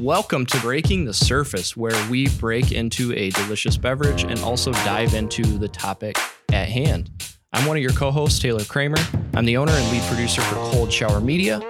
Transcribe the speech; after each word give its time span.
Welcome 0.00 0.44
to 0.46 0.60
Breaking 0.60 1.06
the 1.06 1.14
Surface, 1.14 1.74
where 1.74 2.10
we 2.10 2.28
break 2.38 2.70
into 2.70 3.14
a 3.14 3.30
delicious 3.30 3.78
beverage 3.78 4.24
and 4.24 4.38
also 4.40 4.70
dive 4.72 5.14
into 5.14 5.42
the 5.42 5.68
topic 5.68 6.18
at 6.52 6.68
hand. 6.68 7.10
I'm 7.54 7.64
one 7.64 7.78
of 7.78 7.82
your 7.82 7.92
co 7.92 8.10
hosts, 8.10 8.38
Taylor 8.38 8.64
Kramer. 8.64 8.98
I'm 9.34 9.46
the 9.46 9.56
owner 9.56 9.72
and 9.72 9.90
lead 9.90 10.02
producer 10.02 10.42
for 10.42 10.56
Cold 10.56 10.92
Shower 10.92 11.20
Media. 11.22 11.60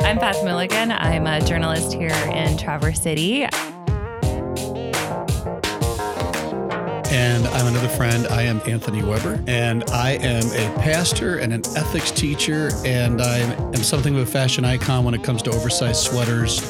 I'm 0.00 0.18
Beth 0.18 0.44
Milligan. 0.44 0.92
I'm 0.92 1.26
a 1.26 1.40
journalist 1.40 1.94
here 1.94 2.10
in 2.10 2.58
Traverse 2.58 3.00
City. 3.00 3.46
And 7.14 7.46
I'm 7.46 7.68
another 7.68 7.88
friend. 7.90 8.26
I 8.26 8.42
am 8.42 8.60
Anthony 8.66 9.00
Weber, 9.00 9.40
and 9.46 9.84
I 9.90 10.14
am 10.14 10.44
a 10.46 10.80
pastor 10.80 11.38
and 11.38 11.52
an 11.52 11.62
ethics 11.76 12.10
teacher, 12.10 12.70
and 12.84 13.22
I 13.22 13.38
am 13.38 13.76
something 13.84 14.16
of 14.16 14.22
a 14.22 14.26
fashion 14.26 14.64
icon 14.64 15.04
when 15.04 15.14
it 15.14 15.22
comes 15.22 15.40
to 15.42 15.52
oversized 15.52 16.02
sweaters. 16.02 16.60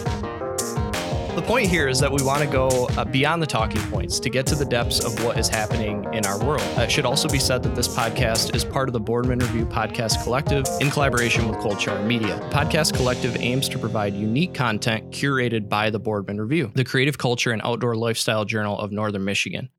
The 1.35 1.43
point 1.47 1.71
here 1.71 1.89
is 1.89 1.99
that 2.01 2.13
we 2.13 2.23
want 2.23 2.43
to 2.43 2.47
go 2.47 2.69
uh, 2.99 3.07
beyond 3.07 3.41
the 3.41 3.47
talking 3.47 3.81
points 3.91 4.21
to 4.21 4.29
get 4.29 4.47
to 4.49 4.55
the 4.55 4.67
depths 4.67 5.03
of 5.03 5.25
what 5.25 5.39
is 5.39 5.49
happening 5.49 6.05
in 6.13 6.27
our 6.27 6.39
world. 6.45 6.61
Uh, 6.77 6.83
it 6.83 6.91
should 6.91 7.07
also 7.07 7.27
be 7.27 7.39
said 7.39 7.63
that 7.63 7.75
this 7.75 7.89
podcast 7.89 8.55
is 8.55 8.67
part 8.67 8.91
of 8.91 8.93
the 8.93 9.01
Boardman 9.01 9.39
Review 9.39 9.65
Podcast 9.65 10.23
Collective 10.25 10.67
in 10.79 10.91
collaboration 10.91 11.49
with 11.49 11.59
Cold 11.61 11.81
Shower 11.81 12.05
Media. 12.05 12.37
The 12.37 12.55
Podcast 12.55 12.93
Collective 12.93 13.35
aims 13.39 13.67
to 13.71 13.79
provide 13.79 14.13
unique 14.13 14.53
content 14.53 15.11
curated 15.11 15.71
by 15.71 15.89
the 15.89 15.99
Boardman 15.99 16.39
Review, 16.39 16.71
the 16.75 16.85
creative 16.85 17.17
culture 17.17 17.51
and 17.51 17.63
outdoor 17.65 17.97
lifestyle 17.97 18.45
journal 18.45 18.79
of 18.79 18.93
Northern 18.93 19.25
Michigan. 19.25 19.71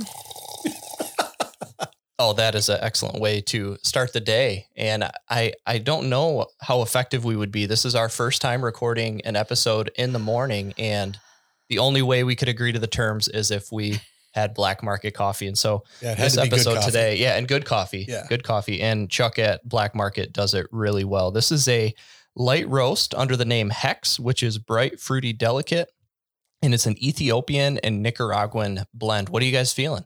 oh, 2.18 2.32
that 2.34 2.54
is 2.54 2.68
an 2.68 2.78
excellent 2.80 3.20
way 3.20 3.40
to 3.40 3.76
start 3.82 4.12
the 4.12 4.20
day. 4.20 4.66
And 4.76 5.04
I 5.28 5.52
I 5.66 5.78
don't 5.78 6.08
know 6.08 6.46
how 6.60 6.82
effective 6.82 7.24
we 7.24 7.36
would 7.36 7.52
be. 7.52 7.66
This 7.66 7.84
is 7.84 7.94
our 7.94 8.08
first 8.08 8.42
time 8.42 8.64
recording 8.64 9.22
an 9.24 9.36
episode 9.36 9.90
in 9.96 10.12
the 10.12 10.18
morning, 10.18 10.74
and 10.78 11.18
the 11.68 11.78
only 11.78 12.02
way 12.02 12.24
we 12.24 12.36
could 12.36 12.48
agree 12.48 12.72
to 12.72 12.78
the 12.78 12.86
terms 12.86 13.28
is 13.28 13.50
if 13.50 13.72
we 13.72 14.00
had 14.32 14.54
black 14.54 14.82
market 14.82 15.12
coffee. 15.12 15.48
And 15.48 15.58
so 15.58 15.82
Yeah, 16.00 16.14
this 16.14 16.36
episode 16.36 16.82
today, 16.82 17.16
yeah, 17.16 17.36
and 17.36 17.48
good 17.48 17.64
coffee, 17.64 18.06
Yeah. 18.08 18.26
good 18.28 18.44
coffee, 18.44 18.80
and 18.80 19.10
Chuck 19.10 19.38
at 19.40 19.68
Black 19.68 19.94
Market 19.94 20.32
does 20.32 20.54
it 20.54 20.66
really 20.70 21.04
well. 21.04 21.32
This 21.32 21.50
is 21.50 21.66
a 21.66 21.92
light 22.36 22.68
roast 22.68 23.12
under 23.14 23.36
the 23.36 23.44
name 23.44 23.70
Hex, 23.70 24.20
which 24.20 24.44
is 24.44 24.58
bright, 24.58 25.00
fruity, 25.00 25.32
delicate, 25.32 25.88
and 26.62 26.74
it's 26.74 26.86
an 26.86 27.02
Ethiopian 27.02 27.78
and 27.78 28.02
Nicaraguan 28.02 28.84
blend. 28.94 29.28
What 29.28 29.42
are 29.42 29.46
you 29.46 29.52
guys 29.52 29.72
feeling? 29.72 30.04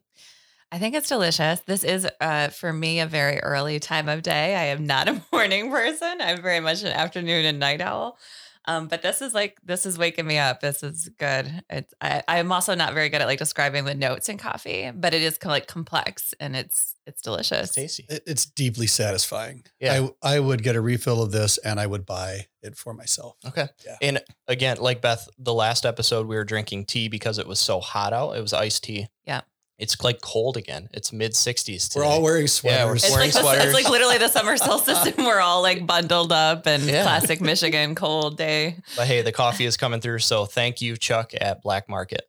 I 0.72 0.78
think 0.78 0.94
it's 0.96 1.08
delicious. 1.08 1.60
This 1.60 1.84
is, 1.84 2.06
uh, 2.20 2.48
for 2.48 2.72
me, 2.72 2.98
a 2.98 3.06
very 3.06 3.38
early 3.38 3.78
time 3.78 4.08
of 4.08 4.22
day. 4.22 4.56
I 4.56 4.64
am 4.66 4.86
not 4.86 5.08
a 5.08 5.22
morning 5.32 5.70
person. 5.70 6.20
I'm 6.20 6.42
very 6.42 6.60
much 6.60 6.82
an 6.82 6.88
afternoon 6.88 7.44
and 7.44 7.60
night 7.60 7.80
owl. 7.80 8.18
Um, 8.66 8.88
but 8.88 9.02
this 9.02 9.20
is 9.20 9.34
like 9.34 9.58
this 9.64 9.84
is 9.86 9.98
waking 9.98 10.26
me 10.26 10.38
up. 10.38 10.60
This 10.60 10.82
is 10.82 11.10
good. 11.18 11.62
It's 11.68 11.92
I, 12.00 12.22
I'm 12.26 12.50
also 12.52 12.74
not 12.74 12.94
very 12.94 13.08
good 13.10 13.20
at 13.20 13.26
like 13.26 13.38
describing 13.38 13.84
the 13.84 13.94
notes 13.94 14.28
in 14.28 14.38
coffee, 14.38 14.90
but 14.94 15.12
it 15.14 15.22
is 15.22 15.36
kind 15.38 15.50
of 15.50 15.54
like 15.54 15.66
complex 15.66 16.32
and 16.40 16.56
it's 16.56 16.94
it's 17.06 17.20
delicious. 17.20 17.70
tasty. 17.70 18.06
It- 18.08 18.22
It's 18.26 18.46
deeply 18.46 18.86
satisfying. 18.86 19.64
Yeah. 19.80 20.08
I, 20.22 20.36
I 20.36 20.40
would 20.40 20.62
get 20.62 20.76
a 20.76 20.80
refill 20.80 21.22
of 21.22 21.30
this 21.32 21.58
and 21.58 21.78
I 21.78 21.86
would 21.86 22.06
buy 22.06 22.46
it 22.62 22.76
for 22.76 22.94
myself. 22.94 23.36
Okay. 23.46 23.68
Yeah. 23.84 23.96
And 24.00 24.22
again, 24.48 24.78
like 24.80 25.02
Beth, 25.02 25.28
the 25.38 25.52
last 25.52 25.84
episode 25.84 26.26
we 26.26 26.36
were 26.36 26.44
drinking 26.44 26.86
tea 26.86 27.08
because 27.08 27.38
it 27.38 27.46
was 27.46 27.60
so 27.60 27.80
hot 27.80 28.12
out. 28.14 28.32
It 28.36 28.40
was 28.40 28.54
iced 28.54 28.84
tea. 28.84 29.08
Yeah. 29.26 29.42
It's 29.76 30.00
like 30.04 30.20
cold 30.20 30.56
again. 30.56 30.88
It's 30.92 31.12
mid 31.12 31.32
60s 31.32 31.88
today. 31.88 32.00
We're 32.00 32.04
all 32.06 32.22
wearing 32.22 32.46
sweaters. 32.46 32.78
Yeah, 32.78 32.86
we're 32.86 32.96
sweaters. 32.98 33.04
It's 33.04 33.12
wearing 33.12 33.26
like, 33.26 33.32
the, 33.34 33.40
sweaters. 33.40 33.64
it's 33.64 33.74
like 33.74 33.90
literally 33.90 34.18
the 34.18 34.28
summer 34.28 34.56
solstice 34.56 35.04
and 35.16 35.16
we're 35.26 35.40
all 35.40 35.62
like 35.62 35.84
bundled 35.84 36.30
up 36.30 36.66
and 36.68 36.84
Yeah. 36.84 37.02
classic 37.02 37.40
Michigan 37.40 37.96
cold 37.96 38.36
day. 38.36 38.76
But 38.96 39.08
hey, 39.08 39.22
the 39.22 39.32
coffee 39.32 39.64
is 39.64 39.76
coming 39.76 40.00
through. 40.00 40.20
So 40.20 40.46
thank 40.46 40.80
you, 40.80 40.96
Chuck 40.96 41.32
at 41.40 41.60
Black 41.62 41.88
Market. 41.88 42.28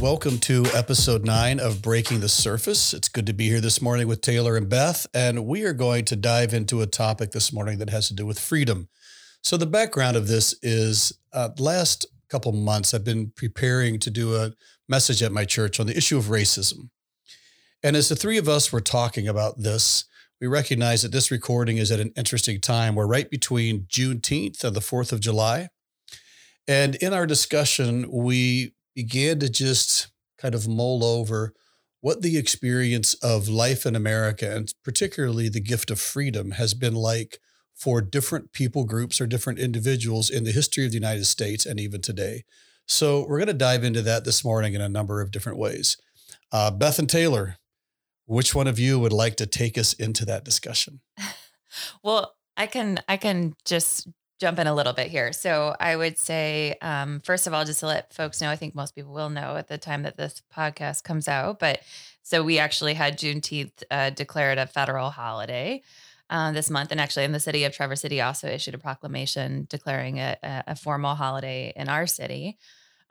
Welcome 0.00 0.38
to 0.38 0.64
episode 0.74 1.26
nine 1.26 1.60
of 1.60 1.82
Breaking 1.82 2.20
the 2.20 2.30
Surface. 2.30 2.94
It's 2.94 3.08
good 3.10 3.26
to 3.26 3.34
be 3.34 3.48
here 3.50 3.60
this 3.60 3.82
morning 3.82 4.08
with 4.08 4.22
Taylor 4.22 4.56
and 4.56 4.70
Beth, 4.70 5.06
and 5.12 5.44
we 5.46 5.64
are 5.64 5.72
going 5.74 6.06
to 6.06 6.16
dive 6.16 6.54
into 6.54 6.80
a 6.80 6.86
topic 6.86 7.32
this 7.32 7.52
morning 7.52 7.78
that 7.80 7.90
has 7.90 8.08
to 8.08 8.14
do 8.14 8.24
with 8.24 8.38
freedom. 8.38 8.88
So, 9.42 9.58
the 9.58 9.66
background 9.66 10.16
of 10.16 10.28
this 10.28 10.54
is 10.62 11.12
uh, 11.34 11.50
last 11.58 12.06
couple 12.34 12.50
months, 12.50 12.92
I've 12.92 13.04
been 13.04 13.30
preparing 13.36 14.00
to 14.00 14.10
do 14.10 14.34
a 14.34 14.54
message 14.88 15.22
at 15.22 15.30
my 15.30 15.44
church 15.44 15.78
on 15.78 15.86
the 15.86 15.96
issue 15.96 16.18
of 16.18 16.24
racism. 16.24 16.88
And 17.80 17.94
as 17.94 18.08
the 18.08 18.16
three 18.16 18.38
of 18.38 18.48
us 18.48 18.72
were 18.72 18.80
talking 18.80 19.28
about 19.28 19.58
this, 19.58 20.04
we 20.40 20.48
recognize 20.48 21.02
that 21.02 21.12
this 21.12 21.30
recording 21.30 21.76
is 21.76 21.92
at 21.92 22.00
an 22.00 22.12
interesting 22.16 22.60
time. 22.60 22.96
We're 22.96 23.06
right 23.06 23.30
between 23.30 23.82
Juneteenth 23.82 24.64
and 24.64 24.74
the 24.74 24.80
4th 24.80 25.12
of 25.12 25.20
July. 25.20 25.68
And 26.66 26.96
in 26.96 27.12
our 27.12 27.24
discussion, 27.24 28.10
we 28.10 28.74
began 28.96 29.38
to 29.38 29.48
just 29.48 30.08
kind 30.36 30.56
of 30.56 30.66
mull 30.66 31.04
over 31.04 31.54
what 32.00 32.22
the 32.22 32.36
experience 32.36 33.14
of 33.14 33.48
life 33.48 33.86
in 33.86 33.94
America 33.94 34.56
and 34.56 34.74
particularly 34.82 35.48
the 35.48 35.60
gift 35.60 35.88
of 35.88 36.00
freedom 36.00 36.50
has 36.50 36.74
been 36.74 36.94
like 36.94 37.38
for 37.74 38.00
different 38.00 38.52
people 38.52 38.84
groups 38.84 39.20
or 39.20 39.26
different 39.26 39.58
individuals 39.58 40.30
in 40.30 40.44
the 40.44 40.52
history 40.52 40.84
of 40.84 40.92
the 40.92 40.96
United 40.96 41.24
States 41.26 41.66
and 41.66 41.80
even 41.80 42.00
today. 42.00 42.44
So 42.86 43.26
we're 43.28 43.38
going 43.38 43.48
to 43.48 43.54
dive 43.54 43.84
into 43.84 44.02
that 44.02 44.24
this 44.24 44.44
morning 44.44 44.74
in 44.74 44.80
a 44.80 44.88
number 44.88 45.20
of 45.20 45.30
different 45.30 45.58
ways. 45.58 45.96
Uh, 46.52 46.70
Beth 46.70 46.98
and 46.98 47.08
Taylor, 47.08 47.56
which 48.26 48.54
one 48.54 48.66
of 48.66 48.78
you 48.78 48.98
would 48.98 49.12
like 49.12 49.36
to 49.36 49.46
take 49.46 49.76
us 49.76 49.92
into 49.92 50.24
that 50.26 50.44
discussion? 50.44 51.00
Well, 52.04 52.34
I 52.56 52.66
can 52.66 53.00
I 53.08 53.16
can 53.16 53.54
just 53.64 54.06
jump 54.40 54.58
in 54.58 54.66
a 54.66 54.74
little 54.74 54.92
bit 54.92 55.08
here. 55.08 55.32
So 55.32 55.74
I 55.78 55.96
would 55.96 56.18
say, 56.18 56.76
um, 56.82 57.20
first 57.24 57.46
of 57.46 57.54
all, 57.54 57.64
just 57.64 57.80
to 57.80 57.86
let 57.86 58.12
folks 58.12 58.40
know, 58.40 58.50
I 58.50 58.56
think 58.56 58.74
most 58.74 58.94
people 58.94 59.12
will 59.12 59.30
know 59.30 59.56
at 59.56 59.68
the 59.68 59.78
time 59.78 60.02
that 60.02 60.16
this 60.16 60.42
podcast 60.54 61.04
comes 61.04 61.28
out, 61.28 61.58
but 61.58 61.80
so 62.22 62.42
we 62.42 62.58
actually 62.58 62.94
had 62.94 63.18
Juneteenth 63.18 63.82
uh, 63.90 64.10
declared 64.10 64.58
a 64.58 64.66
federal 64.66 65.10
holiday. 65.10 65.82
Uh, 66.34 66.50
this 66.50 66.68
month, 66.68 66.90
and 66.90 67.00
actually, 67.00 67.22
in 67.22 67.30
the 67.30 67.38
city 67.38 67.62
of 67.62 67.72
Traverse 67.72 68.00
City, 68.00 68.20
also 68.20 68.48
issued 68.48 68.74
a 68.74 68.78
proclamation 68.78 69.68
declaring 69.70 70.16
it 70.16 70.36
a, 70.42 70.64
a 70.66 70.74
formal 70.74 71.14
holiday 71.14 71.72
in 71.76 71.88
our 71.88 72.08
city. 72.08 72.58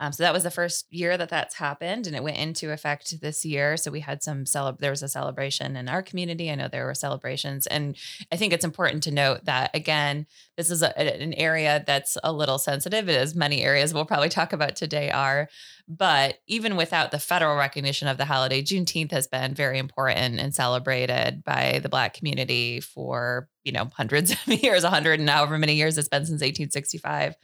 Um, 0.04 0.12
so 0.12 0.24
that 0.24 0.34
was 0.34 0.44
the 0.44 0.52
first 0.52 0.86
year 0.92 1.18
that 1.18 1.30
that's 1.30 1.56
happened, 1.56 2.08
and 2.08 2.16
it 2.16 2.24
went 2.24 2.36
into 2.36 2.74
effect 2.74 3.22
this 3.22 3.46
year. 3.46 3.78
So 3.78 3.90
we 3.90 4.02
had 4.02 4.22
some 4.22 4.46
cele- 4.46 4.76
there 4.78 4.92
was 4.92 5.02
a 5.02 5.08
celebration 5.08 5.78
in 5.78 5.88
our 5.88 6.04
community. 6.04 6.52
I 6.52 6.56
know 6.56 6.68
there 6.68 6.86
were 6.86 6.94
celebrations, 6.94 7.68
and 7.68 7.96
I 8.30 8.36
think 8.36 8.52
it's 8.52 8.66
important 8.66 9.04
to 9.04 9.12
note 9.12 9.46
that 9.46 9.72
again, 9.74 10.28
this 10.58 10.70
is 10.70 10.84
a, 10.84 11.00
an 11.00 11.34
area 11.36 11.86
that's 11.88 12.18
a 12.22 12.34
little 12.34 12.58
sensitive, 12.58 13.08
as 13.08 13.34
many 13.34 13.64
areas 13.64 13.94
we'll 13.94 14.04
probably 14.04 14.28
talk 14.28 14.52
about 14.52 14.76
today 14.76 15.10
are. 15.10 15.48
But 15.88 16.40
even 16.48 16.76
without 16.76 17.12
the 17.12 17.20
federal 17.20 17.56
recognition 17.56 18.10
of 18.10 18.18
the 18.18 18.26
holiday, 18.26 18.62
Juneteenth 18.62 19.12
has 19.12 19.28
been 19.28 19.54
very 19.54 19.80
important 19.80 20.38
and 20.38 20.54
celebrated 20.54 21.46
by 21.46 21.80
the 21.82 21.88
Black 21.88 22.14
community 22.14 22.82
for 22.82 23.48
you 23.64 23.72
know 23.72 23.90
hundreds 23.96 24.32
of 24.48 24.48
years, 24.48 24.84
a 24.84 24.90
hundred 24.90 25.22
and 25.22 25.30
however 25.30 25.58
many 25.58 25.76
years 25.76 25.98
it's 25.98 26.10
been 26.10 26.26
since 26.26 26.42
1865. 26.42 27.36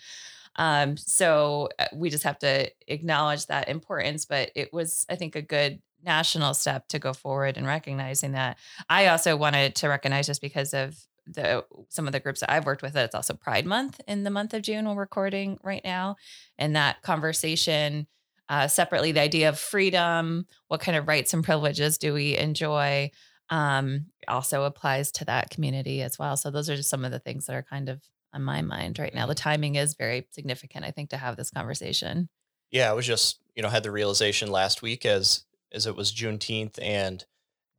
Um, 0.59 0.97
so 0.97 1.69
uh, 1.79 1.85
we 1.93 2.09
just 2.09 2.25
have 2.25 2.37
to 2.39 2.69
acknowledge 2.87 3.47
that 3.47 3.69
importance. 3.69 4.25
But 4.25 4.51
it 4.53 4.71
was, 4.71 5.05
I 5.09 5.15
think, 5.15 5.35
a 5.35 5.41
good 5.41 5.81
national 6.03 6.53
step 6.53 6.87
to 6.89 6.99
go 6.99 7.13
forward 7.13 7.57
in 7.57 7.65
recognizing 7.65 8.33
that. 8.33 8.57
I 8.89 9.07
also 9.07 9.35
wanted 9.35 9.75
to 9.75 9.87
recognize 9.87 10.27
just 10.27 10.41
because 10.41 10.73
of 10.73 10.95
the 11.25 11.63
some 11.89 12.07
of 12.07 12.11
the 12.11 12.19
groups 12.19 12.41
that 12.41 12.51
I've 12.51 12.65
worked 12.65 12.81
with 12.81 12.93
that 12.93 13.05
it's 13.05 13.15
also 13.15 13.33
Pride 13.33 13.65
Month 13.65 14.01
in 14.07 14.23
the 14.23 14.29
month 14.29 14.53
of 14.53 14.61
June. 14.61 14.85
We're 14.85 14.95
recording 14.95 15.57
right 15.63 15.83
now, 15.83 16.17
and 16.57 16.75
that 16.75 17.01
conversation 17.03 18.07
uh, 18.49 18.67
separately, 18.67 19.11
the 19.11 19.21
idea 19.21 19.47
of 19.47 19.59
freedom, 19.59 20.45
what 20.67 20.81
kind 20.81 20.97
of 20.97 21.07
rights 21.07 21.33
and 21.33 21.43
privileges 21.43 21.99
do 21.99 22.13
we 22.13 22.35
enjoy, 22.35 23.11
um, 23.49 24.07
also 24.27 24.63
applies 24.63 25.11
to 25.13 25.25
that 25.25 25.51
community 25.51 26.01
as 26.01 26.17
well. 26.17 26.35
So 26.35 26.49
those 26.49 26.69
are 26.69 26.75
just 26.75 26.89
some 26.89 27.05
of 27.05 27.11
the 27.11 27.19
things 27.19 27.45
that 27.45 27.55
are 27.55 27.63
kind 27.63 27.89
of 27.89 28.01
on 28.33 28.43
my 28.43 28.61
mind 28.61 28.99
right 28.99 29.13
now. 29.13 29.25
The 29.25 29.35
timing 29.35 29.75
is 29.75 29.95
very 29.95 30.27
significant, 30.31 30.85
I 30.85 30.91
think, 30.91 31.09
to 31.11 31.17
have 31.17 31.35
this 31.35 31.51
conversation. 31.51 32.29
Yeah, 32.71 32.89
I 32.89 32.93
was 32.93 33.07
just, 33.07 33.39
you 33.55 33.63
know, 33.63 33.69
had 33.69 33.83
the 33.83 33.91
realization 33.91 34.51
last 34.51 34.81
week 34.81 35.05
as 35.05 35.43
as 35.71 35.85
it 35.85 35.95
was 35.95 36.11
Juneteenth 36.11 36.79
and 36.81 37.23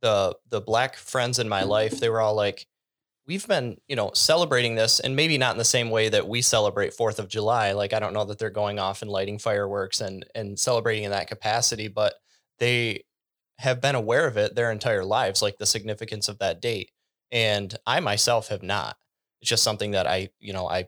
the 0.01 0.35
the 0.49 0.61
black 0.61 0.95
friends 0.95 1.39
in 1.39 1.49
my 1.49 1.63
life, 1.63 1.91
mm-hmm. 1.93 1.99
they 1.99 2.09
were 2.09 2.21
all 2.21 2.35
like, 2.35 2.67
We've 3.27 3.47
been, 3.47 3.77
you 3.87 3.95
know, 3.95 4.11
celebrating 4.13 4.75
this 4.75 4.99
and 4.99 5.15
maybe 5.15 5.37
not 5.37 5.53
in 5.53 5.57
the 5.57 5.63
same 5.63 5.89
way 5.89 6.09
that 6.09 6.27
we 6.27 6.41
celebrate 6.41 6.93
Fourth 6.93 7.19
of 7.19 7.29
July. 7.29 7.71
Like 7.71 7.93
I 7.93 7.99
don't 7.99 8.13
know 8.13 8.25
that 8.25 8.39
they're 8.39 8.49
going 8.49 8.79
off 8.79 9.01
and 9.01 9.11
lighting 9.11 9.39
fireworks 9.39 10.01
and 10.01 10.25
and 10.35 10.59
celebrating 10.59 11.03
in 11.03 11.11
that 11.11 11.27
capacity, 11.27 11.87
but 11.87 12.15
they 12.59 13.03
have 13.59 13.79
been 13.79 13.95
aware 13.95 14.27
of 14.27 14.37
it 14.37 14.55
their 14.55 14.71
entire 14.71 15.05
lives, 15.05 15.41
like 15.41 15.57
the 15.57 15.65
significance 15.65 16.27
of 16.27 16.39
that 16.39 16.61
date. 16.61 16.91
And 17.31 17.73
I 17.85 17.99
myself 17.99 18.49
have 18.49 18.63
not. 18.63 18.97
It's 19.41 19.49
just 19.49 19.63
something 19.63 19.91
that 19.91 20.07
I, 20.07 20.29
you 20.39 20.53
know, 20.53 20.67
I 20.67 20.87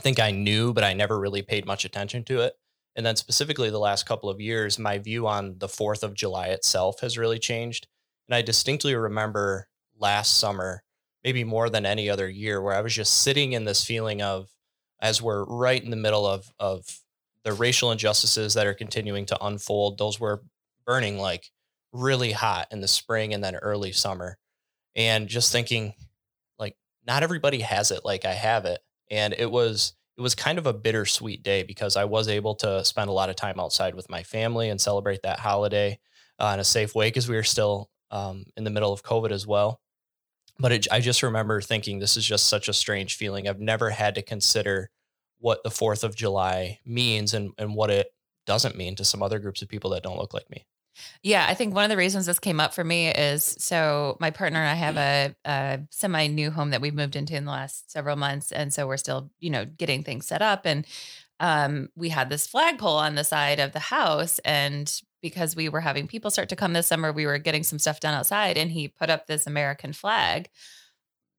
think 0.00 0.20
I 0.20 0.30
knew, 0.30 0.72
but 0.72 0.84
I 0.84 0.92
never 0.92 1.18
really 1.18 1.42
paid 1.42 1.66
much 1.66 1.84
attention 1.84 2.24
to 2.24 2.40
it. 2.40 2.54
And 2.96 3.04
then 3.04 3.16
specifically 3.16 3.70
the 3.70 3.78
last 3.78 4.04
couple 4.04 4.28
of 4.28 4.40
years, 4.40 4.78
my 4.78 4.98
view 4.98 5.26
on 5.26 5.56
the 5.58 5.68
4th 5.68 6.02
of 6.02 6.14
July 6.14 6.48
itself 6.48 7.00
has 7.00 7.16
really 7.16 7.38
changed. 7.38 7.86
And 8.28 8.34
I 8.34 8.42
distinctly 8.42 8.94
remember 8.94 9.68
last 9.98 10.38
summer 10.38 10.82
maybe 11.24 11.44
more 11.44 11.70
than 11.70 11.86
any 11.86 12.10
other 12.10 12.28
year 12.28 12.60
where 12.60 12.74
I 12.74 12.80
was 12.80 12.94
just 12.94 13.22
sitting 13.22 13.52
in 13.52 13.64
this 13.64 13.84
feeling 13.84 14.22
of 14.22 14.50
as 15.00 15.22
we're 15.22 15.44
right 15.44 15.82
in 15.82 15.90
the 15.90 15.96
middle 15.96 16.26
of 16.26 16.52
of 16.58 16.84
the 17.44 17.52
racial 17.52 17.90
injustices 17.90 18.54
that 18.54 18.66
are 18.66 18.74
continuing 18.74 19.26
to 19.26 19.44
unfold, 19.44 19.98
those 19.98 20.20
were 20.20 20.42
burning 20.86 21.18
like 21.18 21.50
really 21.92 22.32
hot 22.32 22.68
in 22.70 22.80
the 22.80 22.88
spring 22.88 23.34
and 23.34 23.42
then 23.42 23.56
early 23.56 23.92
summer. 23.92 24.38
And 24.94 25.28
just 25.28 25.50
thinking 25.50 25.94
not 27.06 27.22
everybody 27.22 27.60
has 27.60 27.90
it 27.90 28.04
like 28.04 28.24
I 28.24 28.32
have 28.32 28.64
it. 28.64 28.80
And 29.10 29.34
it 29.36 29.50
was 29.50 29.94
it 30.16 30.20
was 30.20 30.34
kind 30.34 30.58
of 30.58 30.66
a 30.66 30.74
bittersweet 30.74 31.42
day 31.42 31.62
because 31.62 31.96
I 31.96 32.04
was 32.04 32.28
able 32.28 32.54
to 32.56 32.84
spend 32.84 33.08
a 33.08 33.14
lot 33.14 33.30
of 33.30 33.36
time 33.36 33.58
outside 33.58 33.94
with 33.94 34.10
my 34.10 34.22
family 34.22 34.68
and 34.68 34.80
celebrate 34.80 35.22
that 35.22 35.38
holiday 35.38 35.98
uh, 36.38 36.50
in 36.54 36.60
a 36.60 36.64
safe 36.64 36.94
way 36.94 37.08
because 37.08 37.28
we 37.28 37.36
were 37.36 37.42
still 37.42 37.90
um, 38.10 38.44
in 38.56 38.64
the 38.64 38.70
middle 38.70 38.92
of 38.92 39.02
COVID 39.02 39.30
as 39.30 39.46
well. 39.46 39.80
But 40.58 40.72
it, 40.72 40.86
I 40.92 41.00
just 41.00 41.22
remember 41.22 41.60
thinking 41.60 41.98
this 41.98 42.16
is 42.16 42.26
just 42.26 42.48
such 42.48 42.68
a 42.68 42.74
strange 42.74 43.16
feeling. 43.16 43.48
I've 43.48 43.58
never 43.58 43.90
had 43.90 44.14
to 44.16 44.22
consider 44.22 44.90
what 45.38 45.64
the 45.64 45.70
4th 45.70 46.04
of 46.04 46.14
July 46.14 46.78
means 46.84 47.32
and, 47.32 47.52
and 47.58 47.74
what 47.74 47.90
it 47.90 48.08
doesn't 48.46 48.76
mean 48.76 48.94
to 48.96 49.04
some 49.04 49.22
other 49.22 49.38
groups 49.38 49.62
of 49.62 49.68
people 49.68 49.90
that 49.90 50.02
don't 50.02 50.18
look 50.18 50.34
like 50.34 50.48
me. 50.50 50.66
Yeah, 51.22 51.46
I 51.48 51.54
think 51.54 51.74
one 51.74 51.84
of 51.84 51.90
the 51.90 51.96
reasons 51.96 52.26
this 52.26 52.38
came 52.38 52.60
up 52.60 52.74
for 52.74 52.84
me 52.84 53.08
is 53.08 53.44
so 53.58 54.16
my 54.20 54.30
partner 54.30 54.58
and 54.60 54.68
I 54.68 54.74
have 54.74 54.96
a, 54.96 55.34
a 55.44 55.80
semi 55.90 56.26
new 56.26 56.50
home 56.50 56.70
that 56.70 56.80
we've 56.80 56.94
moved 56.94 57.16
into 57.16 57.34
in 57.36 57.44
the 57.44 57.50
last 57.50 57.90
several 57.90 58.16
months, 58.16 58.52
and 58.52 58.72
so 58.72 58.86
we're 58.86 58.96
still, 58.96 59.30
you 59.40 59.50
know, 59.50 59.64
getting 59.64 60.02
things 60.04 60.26
set 60.26 60.42
up. 60.42 60.66
And 60.66 60.86
um, 61.40 61.88
we 61.96 62.10
had 62.10 62.28
this 62.30 62.46
flagpole 62.46 62.96
on 62.96 63.14
the 63.14 63.24
side 63.24 63.58
of 63.60 63.72
the 63.72 63.78
house, 63.78 64.38
and 64.40 65.00
because 65.22 65.56
we 65.56 65.68
were 65.68 65.80
having 65.80 66.08
people 66.08 66.30
start 66.30 66.48
to 66.50 66.56
come 66.56 66.72
this 66.72 66.86
summer, 66.86 67.12
we 67.12 67.26
were 67.26 67.38
getting 67.38 67.62
some 67.62 67.78
stuff 67.78 68.00
done 68.00 68.14
outside, 68.14 68.58
and 68.58 68.70
he 68.70 68.88
put 68.88 69.10
up 69.10 69.26
this 69.26 69.46
American 69.46 69.92
flag 69.92 70.50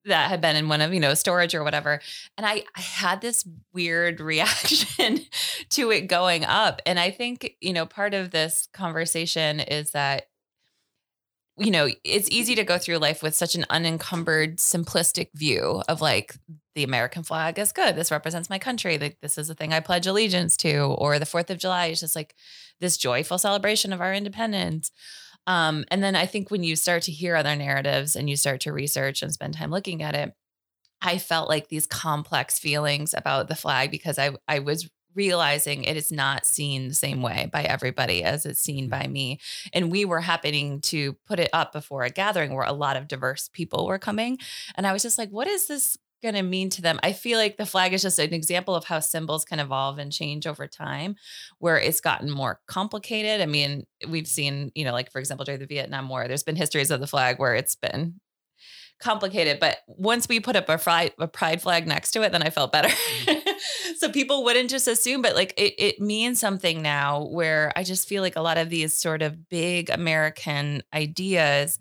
that 0.05 0.29
had 0.29 0.41
been 0.41 0.55
in 0.55 0.69
one 0.69 0.81
of 0.81 0.93
you 0.93 0.99
know 0.99 1.13
storage 1.13 1.55
or 1.55 1.63
whatever. 1.63 1.99
And 2.37 2.45
i 2.45 2.63
i 2.75 2.81
had 2.81 3.21
this 3.21 3.47
weird 3.73 4.19
reaction 4.33 5.19
to 5.69 5.91
it 5.91 6.07
going 6.07 6.45
up. 6.45 6.81
And 6.85 6.99
i 6.99 7.11
think 7.11 7.55
you 7.61 7.73
know 7.73 7.85
part 7.85 8.13
of 8.13 8.31
this 8.31 8.67
conversation 8.73 9.59
is 9.59 9.91
that 9.91 10.27
you 11.57 11.71
know 11.71 11.87
it's 12.03 12.29
easy 12.31 12.55
to 12.55 12.63
go 12.63 12.77
through 12.77 12.97
life 12.97 13.21
with 13.21 13.35
such 13.35 13.55
an 13.55 13.65
unencumbered 13.69 14.57
simplistic 14.57 15.29
view 15.35 15.83
of 15.87 16.01
like 16.01 16.35
the 16.75 16.83
american 16.83 17.23
flag 17.23 17.59
is 17.59 17.71
good. 17.71 17.95
This 17.95 18.11
represents 18.11 18.49
my 18.49 18.59
country. 18.59 18.97
Like 18.97 19.17
this 19.21 19.37
is 19.37 19.47
the 19.47 19.55
thing 19.55 19.73
i 19.73 19.79
pledge 19.79 20.07
allegiance 20.07 20.57
to. 20.57 20.79
Or 20.81 21.19
the 21.19 21.25
4th 21.25 21.49
of 21.49 21.59
july 21.59 21.87
is 21.87 21.99
just 21.99 22.15
like 22.15 22.35
this 22.79 22.97
joyful 22.97 23.37
celebration 23.37 23.93
of 23.93 24.01
our 24.01 24.13
independence 24.13 24.91
um, 25.47 25.85
and 25.89 26.03
then 26.03 26.15
I 26.15 26.25
think 26.25 26.51
when 26.51 26.63
you 26.63 26.75
start 26.75 27.03
to 27.03 27.11
hear 27.11 27.35
other 27.35 27.55
narratives 27.55 28.15
and 28.15 28.29
you 28.29 28.37
start 28.37 28.61
to 28.61 28.73
research 28.73 29.21
and 29.21 29.33
spend 29.33 29.55
time 29.55 29.71
looking 29.71 30.01
at 30.01 30.15
it, 30.15 30.33
I 31.01 31.17
felt 31.17 31.49
like 31.49 31.67
these 31.67 31.85
complex 31.85 32.57
feelings 32.57 33.13
about 33.13 33.49
the 33.49 33.55
flag 33.55 33.91
because 33.91 34.17
I 34.17 34.31
I 34.47 34.59
was 34.59 34.89
realizing 35.15 35.83
it 35.83 35.97
is 35.97 36.11
not 36.11 36.45
seen 36.45 36.87
the 36.87 36.93
same 36.93 37.21
way 37.21 37.49
by 37.51 37.63
everybody 37.63 38.23
as 38.23 38.45
it's 38.45 38.59
seen 38.59 38.89
by 38.89 39.07
me. 39.07 39.39
And 39.71 39.91
we 39.91 40.05
were 40.05 40.21
happening 40.21 40.81
to 40.81 41.13
put 41.27 41.39
it 41.39 41.49
up 41.53 41.71
before 41.71 42.03
a 42.03 42.09
gathering 42.09 42.53
where 42.53 42.65
a 42.65 42.73
lot 42.73 42.97
of 42.97 43.07
diverse 43.07 43.49
people 43.53 43.85
were 43.85 43.99
coming. 43.99 44.39
And 44.75 44.87
I 44.87 44.93
was 44.93 45.03
just 45.03 45.17
like, 45.17 45.29
what 45.29 45.47
is 45.47 45.67
this 45.67 45.97
going 46.23 46.33
to 46.33 46.41
mean 46.41 46.71
to 46.71 46.81
them. 46.81 46.99
I 47.03 47.13
feel 47.13 47.37
like 47.37 47.57
the 47.57 47.65
flag 47.65 47.93
is 47.93 48.01
just 48.01 48.17
an 48.17 48.33
example 48.33 48.73
of 48.73 48.85
how 48.85 48.99
symbols 48.99 49.45
can 49.45 49.59
evolve 49.59 49.99
and 49.99 50.11
change 50.11 50.47
over 50.47 50.65
time, 50.65 51.15
where 51.59 51.77
it's 51.77 52.01
gotten 52.01 52.31
more 52.31 52.59
complicated. 52.65 53.41
I 53.41 53.45
mean, 53.45 53.85
we've 54.07 54.27
seen, 54.27 54.71
you 54.73 54.85
know, 54.85 54.93
like 54.93 55.11
for 55.11 55.19
example, 55.19 55.45
during 55.45 55.59
the 55.59 55.67
Vietnam 55.67 56.09
War, 56.09 56.27
there's 56.27 56.43
been 56.43 56.55
histories 56.55 56.89
of 56.89 56.99
the 56.99 57.07
flag 57.07 57.37
where 57.37 57.53
it's 57.53 57.75
been 57.75 58.19
complicated. 58.99 59.59
But 59.59 59.77
once 59.87 60.27
we 60.27 60.39
put 60.39 60.55
up 60.55 60.69
a 60.69 60.77
pride, 60.77 61.11
a 61.19 61.27
pride 61.27 61.61
flag 61.61 61.85
next 61.85 62.11
to 62.11 62.23
it, 62.23 62.31
then 62.31 62.41
I 62.41 62.49
felt 62.49 62.71
better. 62.71 62.89
Mm-hmm. 62.89 63.49
so 63.97 64.09
people 64.09 64.43
wouldn't 64.43 64.69
just 64.69 64.87
assume, 64.87 65.21
but 65.21 65.35
like 65.35 65.53
it, 65.57 65.75
it 65.77 65.99
means 65.99 66.39
something 66.39 66.81
now 66.81 67.25
where 67.25 67.71
I 67.75 67.83
just 67.83 68.07
feel 68.07 68.23
like 68.23 68.35
a 68.35 68.41
lot 68.41 68.57
of 68.57 68.69
these 68.69 68.95
sort 68.95 69.21
of 69.21 69.49
big 69.49 69.89
American 69.89 70.83
ideas 70.93 71.77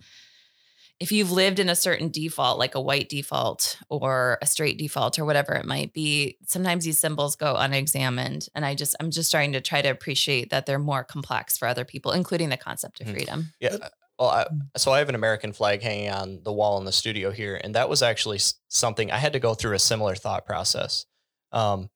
if 1.03 1.11
you've 1.11 1.33
lived 1.33 1.59
in 1.59 1.69
a 1.69 1.75
certain 1.75 2.11
default, 2.11 2.61
like 2.61 2.77
a 2.77 2.81
white 2.81 3.09
default 3.09 3.77
or 3.89 4.39
a 4.41 4.47
straight 4.47 4.79
default 4.79 5.19
or 5.19 5.25
whatever 5.25 5.53
it 5.55 5.67
might 5.67 5.93
be, 5.93 6.37
sometimes 6.47 6.85
these 6.85 7.01
symbols 7.01 7.35
go 7.35 7.57
unexamined. 7.57 8.47
And 8.55 8.65
I 8.65 8.77
just, 8.77 8.95
I'm 9.01 9.11
just 9.11 9.29
starting 9.29 9.53
to 9.55 9.61
try 9.61 9.83
to 9.83 9.89
appreciate 9.89 10.51
that 10.51 10.65
they're 10.65 10.79
more 10.79 11.03
complex 11.03 11.59
for 11.59 11.67
other 11.67 11.85
people, 11.85 12.13
including 12.13 12.51
the 12.51 12.57
concept 12.57 13.01
of 13.01 13.09
mm-hmm. 13.09 13.17
freedom. 13.17 13.53
Yeah. 13.59 13.79
Uh, 13.83 13.89
well, 14.17 14.29
I, 14.29 14.45
mm. 14.45 14.61
so 14.77 14.93
I 14.93 15.01
have 15.01 15.09
an 15.09 15.17
American 15.17 15.53
flag 15.53 15.83
hanging 15.83 16.11
on 16.11 16.41
the 16.45 16.53
wall 16.53 16.79
in 16.79 16.85
the 16.85 16.93
studio 16.93 17.33
here, 17.33 17.61
and 17.65 17.75
that 17.75 17.89
was 17.89 18.01
actually 18.01 18.39
something 18.69 19.11
I 19.11 19.17
had 19.19 19.33
to 19.33 19.41
go 19.41 19.55
through 19.55 19.75
a 19.75 19.81
similar 19.81 20.15
thought 20.15 20.47
process. 20.47 21.05
Um, 21.51 21.91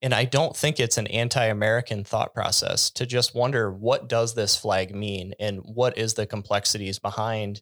and 0.00 0.14
I 0.14 0.24
don't 0.24 0.56
think 0.56 0.78
it's 0.78 0.98
an 0.98 1.08
anti-American 1.08 2.04
thought 2.04 2.32
process 2.32 2.90
to 2.90 3.06
just 3.06 3.34
wonder 3.34 3.72
what 3.72 4.08
does 4.08 4.34
this 4.34 4.54
flag 4.54 4.94
mean 4.94 5.34
and 5.40 5.58
what 5.64 5.98
is 5.98 6.14
the 6.14 6.26
complexities 6.26 7.00
behind 7.00 7.60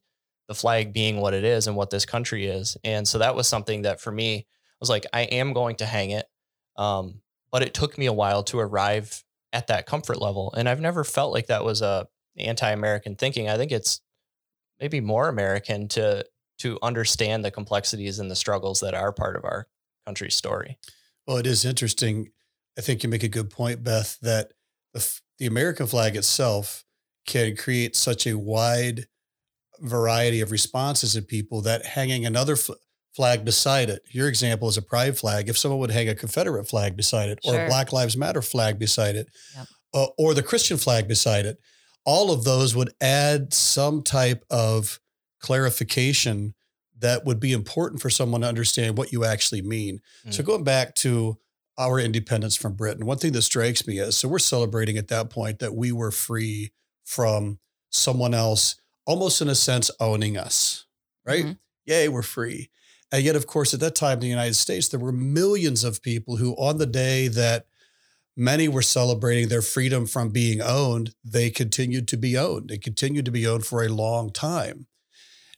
the 0.51 0.55
flag 0.57 0.93
being 0.93 1.21
what 1.21 1.33
it 1.33 1.45
is 1.45 1.69
and 1.69 1.77
what 1.77 1.91
this 1.91 2.05
country 2.05 2.45
is. 2.45 2.77
And 2.83 3.07
so 3.07 3.19
that 3.19 3.37
was 3.37 3.47
something 3.47 3.83
that 3.83 4.01
for 4.01 4.11
me 4.11 4.39
I 4.39 4.77
was 4.81 4.91
like, 4.91 5.07
I 5.13 5.21
am 5.21 5.53
going 5.53 5.77
to 5.77 5.87
hang 5.87 6.11
it. 6.11 6.27
Um, 6.77 7.21
but 7.53 7.63
it 7.63 7.73
took 7.73 7.97
me 7.97 8.07
a 8.07 8.13
while 8.13 8.43
to 8.45 8.59
arrive 8.59 9.23
at 9.53 9.69
that 9.69 9.87
comfort 9.87 10.21
level. 10.21 10.53
And 10.57 10.69
I've 10.69 10.81
never 10.81 11.05
felt 11.05 11.33
like 11.33 11.47
that 11.47 11.65
was 11.65 11.83
a 11.83 12.09
anti-American 12.37 13.15
thinking. 13.15 13.49
I 13.49 13.57
think 13.57 13.71
it's 13.71 14.01
maybe 14.81 15.01
more 15.01 15.29
American 15.29 15.87
to 15.91 16.27
to 16.59 16.79
understand 16.83 17.45
the 17.45 17.53
complexities 17.53 18.19
and 18.19 18.29
the 18.29 18.35
struggles 18.35 18.81
that 18.81 18.93
are 18.93 19.13
part 19.13 19.37
of 19.37 19.45
our 19.45 19.69
country's 20.05 20.35
story. 20.35 20.79
Well, 21.29 21.37
it 21.37 21.47
is 21.47 21.65
interesting. 21.65 22.33
I 22.77 22.81
think 22.81 23.05
you 23.05 23.09
make 23.09 23.23
a 23.23 23.29
good 23.29 23.51
point, 23.51 23.85
Beth, 23.85 24.19
that 24.21 24.53
the, 24.95 25.21
the 25.39 25.47
American 25.47 25.87
flag 25.87 26.17
itself 26.17 26.85
can 27.25 27.55
create 27.55 27.95
such 27.95 28.27
a 28.27 28.37
wide 28.37 29.07
variety 29.81 30.41
of 30.41 30.51
responses 30.51 31.17
of 31.17 31.27
people 31.27 31.63
that 31.63 31.87
hanging 31.87 32.27
another 32.27 32.57
fl- 32.57 32.75
flag 33.15 33.45
beside 33.45 33.91
it. 33.91 34.03
Your 34.11 34.29
example 34.29 34.69
is 34.69 34.77
a 34.77 34.83
pride 34.83 35.19
flag. 35.19 35.49
If 35.49 35.59
someone 35.59 35.81
would 35.81 35.91
hang 35.91 36.09
a 36.09 36.15
Confederate 36.15 36.69
flag 36.69 36.97
beside 36.97 37.29
it, 37.29 37.39
or 37.45 37.61
a 37.61 37.67
Black 37.67 37.93
Lives 37.93 38.17
Matter 38.17 38.43
flag 38.43 38.79
beside 38.79 39.17
it, 39.17 39.29
yep. 39.57 39.67
uh, 39.95 40.07
or 40.17 40.35
the 40.35 40.43
Christian 40.43 40.77
flag 40.77 41.09
beside 41.09 41.47
it, 41.47 41.59
all 42.05 42.31
of 42.31 42.45
those 42.45 42.75
would 42.75 42.93
add 43.01 43.53
some 43.53 44.03
type 44.03 44.45
of 44.51 45.01
clarification 45.41 46.55
that 46.99 47.25
would 47.25 47.41
be 47.41 47.53
important 47.53 48.01
for 48.01 48.11
someone 48.11 48.43
to 48.43 48.47
understand 48.47 48.97
what 48.97 49.13
you 49.13 49.25
actually 49.25 49.63
mean. 49.63 50.01
Mm. 50.27 50.35
So 50.35 50.43
going 50.43 50.65
back 50.65 50.95
to 50.97 51.39
our 51.79 51.99
independence 51.99 52.57
from 52.57 52.75
Britain, 52.75 53.07
one 53.07 53.19
thing 53.19 53.33
that 53.33 53.43
strikes 53.43 53.87
me 53.87 53.99
is 53.99 54.17
so 54.17 54.29
we're 54.29 54.39
celebrating 54.39 54.99
at 54.99 55.09
that 55.09 55.31
point 55.31 55.59
that 55.61 55.75
we 55.75 55.93
were 55.93 56.11
free 56.11 56.73
from 57.05 57.59
someone 57.91 58.35
else 58.35 58.77
almost 59.11 59.43
in 59.43 59.49
a 59.49 59.57
sense 59.57 59.91
owning 59.99 60.39
us, 60.39 60.87
right? 61.27 61.45
Mm-hmm. 61.45 61.53
Yay, 61.87 62.09
we're 62.09 62.23
free. 62.23 62.71
And 63.11 63.25
yet, 63.25 63.35
of 63.35 63.45
course, 63.45 63.75
at 63.75 63.81
that 63.81 63.97
time 63.97 64.15
in 64.15 64.21
the 64.21 64.29
United 64.29 64.55
States, 64.55 64.87
there 64.87 65.01
were 65.01 65.11
millions 65.11 65.83
of 65.83 66.01
people 66.01 66.37
who, 66.37 66.53
on 66.53 66.79
the 66.79 66.87
day 66.87 67.27
that 67.27 67.67
many 68.37 68.69
were 68.69 68.83
celebrating 68.83 69.49
their 69.49 69.63
freedom 69.63 70.07
from 70.07 70.29
being 70.31 70.63
owned, 70.63 71.13
they 71.25 71.51
continued 71.51 72.07
to 72.07 72.17
be 72.17 72.39
owned. 72.39 72.69
They 72.69 72.79
continued 72.79 73.25
to 73.25 73.33
be 73.33 73.49
owned 73.49 73.67
for 73.67 73.83
a 73.83 73.89
long 73.89 74.31
time. 74.31 74.87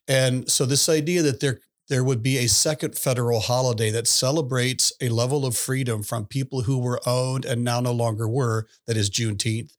And 0.09 0.51
so, 0.51 0.65
this 0.65 0.89
idea 0.89 1.21
that 1.21 1.41
there 1.41 1.61
there 1.89 2.05
would 2.05 2.23
be 2.23 2.39
a 2.39 2.49
second 2.49 2.97
federal 2.97 3.41
holiday 3.41 3.91
that 3.91 4.07
celebrates 4.07 4.95
a 5.03 5.11
level 5.11 5.45
of 5.45 5.55
freedom 5.55 6.03
from 6.03 6.25
people 6.25 6.63
who 6.63 6.79
were 6.79 7.01
owned 7.05 7.45
and 7.45 7.63
now 7.63 7.81
no 7.81 7.93
longer 7.93 8.27
were, 8.27 8.67
that 8.87 8.97
is 8.97 9.11
Juneteenth, 9.11 9.77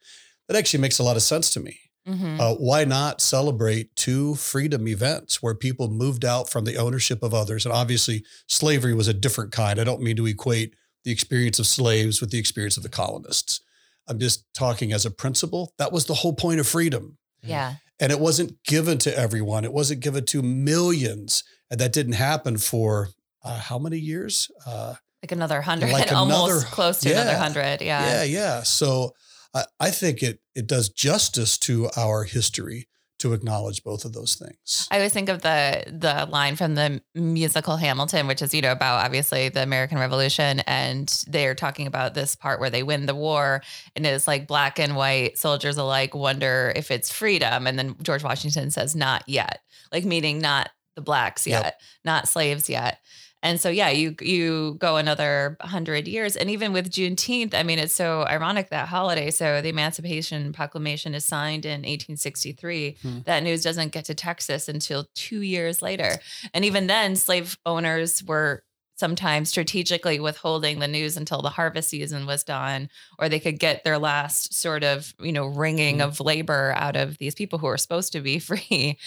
that 0.48 0.56
actually 0.56 0.82
makes 0.82 1.00
a 1.00 1.03
lot 1.03 1.15
of 1.15 1.24
sense 1.24 1.50
to 1.51 1.60
me. 1.60 1.80
Mm-hmm. 2.07 2.39
Uh, 2.39 2.53
why 2.55 2.83
not 2.83 3.22
celebrate 3.22 3.95
two 3.95 4.36
freedom 4.36 4.88
events 4.88 5.41
where 5.41 5.55
people 5.55 5.89
moved 5.89 6.25
out 6.25 6.50
from 6.50 6.65
the 6.65 6.75
ownership 6.75 7.24
of 7.24 7.33
others? 7.33 7.65
And 7.65 7.74
obviously, 7.74 8.25
slavery 8.48 8.93
was 8.93 9.07
a 9.07 9.13
different 9.13 9.51
kind. 9.51 9.79
I 9.79 9.86
don't 9.86 10.01
mean 10.01 10.17
to 10.17 10.25
equate 10.25 10.75
the 11.03 11.12
experience 11.12 11.60
of 11.60 11.67
slaves 11.67 12.19
with 12.19 12.31
the 12.31 12.39
experience 12.39 12.77
of 12.77 12.83
the 12.83 12.89
colonists. 12.89 13.62
I'm 14.07 14.19
just 14.19 14.45
talking 14.53 14.91
as 14.91 15.05
a 15.05 15.12
principle. 15.12 15.74
That 15.77 15.91
was 15.91 16.05
the 16.05 16.13
whole 16.13 16.33
point 16.33 16.60
of 16.60 16.67
freedom. 16.67 17.17
Yeah. 17.41 17.75
And 18.00 18.12
it 18.12 18.19
wasn't 18.19 18.62
given 18.63 18.98
to 19.00 19.17
everyone, 19.17 19.63
it 19.63 19.74
wasn't 19.74 20.01
given 20.01 20.25
to 20.25 20.41
millions. 20.41 21.43
And 21.72 21.79
that 21.79 21.93
didn't 21.93 22.13
happen 22.13 22.57
for 22.57 23.10
uh, 23.43 23.60
how 23.60 23.79
many 23.79 23.98
years? 23.98 24.51
Uh, 24.65 24.95
like 25.24 25.31
another 25.31 25.62
hundred, 25.62 25.91
like 25.91 26.12
almost 26.13 26.51
another, 26.51 26.65
close 26.65 27.00
to 27.01 27.10
yeah, 27.10 27.22
another 27.22 27.38
hundred. 27.38 27.81
Yeah. 27.81 28.05
Yeah. 28.05 28.24
Yeah. 28.24 28.63
So, 28.63 29.13
I, 29.53 29.65
I 29.79 29.91
think 29.91 30.24
it 30.24 30.39
it 30.55 30.67
does 30.67 30.89
justice 30.89 31.57
to 31.60 31.89
our 31.98 32.24
history 32.24 32.88
to 33.19 33.31
acknowledge 33.33 33.86
both 33.86 34.03
of 34.03 34.12
those 34.12 34.36
things. 34.36 34.86
I 34.91 34.98
always 34.98 35.13
think 35.13 35.29
of 35.29 35.41
the 35.41 35.83
the 35.88 36.27
line 36.29 36.57
from 36.57 36.75
the 36.75 37.01
musical 37.15 37.77
Hamilton, 37.77 38.27
which 38.27 38.41
is 38.41 38.53
you 38.53 38.62
know 38.62 38.72
about 38.74 39.05
obviously 39.05 39.48
the 39.50 39.63
American 39.63 39.98
Revolution, 39.98 40.60
and 40.62 41.07
they're 41.27 41.55
talking 41.55 41.88
about 41.88 42.15
this 42.15 42.36
part 42.36 42.60
where 42.60 42.69
they 42.69 42.83
win 42.83 43.05
the 43.05 43.15
war, 43.15 43.62
and 43.95 44.05
it's 44.05 44.27
like 44.27 44.45
black 44.48 44.77
and 44.77 44.95
white 44.95 45.38
soldiers 45.38 45.77
alike 45.77 46.13
wonder 46.13 46.74
if 46.75 46.91
it's 46.91 47.12
freedom, 47.13 47.65
and 47.65 47.79
then 47.79 47.95
George 48.01 48.24
Washington 48.24 48.72
says 48.72 48.93
not 48.95 49.24
yet, 49.27 49.62
like 49.91 50.03
meaning 50.03 50.39
not 50.39 50.69
the 50.95 51.01
blacks 51.01 51.48
Yep. 51.48 51.63
yet, 51.63 51.81
not 52.03 52.27
slaves 52.27 52.69
yet. 52.69 53.00
And 53.43 53.59
so, 53.59 53.69
yeah, 53.69 53.89
you 53.89 54.15
you 54.21 54.77
go 54.79 54.95
another 54.97 55.57
hundred 55.62 56.07
years, 56.07 56.35
and 56.35 56.50
even 56.50 56.73
with 56.73 56.89
Juneteenth, 56.89 57.53
I 57.53 57.62
mean, 57.62 57.77
it's 57.77 57.93
so 57.93 58.23
ironic 58.25 58.69
that 58.71 58.88
holiday. 58.88 59.29
So 59.29 59.62
the 59.62 59.69
Emancipation 59.69 60.53
Proclamation 60.53 61.13
is 61.13 61.25
signed 61.25 61.65
in 61.65 61.81
1863. 61.81 62.97
Hmm. 63.01 63.19
That 63.25 63.43
news 63.43 63.62
doesn't 63.62 63.91
get 63.91 64.05
to 64.05 64.15
Texas 64.15 64.67
until 64.69 65.05
two 65.13 65.41
years 65.41 65.81
later, 65.81 66.15
and 66.53 66.65
even 66.65 66.88
then, 66.88 67.15
slave 67.17 67.57
owners 67.65 68.23
were 68.23 68.63
sometimes 68.95 69.50
strategically 69.50 70.19
withholding 70.19 70.79
the 70.79 70.88
news 70.88 71.17
until 71.17 71.41
the 71.41 71.50
harvest 71.50 71.89
season 71.89 72.25
was 72.27 72.43
done, 72.43 72.88
or 73.19 73.27
they 73.27 73.39
could 73.39 73.59
get 73.59 73.83
their 73.83 73.97
last 73.97 74.53
sort 74.53 74.83
of 74.83 75.13
you 75.19 75.33
know 75.33 75.47
wringing 75.47 75.95
Hmm. 75.95 76.01
of 76.03 76.19
labor 76.21 76.73
out 76.77 76.95
of 76.95 77.17
these 77.17 77.35
people 77.35 77.59
who 77.59 77.67
are 77.67 77.77
supposed 77.77 78.13
to 78.13 78.21
be 78.21 78.39
free 78.50 78.97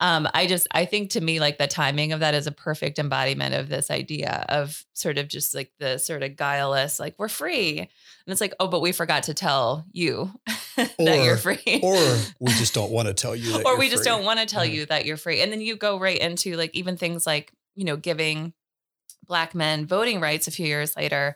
um, 0.00 0.28
I 0.34 0.46
just 0.46 0.66
I 0.72 0.84
think 0.84 1.10
to 1.12 1.20
me 1.22 1.40
like 1.40 1.56
the 1.56 1.66
timing 1.66 2.12
of 2.12 2.20
that 2.20 2.34
is 2.34 2.46
a 2.46 2.52
perfect 2.52 2.98
embodiment 2.98 3.54
of 3.54 3.68
this 3.68 3.90
idea 3.90 4.44
of 4.48 4.84
sort 4.92 5.16
of 5.16 5.26
just 5.28 5.54
like 5.54 5.72
the 5.78 5.96
sort 5.98 6.22
of 6.22 6.36
guileless 6.36 7.00
like 7.00 7.14
we're 7.18 7.28
free 7.28 7.78
and 7.78 7.88
it's 8.26 8.40
like 8.40 8.52
oh 8.60 8.68
but 8.68 8.80
we 8.82 8.92
forgot 8.92 9.22
to 9.24 9.34
tell 9.34 9.86
you 9.92 10.30
that 10.76 10.94
you're 11.24 11.38
free 11.38 11.80
Or 11.82 11.94
we 12.40 12.50
just 12.52 12.74
don't 12.74 12.90
want 12.90 13.08
to 13.08 13.14
tell 13.14 13.34
you 13.34 13.52
that. 13.52 13.64
or 13.66 13.78
we 13.78 13.88
just 13.88 14.02
free. 14.02 14.12
don't 14.12 14.24
want 14.24 14.38
to 14.40 14.46
tell 14.46 14.66
Yeah. 14.66 14.72
you 14.80 14.86
that 14.86 15.06
you're 15.06 15.16
free 15.16 15.40
and 15.40 15.50
then 15.50 15.62
you 15.62 15.76
go 15.76 15.98
right 15.98 16.18
into 16.18 16.56
like 16.56 16.74
even 16.74 16.96
things 16.98 17.26
like 17.26 17.52
you 17.74 17.84
know 17.84 17.96
giving 17.96 18.52
black 19.26 19.54
men 19.54 19.86
voting 19.86 20.20
rights 20.20 20.46
a 20.46 20.50
few 20.50 20.66
years 20.66 20.94
later 20.94 21.34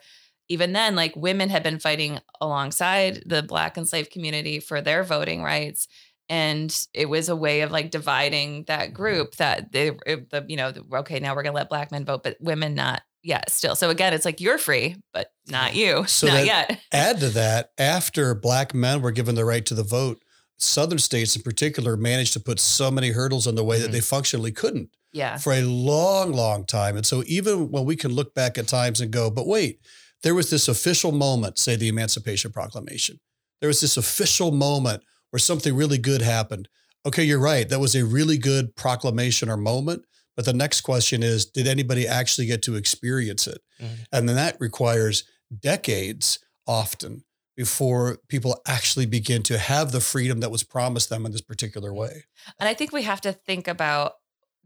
even 0.49 0.73
then 0.73 0.95
like 0.95 1.15
women 1.15 1.49
had 1.49 1.63
been 1.63 1.79
fighting 1.79 2.19
alongside 2.39 3.23
the 3.25 3.41
black 3.41 3.77
enslaved 3.77 4.11
community 4.11 4.59
for 4.59 4.81
their 4.81 5.03
voting 5.03 5.41
rights 5.41 5.87
and 6.31 6.87
it 6.93 7.07
was 7.09 7.27
a 7.29 7.35
way 7.35 7.59
of 7.61 7.71
like 7.71 7.91
dividing 7.91 8.63
that 8.67 8.93
group 8.93 9.35
that 9.35 9.71
they 9.73 9.89
the 9.89 10.45
you 10.47 10.55
know 10.55 10.71
the, 10.71 10.81
okay 10.95 11.19
now 11.19 11.35
we're 11.35 11.43
gonna 11.43 11.55
let 11.55 11.69
black 11.69 11.91
men 11.91 12.05
vote 12.05 12.23
but 12.23 12.37
women 12.39 12.73
not 12.73 13.01
yet 13.21 13.51
still 13.51 13.75
so 13.75 13.89
again 13.91 14.13
it's 14.13 14.25
like 14.25 14.39
you're 14.41 14.57
free 14.57 14.95
but 15.13 15.27
not 15.47 15.75
you 15.75 16.03
So 16.07 16.27
not 16.27 16.33
that- 16.33 16.45
yet 16.45 16.79
Add 16.91 17.19
to 17.19 17.29
that, 17.29 17.69
after 17.77 18.33
black 18.33 18.73
men 18.73 19.01
were 19.01 19.11
given 19.11 19.35
the 19.35 19.45
right 19.45 19.65
to 19.65 19.75
the 19.75 19.83
vote, 19.83 20.23
Southern 20.57 20.99
states 20.99 21.35
in 21.35 21.41
particular 21.41 21.97
managed 21.97 22.33
to 22.33 22.39
put 22.39 22.59
so 22.59 22.89
many 22.89 23.09
hurdles 23.11 23.45
in 23.47 23.55
the 23.55 23.63
way 23.63 23.79
that 23.79 23.89
Mhm. 23.89 23.93
they 23.93 24.01
functionally 24.01 24.51
couldn't 24.51 24.89
yeah 25.13 25.37
for 25.37 25.51
a 25.53 25.61
long, 25.61 26.31
long 26.31 26.65
time. 26.65 26.95
And 26.95 27.05
so 27.05 27.23
even 27.27 27.69
when 27.71 27.83
we 27.85 27.95
can 27.97 28.11
look 28.13 28.33
back 28.33 28.57
at 28.57 28.67
times 28.67 29.01
and 29.01 29.11
go, 29.11 29.29
but 29.29 29.45
wait, 29.47 29.79
there 30.23 30.33
was 30.35 30.49
this 30.49 30.67
official 30.69 31.11
moment, 31.11 31.57
say 31.59 31.75
the 31.75 31.89
Emancipation 31.89 32.51
Proclamation. 32.51 33.19
There 33.59 33.67
was 33.67 33.81
this 33.81 33.97
official 33.97 34.51
moment 34.51 35.03
where 35.31 35.39
something 35.39 35.75
really 35.75 35.97
good 35.97 36.21
happened. 36.21 36.69
Okay, 37.05 37.23
you're 37.23 37.39
right. 37.39 37.67
That 37.67 37.79
was 37.79 37.95
a 37.95 38.05
really 38.05 38.37
good 38.37 38.75
proclamation 38.75 39.49
or 39.49 39.57
moment. 39.57 40.05
But 40.35 40.45
the 40.45 40.53
next 40.53 40.81
question 40.81 41.23
is, 41.23 41.45
did 41.45 41.67
anybody 41.67 42.07
actually 42.07 42.47
get 42.47 42.61
to 42.63 42.75
experience 42.75 43.47
it? 43.47 43.61
Mhm. 43.81 44.05
And 44.11 44.29
then 44.29 44.35
that 44.35 44.57
requires 44.59 45.23
decades 45.59 46.39
often 46.67 47.23
before 47.57 48.17
people 48.29 48.61
actually 48.65 49.05
begin 49.05 49.43
to 49.43 49.57
have 49.57 49.91
the 49.91 49.99
freedom 49.99 50.39
that 50.39 50.51
was 50.51 50.63
promised 50.63 51.09
them 51.09 51.25
in 51.25 51.31
this 51.31 51.41
particular 51.41 51.93
way. 51.93 52.23
And 52.59 52.69
I 52.69 52.73
think 52.73 52.91
we 52.91 53.03
have 53.03 53.21
to 53.21 53.33
think 53.33 53.67
about 53.67 54.13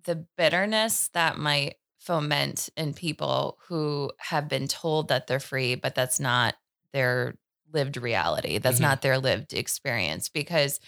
the 0.04 0.28
bitterness 0.38 1.10
that 1.14 1.38
might 1.38 1.76
foment 1.98 2.70
in 2.78 2.94
people 2.94 3.58
who 3.68 4.12
have 4.20 4.48
been 4.48 4.68
told 4.68 5.08
that 5.08 5.26
they're 5.26 5.40
free, 5.40 5.74
but 5.74 5.96
that's 5.96 6.20
not 6.20 6.56
their 6.94 7.36
lived 7.76 7.98
reality. 7.98 8.58
That's 8.58 8.80
Mhm. 8.80 8.88
not 8.90 9.02
their 9.04 9.20
lived 9.20 9.54
experience. 9.54 10.30
Because 10.30 10.80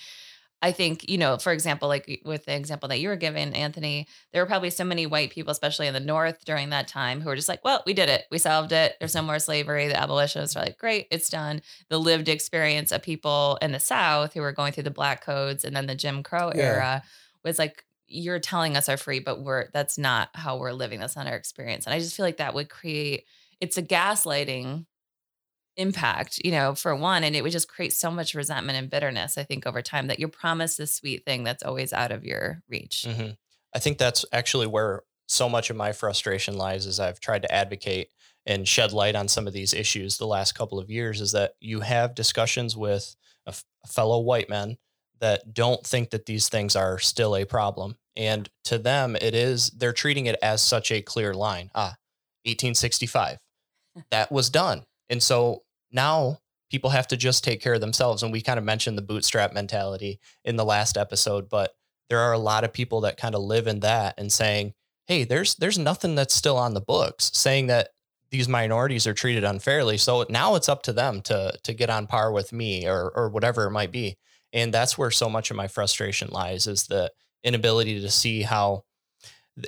I 0.60 0.72
think, 0.72 1.08
you 1.08 1.20
know, 1.20 1.38
for 1.38 1.52
example, 1.52 1.88
like 1.88 2.22
with 2.26 2.46
the 2.46 2.56
example 2.56 2.90
that 2.90 3.00
you 3.00 3.10
were 3.10 3.16
giving, 3.16 3.54
Anthony, 3.54 4.08
there 4.34 4.42
were 4.42 4.48
probably 4.48 4.72
so 4.72 4.84
many 4.84 5.06
white 5.06 5.30
people, 5.30 5.52
especially 5.52 5.86
in 5.86 5.94
the 5.94 6.00
North 6.00 6.44
during 6.46 6.72
that 6.72 6.88
time, 6.88 7.22
who 7.22 7.30
were 7.30 7.36
just 7.36 7.48
like, 7.48 7.64
well, 7.64 7.84
we 7.86 7.94
did 7.94 8.10
it. 8.10 8.26
We 8.32 8.40
solved 8.40 8.72
it. 8.72 8.96
There's 9.00 9.14
no 9.14 9.22
more 9.22 9.38
slavery. 9.38 9.88
The 9.88 10.00
abolitionists 10.00 10.56
are 10.56 10.64
like, 10.64 10.80
great, 10.80 11.06
it's 11.12 11.30
done. 11.30 11.62
The 11.90 12.00
lived 12.00 12.28
experience 12.28 12.92
of 12.92 13.04
people 13.04 13.60
in 13.62 13.72
the 13.72 13.80
South 13.80 14.34
who 14.34 14.42
were 14.42 14.52
going 14.52 14.74
through 14.74 14.90
the 14.90 14.90
black 14.90 15.24
codes 15.24 15.64
and 15.64 15.76
then 15.76 15.86
the 15.86 15.94
Jim 15.94 16.24
Crow 16.24 16.52
Yeah. 16.56 16.64
era 16.64 17.04
was 17.44 17.60
like, 17.60 17.84
you're 18.08 18.40
telling 18.40 18.76
us 18.76 18.90
are 18.90 18.98
free, 18.98 19.20
but 19.20 19.44
we're 19.44 19.70
that's 19.74 19.98
not 20.00 20.30
how 20.34 20.58
we're 20.58 20.72
living. 20.72 21.00
That's 21.00 21.16
not 21.16 21.28
our 21.28 21.36
experience. 21.36 21.86
And 21.86 21.94
I 21.94 22.00
just 22.00 22.16
feel 22.16 22.26
like 22.26 22.38
that 22.38 22.56
would 22.56 22.70
create 22.70 23.26
it's 23.62 23.78
a 23.78 23.84
gaslighting 23.84 24.86
impact, 25.78 26.40
you 26.44 26.52
know, 26.52 26.76
for 26.76 26.96
one, 26.96 27.24
and 27.24 27.36
it 27.36 27.44
would 27.44 27.52
just 27.52 27.68
create 27.68 27.94
so 27.94 28.12
much 28.12 28.34
resentment 28.34 28.78
and 28.78 28.90
bitterness, 28.90 29.38
I 29.38 29.44
think, 29.44 29.66
over 29.66 29.82
time 29.82 30.08
that 30.08 30.20
you're 30.20 30.30
promised 30.30 30.78
this 30.78 30.94
sweet 30.94 31.24
thing 31.26 31.44
that's 31.44 31.64
always 31.64 31.94
out 31.94 32.12
of 32.12 32.26
your 32.26 32.62
reach. 32.68 33.06
hmm 33.08 33.30
I 33.76 33.80
think 33.80 33.98
that's 33.98 34.26
actually 34.32 34.66
where 34.66 35.04
so 35.28 35.50
much 35.50 35.70
of 35.70 35.76
my 35.76 35.92
frustration 35.92 36.58
lies 36.58 36.88
as 36.88 37.00
I've 37.00 37.20
tried 37.20 37.44
to 37.44 37.54
advocate 37.54 38.10
and 38.46 38.68
shed 38.68 38.94
light 38.94 39.16
on 39.16 39.28
some 39.28 39.46
of 39.46 39.54
these 39.54 39.74
issues 39.74 40.18
the 40.18 40.26
last 40.26 40.54
couple 40.54 40.80
of 40.80 40.90
years 40.90 41.22
is 41.22 41.34
that 41.34 41.54
you 41.60 41.82
have 41.82 42.16
discussions 42.16 42.78
with 42.78 43.16
fellow 43.86 44.20
white 44.20 44.50
men 44.50 44.78
that 45.20 45.54
don't 45.54 45.86
think 45.86 46.12
that 46.12 46.26
these 46.26 46.50
things 46.50 46.76
are 46.76 46.98
still 46.98 47.36
a 47.36 47.46
problem. 47.46 47.98
And 48.16 48.50
to 48.66 48.78
them, 48.78 49.16
it 49.16 49.36
is, 49.36 49.70
they're 49.72 49.94
treating 49.94 50.26
it 50.28 50.38
as 50.42 50.62
such 50.62 50.92
a 50.92 51.02
clear 51.02 51.34
line. 51.34 51.70
Ah, 51.76 51.98
1865, 52.46 53.38
that 54.12 54.32
was 54.32 54.50
done. 54.50 54.86
And 55.10 55.22
so 55.22 55.64
now 55.92 56.40
people 56.70 56.90
have 56.90 57.08
to 57.08 57.18
just 57.18 57.44
take 57.44 57.62
care 57.62 57.76
of 57.76 57.82
themselves. 57.82 58.24
And 58.24 58.32
we 58.32 58.42
kind 58.42 58.60
of 58.60 58.66
mentioned 58.66 58.98
the 58.98 59.02
bootstrap 59.04 59.54
mentality 59.54 60.20
in 60.44 60.56
the 60.58 60.66
last 60.66 60.98
episode, 60.98 61.50
but 61.50 61.74
there 62.10 62.20
are 62.20 62.34
a 62.34 62.40
lot 62.40 62.64
of 62.64 62.74
people 62.74 63.02
that 63.02 63.18
kind 63.18 63.36
of 63.36 63.42
live 63.42 63.68
in 63.68 63.80
that 63.82 64.16
and 64.18 64.32
saying, 64.32 64.74
"Hey, 65.06 65.24
there's 65.24 65.56
there's 65.56 65.78
nothing 65.78 66.16
that's 66.16 66.34
still 66.34 66.58
on 66.58 66.74
the 66.74 66.82
books 66.82 67.32
saying 67.34 67.68
that 67.68 67.90
these 68.30 68.48
minorities 68.50 69.08
are 69.08 69.14
treated 69.14 69.44
unfairly. 69.46 69.98
So 69.98 70.26
now 70.30 70.56
it's 70.56 70.70
up 70.70 70.84
to 70.84 70.94
them 70.94 71.22
to 71.24 71.58
to 71.64 71.74
get 71.74 71.90
on 71.90 72.08
par 72.08 72.32
with 72.32 72.52
me 72.52 72.88
or 72.88 73.12
or 73.16 73.30
whatever 73.30 73.66
it 73.66 73.72
might 73.72 73.92
be." 73.92 74.18
And 74.54 74.74
that's 74.74 74.98
where 74.98 75.12
so 75.12 75.30
much 75.30 75.52
of 75.52 75.58
my 75.58 75.68
frustration 75.68 76.30
lies 76.32 76.68
is 76.68 76.88
the 76.88 77.12
inability 77.44 78.02
to 78.02 78.10
see 78.10 78.42
how 78.42 78.84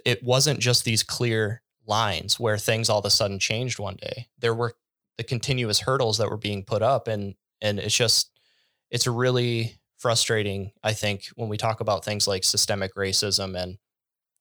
it 0.06 0.24
wasn't 0.24 0.60
just 0.60 0.84
these 0.86 1.04
clear 1.04 1.62
lines 1.86 2.40
where 2.40 2.58
things 2.58 2.90
all 2.90 3.00
of 3.00 3.06
a 3.06 3.10
sudden 3.10 3.40
changed 3.40 3.80
one 3.80 3.96
day. 3.96 4.28
There 4.38 4.54
were 4.54 4.76
the 5.20 5.24
continuous 5.26 5.82
hurdles 5.82 6.18
that 6.18 6.30
were 6.30 6.38
being 6.38 6.64
put 6.64 6.82
up 6.82 7.10
and 7.10 7.36
and 7.60 7.78
it's 7.78 7.94
just 7.94 8.32
it's 8.90 9.06
really 9.06 9.76
frustrating 9.98 10.72
i 10.82 10.94
think 10.94 11.26
when 11.36 11.50
we 11.50 11.58
talk 11.58 11.82
about 11.82 12.06
things 12.06 12.26
like 12.26 12.42
systemic 12.42 12.96
racism 12.96 13.62
and 13.62 13.78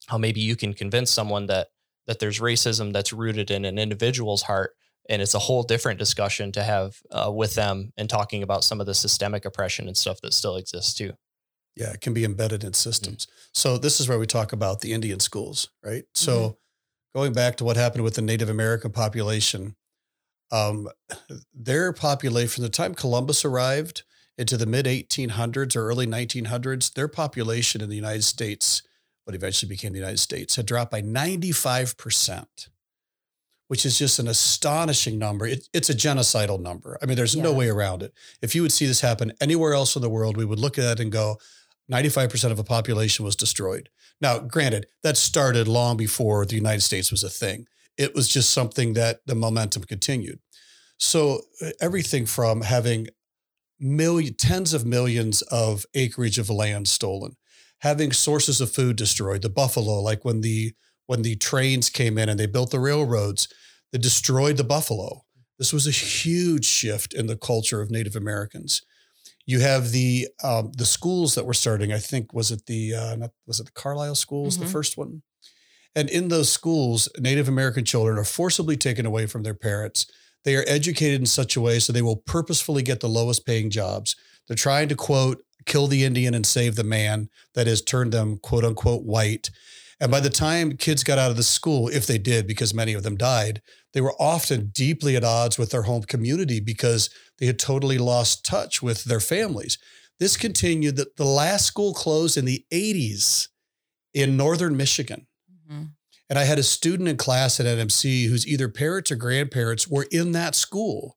how 0.06 0.16
maybe 0.16 0.40
you 0.40 0.54
can 0.54 0.72
convince 0.72 1.10
someone 1.10 1.46
that 1.46 1.66
that 2.06 2.20
there's 2.20 2.38
racism 2.38 2.92
that's 2.92 3.12
rooted 3.12 3.50
in 3.50 3.64
an 3.64 3.76
individual's 3.76 4.42
heart 4.42 4.70
and 5.08 5.20
it's 5.20 5.34
a 5.34 5.40
whole 5.40 5.64
different 5.64 5.98
discussion 5.98 6.52
to 6.52 6.62
have 6.62 6.98
uh, 7.10 7.28
with 7.28 7.56
them 7.56 7.92
and 7.96 8.08
talking 8.08 8.44
about 8.44 8.62
some 8.62 8.80
of 8.80 8.86
the 8.86 8.94
systemic 8.94 9.44
oppression 9.44 9.88
and 9.88 9.96
stuff 9.96 10.20
that 10.20 10.32
still 10.32 10.54
exists 10.54 10.94
too 10.94 11.12
Yeah, 11.74 11.90
it 11.90 12.00
can 12.00 12.14
be 12.14 12.24
embedded 12.24 12.62
in 12.62 12.72
systems. 12.72 13.26
So 13.52 13.78
this 13.78 13.98
is 13.98 14.08
where 14.08 14.18
we 14.18 14.26
talk 14.26 14.52
about 14.52 14.80
the 14.80 14.92
Indian 14.92 15.18
schools, 15.18 15.70
right? 15.84 16.04
So 16.14 16.58
going 17.14 17.32
back 17.32 17.56
to 17.56 17.64
what 17.64 17.76
happened 17.76 18.04
with 18.04 18.14
the 18.14 18.22
Native 18.22 18.48
American 18.48 18.92
population, 18.92 19.74
um, 20.50 20.88
their 21.54 21.92
population 21.92 22.48
from 22.48 22.62
the 22.62 22.70
time 22.70 22.94
Columbus 22.94 23.44
arrived 23.44 24.02
into 24.36 24.56
the 24.56 24.66
mid 24.66 24.86
1800s 24.86 25.76
or 25.76 25.88
early 25.88 26.06
1900s, 26.06 26.94
their 26.94 27.08
population 27.08 27.80
in 27.80 27.88
the 27.88 27.96
United 27.96 28.24
States, 28.24 28.82
what 29.24 29.34
eventually 29.34 29.68
became 29.68 29.92
the 29.92 29.98
United 29.98 30.20
States, 30.20 30.56
had 30.56 30.66
dropped 30.66 30.90
by 30.90 31.02
95%. 31.02 32.68
Which 33.66 33.84
is 33.84 33.98
just 33.98 34.18
an 34.18 34.28
astonishing 34.28 35.18
number. 35.18 35.46
It, 35.46 35.68
it's 35.74 35.90
a 35.90 35.94
genocidal 35.94 36.58
number. 36.58 36.96
I 37.02 37.06
mean, 37.06 37.18
there's 37.18 37.36
no 37.36 37.52
way 37.52 37.68
around 37.68 38.02
it. 38.02 38.14
If 38.40 38.54
you 38.54 38.62
would 38.62 38.72
see 38.72 38.86
this 38.86 39.02
happen 39.02 39.34
anywhere 39.42 39.74
else 39.74 39.94
in 39.94 40.00
the 40.00 40.08
world, 40.08 40.38
we 40.38 40.46
would 40.46 40.58
look 40.58 40.78
at 40.78 40.92
it 40.92 41.00
and 41.00 41.12
go, 41.12 41.36
95% 41.92 42.50
of 42.50 42.58
a 42.58 42.64
population 42.64 43.26
was 43.26 43.36
destroyed. 43.36 43.90
Now, 44.22 44.38
granted, 44.38 44.86
that 45.02 45.18
started 45.18 45.68
long 45.68 45.98
before 45.98 46.46
the 46.46 46.54
United 46.54 46.80
States 46.80 47.10
was 47.10 47.22
a 47.22 47.28
thing. 47.28 47.66
It 47.98 48.14
was 48.14 48.28
just 48.28 48.52
something 48.52 48.94
that 48.94 49.20
the 49.26 49.34
momentum 49.34 49.84
continued. 49.84 50.38
So 50.98 51.42
uh, 51.62 51.70
everything 51.80 52.26
from 52.26 52.62
having 52.62 53.08
million, 53.80 54.34
tens 54.34 54.72
of 54.74 54.84
millions 54.86 55.42
of 55.42 55.84
acreage 55.94 56.38
of 56.38 56.50
land 56.50 56.88
stolen, 56.88 57.36
having 57.80 58.12
sources 58.12 58.60
of 58.60 58.70
food 58.72 58.96
destroyed, 58.96 59.42
the 59.42 59.48
buffalo, 59.50 60.00
like 60.00 60.24
when 60.24 60.40
the 60.40 60.74
when 61.06 61.22
the 61.22 61.36
trains 61.36 61.88
came 61.88 62.18
in 62.18 62.28
and 62.28 62.38
they 62.38 62.46
built 62.46 62.70
the 62.70 62.80
railroads, 62.80 63.48
they 63.92 63.98
destroyed 63.98 64.56
the 64.58 64.64
buffalo. 64.64 65.22
This 65.58 65.72
was 65.72 65.86
a 65.86 65.90
huge 65.90 66.66
shift 66.66 67.14
in 67.14 67.26
the 67.26 67.36
culture 67.36 67.80
of 67.80 67.90
Native 67.90 68.14
Americans. 68.14 68.82
You 69.46 69.60
have 69.60 69.90
the 69.92 70.28
um, 70.44 70.72
the 70.76 70.84
schools 70.86 71.34
that 71.34 71.46
were 71.46 71.54
starting. 71.54 71.92
I 71.92 71.98
think 71.98 72.34
was 72.34 72.50
it 72.50 72.66
the 72.66 72.94
uh, 72.94 73.16
not, 73.16 73.30
was 73.46 73.60
it 73.60 73.66
the 73.66 73.72
Carlisle 73.72 74.16
schools, 74.16 74.56
Mhm. 74.56 74.60
the 74.60 74.66
first 74.66 74.98
one, 74.98 75.22
and 75.98 76.08
in 76.08 76.28
those 76.28 76.48
schools, 76.48 77.08
Native 77.18 77.48
American 77.48 77.84
children 77.84 78.18
are 78.18 78.24
forcibly 78.24 78.76
taken 78.76 79.04
away 79.04 79.26
from 79.26 79.42
their 79.42 79.52
parents. 79.52 80.06
They 80.44 80.54
are 80.54 80.64
educated 80.68 81.18
in 81.18 81.26
such 81.26 81.56
a 81.56 81.60
way 81.60 81.80
so 81.80 81.92
they 81.92 82.02
will 82.02 82.22
purposefully 82.24 82.82
get 82.82 83.00
the 83.00 83.08
lowest 83.08 83.44
paying 83.44 83.68
jobs. 83.68 84.14
They're 84.46 84.54
trying 84.54 84.88
to 84.90 84.94
quote 84.94 85.42
kill 85.66 85.88
the 85.88 86.04
Indian 86.04 86.34
and 86.34 86.46
save 86.46 86.76
the 86.76 86.84
man. 86.84 87.28
that 87.54 87.66
has 87.66 87.82
turned 87.82 88.12
them 88.12 88.38
quote 88.38 88.64
unquote 88.64 89.02
white. 89.02 89.50
And 90.00 90.08
by 90.08 90.20
the 90.20 90.30
time 90.30 90.76
kids 90.76 91.02
got 91.02 91.18
out 91.18 91.32
of 91.32 91.36
the 91.36 91.42
school, 91.42 91.88
if 91.88 92.06
they 92.06 92.18
did, 92.18 92.46
because 92.46 92.72
many 92.72 92.94
of 92.94 93.02
them 93.02 93.16
died, 93.16 93.60
they 93.92 94.00
were 94.00 94.14
often 94.20 94.70
deeply 94.72 95.16
at 95.16 95.24
odds 95.24 95.58
with 95.58 95.70
their 95.70 95.82
home 95.82 96.04
community 96.04 96.60
because 96.60 97.10
they 97.38 97.46
had 97.46 97.58
totally 97.58 97.98
lost 97.98 98.46
touch 98.46 98.80
with 98.80 99.02
their 99.02 99.18
families. 99.18 99.78
This 100.20 100.36
continued 100.36 100.94
that 100.96 101.16
the 101.16 101.24
last 101.24 101.66
school 101.66 101.92
closed 101.92 102.36
in 102.36 102.44
the 102.44 102.64
80s 102.72 103.48
in 104.14 104.36
northern 104.36 104.76
Michigan. 104.76 105.26
And 106.30 106.38
I 106.38 106.44
had 106.44 106.58
a 106.58 106.62
student 106.62 107.08
in 107.08 107.16
class 107.16 107.58
at 107.58 107.66
NMC 107.66 108.28
whose 108.28 108.46
either 108.46 108.68
parents 108.68 109.10
or 109.10 109.16
grandparents 109.16 109.88
were 109.88 110.06
in 110.10 110.32
that 110.32 110.54
school. 110.54 111.16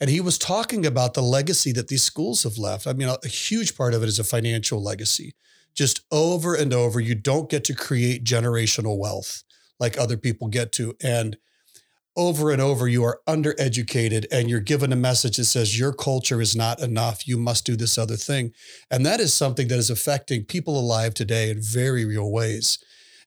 And 0.00 0.10
he 0.10 0.20
was 0.20 0.38
talking 0.38 0.84
about 0.84 1.14
the 1.14 1.22
legacy 1.22 1.72
that 1.72 1.88
these 1.88 2.02
schools 2.02 2.42
have 2.42 2.58
left. 2.58 2.86
I 2.86 2.92
mean, 2.92 3.08
a 3.08 3.28
huge 3.28 3.76
part 3.76 3.94
of 3.94 4.02
it 4.02 4.08
is 4.08 4.18
a 4.18 4.24
financial 4.24 4.82
legacy. 4.82 5.34
Just 5.74 6.02
over 6.12 6.54
and 6.54 6.72
over, 6.72 7.00
you 7.00 7.14
don't 7.14 7.48
get 7.48 7.64
to 7.64 7.74
create 7.74 8.24
generational 8.24 8.98
wealth 8.98 9.44
like 9.80 9.98
other 9.98 10.16
people 10.16 10.48
get 10.48 10.72
to. 10.72 10.94
And 11.02 11.36
over 12.16 12.50
and 12.52 12.60
over, 12.60 12.86
you 12.86 13.02
are 13.02 13.20
undereducated 13.28 14.26
and 14.30 14.48
you're 14.48 14.60
given 14.60 14.92
a 14.92 14.96
message 14.96 15.36
that 15.36 15.46
says 15.46 15.78
your 15.78 15.92
culture 15.92 16.40
is 16.40 16.54
not 16.54 16.80
enough. 16.80 17.26
You 17.26 17.36
must 17.36 17.66
do 17.66 17.74
this 17.74 17.98
other 17.98 18.16
thing. 18.16 18.52
And 18.90 19.04
that 19.04 19.20
is 19.20 19.34
something 19.34 19.68
that 19.68 19.78
is 19.78 19.90
affecting 19.90 20.44
people 20.44 20.78
alive 20.78 21.14
today 21.14 21.50
in 21.50 21.60
very 21.60 22.04
real 22.04 22.30
ways. 22.30 22.78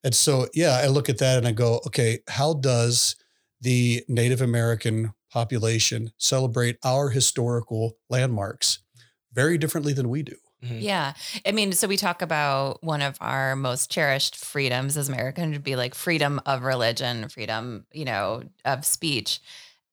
And 0.04 0.16
so, 0.16 0.48
yeah, 0.54 0.80
I 0.84 0.88
look 0.88 1.10
at 1.10 1.18
that 1.20 1.38
and 1.38 1.48
I 1.48 1.51
go, 1.51 1.82
okay, 1.88 2.20
how 2.27 2.54
does 2.54 3.16
the 3.62 4.04
Native 4.08 4.42
American 4.42 5.13
population 5.32 6.12
celebrate 6.18 6.77
our 6.84 7.10
historical 7.10 7.98
landmarks 8.10 8.80
very 9.34 9.58
differently 9.58 9.94
than 9.94 10.10
we 10.10 10.24
do? 10.24 10.36
Mm-hmm. 10.63 10.80
Yeah. 10.80 11.13
I 11.46 11.51
mean, 11.51 11.72
so 11.72 11.88
we 11.88 11.98
talk 11.98 12.22
about 12.22 12.84
one 12.84 13.01
of 13.01 13.18
our 13.22 13.56
most 13.56 13.92
cherished 13.92 14.36
freedoms 14.36 14.98
as 14.98 15.08
Americans 15.08 15.54
would 15.54 15.63
be 15.63 15.75
like 15.75 15.94
freedom 15.94 16.42
of 16.46 16.63
religion, 16.63 17.30
freedom, 17.30 17.86
you 17.92 18.06
know, 18.06 18.44
of 18.66 18.86
speech. 18.86 19.39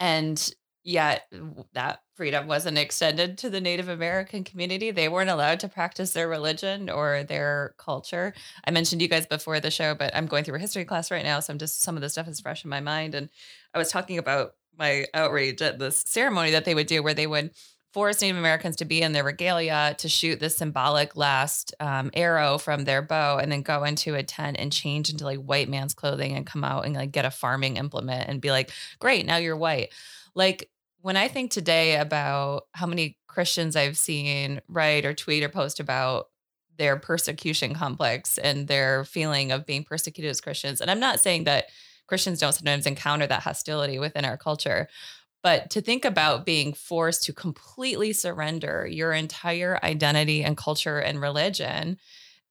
And 0.00 0.50
yet 0.82 1.30
that 1.74 2.00
freedom 2.14 2.46
wasn't 2.46 2.78
extended 2.78 3.36
to 3.38 3.50
the 3.50 3.60
Native 3.60 3.88
American 3.88 4.44
community. 4.44 4.90
They 4.90 5.08
weren't 5.08 5.30
allowed 5.30 5.60
to 5.60 5.68
practice 5.68 6.12
their 6.12 6.28
religion 6.28 6.88
or 6.88 7.24
their 7.24 7.74
culture. 7.76 8.34
I 8.64 8.70
mentioned 8.70 9.02
you 9.02 9.08
guys 9.08 9.26
before 9.26 9.60
the 9.60 9.70
show, 9.70 9.94
but 9.94 10.14
I'm 10.14 10.26
going 10.26 10.44
through 10.44 10.56
a 10.56 10.60
history 10.60 10.84
class 10.84 11.10
right 11.10 11.24
now. 11.24 11.40
So 11.40 11.52
I'm 11.52 11.58
just, 11.58 11.82
some 11.82 11.96
of 11.96 12.02
the 12.02 12.08
stuff 12.08 12.28
is 12.28 12.40
fresh 12.40 12.64
in 12.64 12.70
my 12.70 12.80
mind. 12.80 13.14
And 13.14 13.28
I 13.74 13.78
was 13.78 13.90
talking 13.90 14.18
about 14.18 14.54
my 14.78 15.06
outrage 15.14 15.60
at 15.62 15.78
this 15.78 16.02
ceremony 16.06 16.52
that 16.52 16.64
they 16.64 16.74
would 16.74 16.86
do 16.86 17.02
where 17.02 17.14
they 17.14 17.26
would 17.26 17.50
force 17.92 18.20
Native 18.20 18.36
Americans 18.36 18.74
to 18.74 18.84
be 18.84 19.02
in 19.02 19.12
their 19.12 19.22
regalia 19.22 19.94
to 19.98 20.08
shoot 20.08 20.40
this 20.40 20.56
symbolic 20.56 21.16
last 21.16 21.72
um, 21.78 22.10
arrow 22.14 22.58
from 22.58 22.82
their 22.82 23.00
bow 23.00 23.38
and 23.38 23.52
then 23.52 23.62
go 23.62 23.84
into 23.84 24.16
a 24.16 24.22
tent 24.24 24.56
and 24.58 24.72
change 24.72 25.10
into 25.10 25.24
like 25.24 25.38
white 25.38 25.68
man's 25.68 25.94
clothing 25.94 26.34
and 26.34 26.44
come 26.44 26.64
out 26.64 26.84
and 26.84 26.94
like 26.94 27.12
get 27.12 27.24
a 27.24 27.30
farming 27.30 27.76
implement 27.76 28.28
and 28.28 28.40
be 28.40 28.50
like, 28.50 28.72
great, 28.98 29.24
now 29.24 29.36
you're 29.36 29.56
white. 29.56 29.92
Like 30.34 30.70
when 31.04 31.18
I 31.18 31.28
think 31.28 31.50
today 31.50 31.96
about 31.96 32.62
how 32.72 32.86
many 32.86 33.18
Christians 33.26 33.76
I've 33.76 33.98
seen 33.98 34.62
write 34.68 35.04
or 35.04 35.12
tweet 35.12 35.44
or 35.44 35.50
post 35.50 35.78
about 35.78 36.28
their 36.78 36.96
persecution 36.96 37.74
complex 37.74 38.38
and 38.38 38.68
their 38.68 39.04
feeling 39.04 39.52
of 39.52 39.66
being 39.66 39.84
persecuted 39.84 40.30
as 40.30 40.40
Christians. 40.40 40.80
And 40.80 40.90
I'm 40.90 41.00
not 41.00 41.20
saying 41.20 41.44
that 41.44 41.66
Christians 42.06 42.40
don't 42.40 42.54
sometimes 42.54 42.86
encounter 42.86 43.26
that 43.26 43.42
hostility 43.42 43.98
within 43.98 44.24
our 44.24 44.38
culture, 44.38 44.88
but 45.42 45.68
to 45.72 45.82
think 45.82 46.06
about 46.06 46.46
being 46.46 46.72
forced 46.72 47.24
to 47.24 47.34
completely 47.34 48.14
surrender 48.14 48.88
your 48.90 49.12
entire 49.12 49.78
identity 49.82 50.42
and 50.42 50.56
culture 50.56 51.00
and 51.00 51.20
religion 51.20 51.98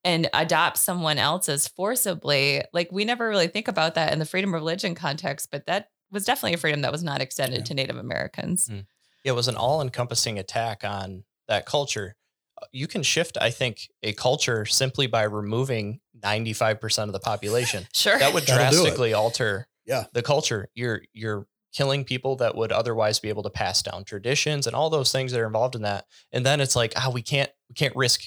and 0.04 0.30
adopt 0.32 0.78
someone 0.78 1.18
else's 1.18 1.68
forcibly, 1.68 2.62
like 2.72 2.92
we 2.92 3.04
never 3.04 3.28
really 3.28 3.48
think 3.48 3.68
about 3.68 3.96
that 3.96 4.14
in 4.14 4.20
the 4.20 4.26
freedom 4.26 4.54
of 4.54 4.62
religion 4.62 4.94
context, 4.94 5.50
but 5.50 5.66
that 5.66 5.88
was 6.14 6.26
definitely 6.26 6.54
a 6.54 6.58
freedom 6.58 6.82
that 6.82 6.92
was 6.92 7.04
not 7.04 7.22
extended 7.22 7.60
yeah. 7.60 7.66
to 7.66 7.74
Native 7.74 7.98
Americans. 7.98 8.70
Mm. 8.70 8.86
It 9.24 9.32
was 9.34 9.48
an 9.48 9.56
all 9.56 9.82
encompassing 9.82 10.38
attack 10.38 10.84
on 10.84 11.24
that 11.48 11.66
culture. 11.66 12.16
Uh, 12.62 12.66
you 12.72 12.88
can 12.88 13.04
shift, 13.04 13.38
I 13.42 13.50
think, 13.50 13.90
a 14.04 14.14
culture 14.14 14.66
simply 14.66 15.08
by 15.08 15.24
removing 15.24 16.00
95% 16.24 17.04
of 17.04 17.14
the 17.14 17.20
population. 17.20 17.86
sure. 17.94 18.20
That 18.20 18.34
would 18.34 18.46
drastically 18.46 19.14
alter 19.14 19.68
yeah. 19.86 20.06
the 20.14 20.22
culture. 20.22 20.70
You're 20.76 21.02
you're 21.14 21.48
killing 21.74 22.04
people 22.04 22.36
that 22.36 22.56
would 22.56 22.72
otherwise 22.72 23.20
be 23.20 23.30
able 23.30 23.44
to 23.44 23.50
pass 23.50 23.82
down 23.82 24.04
traditions 24.04 24.68
and 24.68 24.76
all 24.76 24.90
those 24.90 25.12
things 25.12 25.32
that 25.32 25.42
are 25.42 25.48
involved 25.48 25.76
in 25.76 25.82
that. 25.82 26.06
And 26.32 26.46
then 26.46 26.62
it's 26.62 26.76
like, 26.76 26.94
ah, 26.96 27.06
oh, 27.08 27.12
we 27.12 27.22
can't 27.22 27.50
we 27.70 27.74
can't 27.74 27.96
risk 27.96 28.22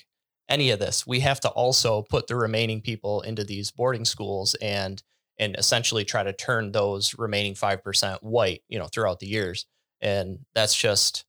any 0.49 0.71
of 0.71 0.79
this. 0.79 1.07
We 1.07 1.21
have 1.21 1.41
to 1.41 1.49
also 1.51 2.03
put 2.03 2.27
the 2.27 2.37
remaining 2.37 2.81
people 2.81 3.21
into 3.23 3.45
these 3.45 3.71
boarding 3.71 4.05
schools 4.05 4.55
and 4.61 5.03
and 5.38 5.57
essentially 5.57 6.05
try 6.05 6.22
to 6.22 6.33
turn 6.33 6.72
those 6.72 7.18
remaining 7.18 7.55
5% 7.55 8.22
white, 8.22 8.62
you 8.68 8.79
know, 8.79 8.87
throughout 8.87 9.20
the 9.20 9.27
years. 9.27 9.66
And 10.01 10.40
that's 10.55 10.75
just 10.75 11.25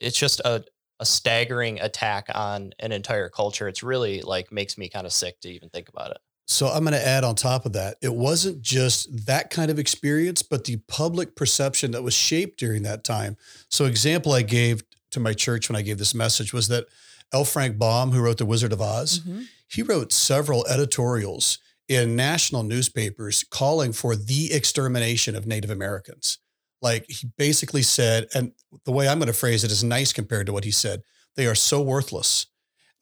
it's 0.00 0.18
just 0.18 0.40
a 0.40 0.64
a 1.00 1.06
staggering 1.06 1.80
attack 1.80 2.26
on 2.34 2.72
an 2.80 2.92
entire 2.92 3.28
culture. 3.28 3.68
It's 3.68 3.82
really 3.82 4.20
like 4.22 4.50
makes 4.50 4.76
me 4.76 4.88
kind 4.88 5.06
of 5.06 5.12
sick 5.12 5.40
to 5.40 5.48
even 5.48 5.68
think 5.68 5.88
about 5.88 6.10
it. 6.10 6.18
So 6.46 6.66
I'm 6.66 6.82
going 6.82 6.94
to 6.94 7.06
add 7.06 7.24
on 7.24 7.34
top 7.34 7.66
of 7.66 7.74
that, 7.74 7.98
it 8.00 8.14
wasn't 8.14 8.62
just 8.62 9.26
that 9.26 9.50
kind 9.50 9.70
of 9.70 9.78
experience, 9.78 10.42
but 10.42 10.64
the 10.64 10.78
public 10.88 11.36
perception 11.36 11.90
that 11.90 12.02
was 12.02 12.14
shaped 12.14 12.58
during 12.58 12.82
that 12.82 13.04
time. 13.04 13.36
So 13.68 13.84
example 13.84 14.32
I 14.32 14.42
gave 14.42 14.82
to 15.10 15.20
my 15.20 15.34
church 15.34 15.68
when 15.68 15.76
I 15.76 15.82
gave 15.82 15.98
this 15.98 16.14
message 16.14 16.54
was 16.54 16.68
that 16.68 16.86
L. 17.32 17.44
Frank 17.44 17.78
Baum, 17.78 18.12
who 18.12 18.22
wrote 18.22 18.38
The 18.38 18.46
Wizard 18.46 18.72
of 18.72 18.80
Oz, 18.80 19.20
mm-hmm. 19.20 19.42
he 19.68 19.82
wrote 19.82 20.10
several 20.10 20.66
editorials 20.66 21.58
in 21.88 22.16
national 22.16 22.62
newspapers 22.62 23.44
calling 23.44 23.92
for 23.92 24.14
the 24.14 24.52
extermination 24.52 25.34
of 25.34 25.46
Native 25.46 25.70
Americans. 25.70 26.38
Like 26.80 27.06
he 27.08 27.28
basically 27.36 27.82
said, 27.82 28.28
and 28.34 28.52
the 28.84 28.92
way 28.92 29.08
I'm 29.08 29.18
going 29.18 29.26
to 29.28 29.32
phrase 29.32 29.64
it 29.64 29.72
is 29.72 29.82
nice 29.82 30.12
compared 30.12 30.46
to 30.46 30.52
what 30.52 30.64
he 30.64 30.70
said. 30.70 31.02
They 31.34 31.46
are 31.46 31.54
so 31.54 31.80
worthless 31.80 32.46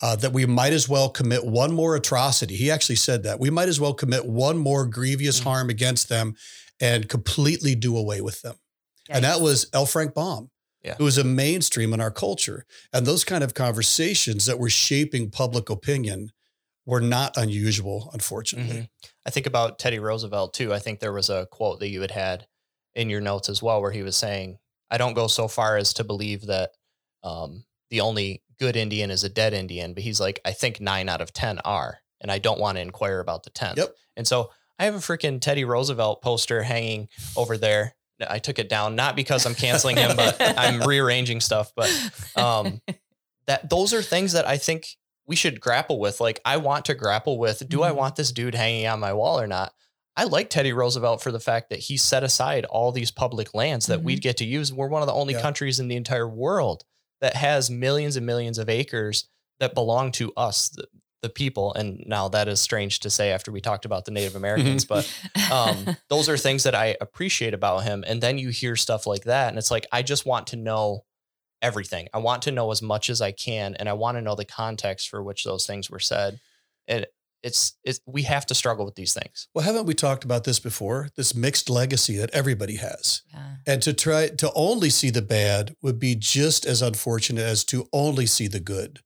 uh, 0.01 0.17
that 0.17 0.33
we 0.33 0.47
might 0.47 0.73
as 0.73 0.89
well 0.89 1.09
commit 1.09 1.45
one 1.45 1.73
more 1.73 1.97
atrocity. 1.97 2.55
He 2.55 2.71
actually 2.71 2.97
said 2.97 3.23
that 3.25 3.41
we 3.41 3.51
might 3.51 3.69
as 3.69 3.81
well 3.81 3.95
commit 3.95 4.27
one 4.27 4.59
more 4.59 4.87
grievous 4.87 5.41
mm-hmm. 5.41 5.49
harm 5.49 5.71
against 5.71 6.09
them 6.09 6.35
and 6.81 7.09
completely 7.09 7.75
do 7.75 7.97
away 7.97 8.21
with 8.21 8.43
them. 8.43 8.57
And 9.09 9.25
that 9.25 9.41
was 9.41 9.69
L. 9.73 9.87
Frank 9.87 10.15
Baum, 10.15 10.51
yeah. 10.83 10.95
who 10.99 11.05
was 11.05 11.19
a 11.19 11.25
mainstream 11.25 11.93
in 11.93 12.01
our 12.01 12.11
culture. 12.11 12.67
And 12.93 13.07
those 13.07 13.25
kind 13.25 13.45
of 13.45 13.55
conversations 13.55 14.47
that 14.47 14.59
were 14.59 14.71
shaping 14.71 15.31
public 15.31 15.71
opinion 15.71 16.31
were 16.87 17.01
not 17.01 17.37
unusual, 17.37 18.11
unfortunately. 18.13 18.77
Mm-hmm. 18.77 19.07
I 19.27 19.31
think 19.31 19.47
about 19.47 19.79
Teddy 19.79 19.99
Roosevelt 19.99 20.55
too. 20.55 20.73
I 20.73 20.79
think 20.79 21.01
there 21.01 21.13
was 21.13 21.29
a 21.29 21.47
quote 21.51 21.81
that 21.81 21.89
you 21.89 22.01
had 22.01 22.13
had 22.13 22.47
in 22.95 23.11
your 23.11 23.21
notes 23.21 23.49
as 23.49 23.63
well, 23.63 23.83
where 23.83 23.91
he 23.91 24.03
was 24.03 24.17
saying, 24.17 24.59
"I 24.91 24.97
don't 24.97 25.15
go 25.15 25.27
so 25.27 25.49
far 25.49 25.77
as 25.77 25.93
to 25.95 26.05
believe 26.05 26.47
that 26.47 26.71
um, 27.23 27.65
the 27.91 28.01
only 28.01 28.43
good 28.59 28.77
Indian 28.77 29.11
is 29.11 29.25
a 29.25 29.29
dead 29.29 29.53
Indian, 29.53 29.95
but 29.95 30.03
he's 30.03 30.21
like, 30.21 30.41
I 30.45 30.53
think 30.53 30.81
nine 30.81 31.09
out 31.09 31.21
of 31.21 31.33
10 31.33 31.61
are, 31.61 31.99
and 32.21 32.31
I 32.31 32.39
don't 32.39 32.61
want 32.61 32.77
to 32.77 32.83
inquire 32.83 33.21
about 33.21 33.45
the 33.45 33.51
10th. 33.51 33.77
Yep. 33.77 33.95
And 34.17 34.27
so 34.27 34.51
I 34.79 34.85
have 34.85 34.95
a 34.95 34.99
freaking 34.99 35.41
Teddy 35.41 35.65
Roosevelt 35.65 36.23
poster 36.23 36.63
hanging 36.63 37.09
over 37.37 37.59
there. 37.59 37.95
I 38.29 38.39
took 38.39 38.59
it 38.59 38.69
down, 38.69 38.97
not 38.97 39.15
because 39.15 39.45
I'm 39.45 39.55
canceling 39.55 39.97
him, 39.97 40.17
but 40.17 40.37
I'm 40.41 40.83
rearranging 40.83 41.41
stuff. 41.41 41.73
But 41.77 41.91
um, 42.35 42.81
that 43.47 43.69
those 43.69 43.93
are 43.93 44.03
things 44.03 44.33
that 44.33 44.47
I 44.47 44.57
think 44.57 44.87
we 45.27 45.37
should 45.37 45.61
grapple 45.61 45.99
with. 45.99 46.21
Like, 46.21 46.41
I 46.45 46.57
want 46.57 46.85
to 46.87 46.95
grapple 46.95 47.39
with 47.39 47.69
do 47.69 47.79
mm-hmm. 47.79 47.87
I 47.87 47.93
want 47.93 48.17
this 48.17 48.33
dude 48.33 48.55
hanging 48.55 48.87
on 48.87 49.01
my 49.01 49.13
wall 49.13 49.41
or 49.41 49.47
not? 49.47 49.73
I 50.17 50.25
like 50.25 50.49
Teddy 50.49 50.73
Roosevelt 50.73 51.23
for 51.23 51.31
the 51.31 51.41
fact 51.41 51.69
that 51.71 51.81
he 51.81 51.97
set 51.99 52.25
aside 52.25 52.65
all 52.65 52.91
these 52.91 53.11
public 53.11 53.55
lands 53.55 53.87
that 53.87 53.99
mm-hmm. 53.99 54.07
we'd 54.07 54.23
get 54.23 54.39
to 54.39 54.47
use. 54.47 54.73
We're 54.73 54.89
one 54.89 55.03
of 55.03 55.07
the 55.07 55.15
only 55.15 55.35
yeah. 55.35 55.43
countries 55.43 55.79
in 55.79 55.89
the 55.89 55.97
entire 55.97 56.29
world 56.29 56.85
that 57.21 57.37
has 57.37 57.71
millions 57.71 58.17
and 58.17 58.25
millions 58.25 58.59
of 58.59 58.69
acres 58.69 59.29
that 59.61 59.75
belong 59.75 60.13
to 60.13 60.33
us, 60.37 60.69
the, 60.71 60.87
the 61.23 61.29
people. 61.29 61.75
And 61.75 62.03
now 62.07 62.29
that 62.29 62.49
is 62.49 62.61
strange 62.61 63.01
to 63.01 63.11
say 63.11 63.31
after 63.31 63.51
we 63.53 63.61
talked 63.61 63.85
about 63.85 64.05
the 64.05 64.11
Native 64.11 64.37
Americans, 64.37 64.85
but 64.87 65.11
um, 65.53 65.97
those 66.09 66.29
are 66.29 66.37
things 66.37 66.63
that 66.63 66.75
I 66.75 66.97
appreciate 67.01 67.53
about 67.53 67.85
him. 67.85 68.05
And 68.07 68.23
then 68.23 68.39
you 68.39 68.51
hear 68.51 68.77
stuff 68.77 69.07
like 69.07 69.25
that, 69.25 69.49
and 69.49 69.59
it's 69.59 69.71
like, 69.71 69.87
I 69.93 70.03
just 70.03 70.25
want 70.25 70.49
to 70.49 70.57
know 70.57 71.05
everything. 71.63 72.09
I 72.13 72.19
want 72.19 72.43
to 72.43 72.53
know 72.53 72.71
as 72.71 72.83
much 72.83 73.11
as 73.11 73.21
I 73.21 73.33
can, 73.33 73.75
and 73.77 73.89
I 73.89 73.93
want 73.95 74.17
to 74.17 74.23
know 74.23 74.35
the 74.35 74.45
context 74.45 75.09
for 75.09 75.23
which 75.23 75.45
those 75.45 75.67
things 75.67 75.91
were 75.91 75.99
said. 75.99 76.41
And 76.89 77.07
it's, 77.43 77.75
it's 77.85 78.01
we 78.07 78.23
have 78.23 78.47
to 78.47 78.55
struggle 78.55 78.85
with 78.85 78.97
these 78.97 79.15
things. 79.15 79.49
Well, 79.55 79.65
haven't 79.65 79.87
we 79.87 79.95
talked 79.95 80.25
about 80.25 80.45
this 80.45 80.59
before? 80.59 81.11
This 81.17 81.35
mixed 81.35 81.71
legacy 81.71 82.17
that 82.17 82.31
everybody 82.31 82.77
has. 82.77 83.23
Yeah. 83.33 83.57
And 83.67 83.83
to 83.83 83.93
try 83.93 84.29
to 84.29 84.53
only 84.55 84.91
see 84.91 85.11
the 85.11 85.23
bad 85.23 85.75
would 85.83 85.99
be 85.99 86.15
just 86.15 86.67
as 86.67 86.83
unfortunate 86.83 87.43
as 87.43 87.65
to 87.67 87.89
only 87.93 88.27
see 88.27 88.49
the 88.49 88.61
good. 88.61 89.01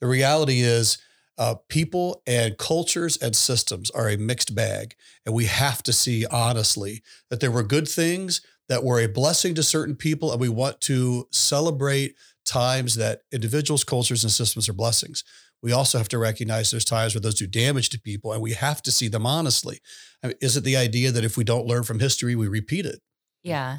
The 0.00 0.06
reality 0.08 0.60
is 0.60 0.98
uh, 1.36 1.56
people 1.68 2.22
and 2.26 2.58
cultures 2.58 3.16
and 3.16 3.34
systems 3.34 3.90
are 3.90 4.08
a 4.08 4.16
mixed 4.16 4.54
bag. 4.54 4.94
And 5.24 5.34
we 5.34 5.46
have 5.46 5.82
to 5.84 5.92
see 5.92 6.26
honestly 6.26 7.02
that 7.30 7.40
there 7.40 7.50
were 7.50 7.62
good 7.62 7.88
things 7.88 8.40
that 8.68 8.84
were 8.84 9.00
a 9.00 9.08
blessing 9.08 9.54
to 9.54 9.62
certain 9.62 9.96
people. 9.96 10.32
And 10.32 10.40
we 10.40 10.48
want 10.48 10.80
to 10.82 11.26
celebrate 11.30 12.14
times 12.46 12.96
that 12.96 13.20
individuals, 13.32 13.84
cultures, 13.84 14.24
and 14.24 14.32
systems 14.32 14.68
are 14.68 14.74
blessings 14.74 15.24
we 15.64 15.72
also 15.72 15.96
have 15.96 16.10
to 16.10 16.18
recognize 16.18 16.70
there's 16.70 16.84
times 16.84 17.14
where 17.14 17.22
those 17.22 17.36
do 17.36 17.46
damage 17.46 17.88
to 17.88 17.98
people 17.98 18.34
and 18.34 18.42
we 18.42 18.52
have 18.52 18.82
to 18.82 18.92
see 18.92 19.08
them 19.08 19.24
honestly. 19.24 19.78
I 20.22 20.26
mean, 20.26 20.36
is 20.42 20.58
it 20.58 20.62
the 20.62 20.76
idea 20.76 21.10
that 21.10 21.24
if 21.24 21.38
we 21.38 21.44
don't 21.44 21.66
learn 21.66 21.84
from 21.84 22.00
history, 22.00 22.36
we 22.36 22.48
repeat 22.48 22.84
it? 22.84 23.00
Yeah. 23.42 23.78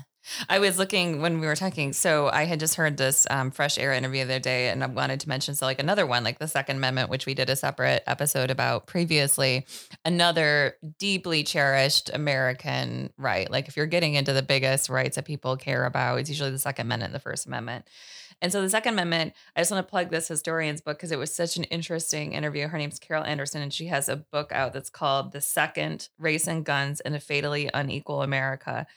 I 0.50 0.60
was 0.60 0.78
looking 0.78 1.22
when 1.22 1.40
we 1.40 1.48
were 1.48 1.56
talking. 1.56 1.94
So 1.94 2.30
I 2.30 2.46
had 2.46 2.60
just 2.60 2.76
heard 2.76 2.98
this 2.98 3.28
um, 3.30 3.52
fresh 3.52 3.78
air 3.78 3.94
interview 3.94 4.26
the 4.26 4.34
other 4.36 4.40
day, 4.40 4.70
and 4.70 4.84
I 4.84 4.88
wanted 4.88 5.20
to 5.22 5.30
mention 5.30 5.56
so 5.56 5.66
like 5.66 5.80
another 5.80 6.06
one, 6.06 6.24
like 6.24 6.40
the 6.40 6.48
Second 6.48 6.78
Amendment, 6.78 7.10
which 7.10 7.26
we 7.26 7.34
did 7.34 7.50
a 7.50 7.56
separate 7.56 8.04
episode 8.08 8.52
about 8.52 8.88
previously. 8.88 9.66
Another 10.04 10.78
deeply 11.00 11.44
cherished 11.44 12.10
American 12.14 13.12
right. 13.18 13.50
Like 13.50 13.68
if 13.68 13.78
you're 13.78 13.86
getting 13.86 14.16
into 14.16 14.34
the 14.34 14.44
biggest 14.44 14.90
rights 14.90 15.16
that 15.16 15.26
people 15.26 15.58
care 15.58 15.86
about, 15.86 16.20
it's 16.20 16.30
usually 16.30 16.52
the 16.52 16.60
Second 16.60 16.88
Amendment, 16.88 17.14
the 17.14 17.20
First 17.20 17.46
Amendment. 17.46 17.86
And 18.42 18.52
so 18.52 18.62
the 18.62 18.70
Second 18.70 18.94
Amendment, 18.94 19.34
I 19.56 19.62
just 19.62 19.72
want 19.72 19.86
to 19.86 19.90
plug 19.90 20.10
this 20.10 20.28
historian's 20.28 20.82
book 20.82 20.98
because 20.98 21.12
it 21.12 21.20
was 21.20 21.34
such 21.34 21.58
an 21.58 21.64
interesting 21.66 22.34
interview. 22.34 22.68
Her 22.68 22.78
name's 22.78 23.00
Carol 23.00 23.24
Anderson, 23.24 23.62
and 23.62 23.74
she 23.74 23.88
has 23.88 24.10
a 24.10 24.18
book 24.18 24.52
out 24.52 24.74
that's 24.74 24.90
called 24.90 25.32
The 25.32 25.42
Second 25.42 26.10
Race 26.20 26.48
and 26.48 26.66
Guns 26.66 27.00
in 27.02 27.14
a 27.16 27.20
Fatally 27.20 27.70
Unequal 27.74 28.22
America. 28.22 28.88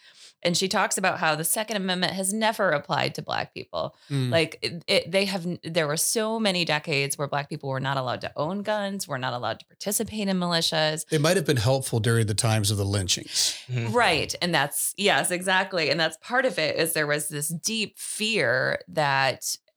And 0.42 0.56
she 0.56 0.68
talks 0.68 0.96
about 0.96 1.18
how 1.18 1.34
the 1.34 1.42
Second 1.42 1.78
Amendment 1.78 2.12
has 2.12 2.32
never 2.32 2.70
applied 2.70 3.16
to 3.16 3.22
Black 3.22 3.52
people. 3.52 3.96
Mm. 4.08 4.30
Like 4.30 4.58
it, 4.62 4.84
it, 4.86 5.10
they 5.10 5.24
have, 5.24 5.44
there 5.64 5.88
were 5.88 5.96
so 5.96 6.38
many 6.38 6.64
decades 6.64 7.18
where 7.18 7.26
Black 7.26 7.48
people 7.48 7.68
were 7.68 7.80
not 7.80 7.96
allowed 7.96 8.20
to 8.20 8.32
own 8.36 8.62
guns, 8.62 9.08
were 9.08 9.18
not 9.18 9.32
allowed 9.32 9.58
to 9.58 9.66
participate 9.66 10.28
in 10.28 10.38
militias. 10.38 11.06
It 11.10 11.20
might 11.20 11.36
have 11.36 11.46
been 11.46 11.56
helpful 11.56 11.98
during 11.98 12.28
the 12.28 12.34
times 12.34 12.70
of 12.70 12.76
the 12.76 12.84
lynchings. 12.84 13.58
Mhm. 13.68 13.92
Right. 13.92 14.32
And 14.40 14.54
that's, 14.54 14.94
yes, 14.96 15.32
exactly. 15.32 15.90
And 15.90 15.98
that's 15.98 16.16
part 16.18 16.44
of 16.44 16.56
it 16.56 16.76
is 16.76 16.92
there 16.92 17.08
was 17.08 17.28
this 17.28 17.48
deep 17.48 17.98
fear 17.98 18.80
that 18.86 19.27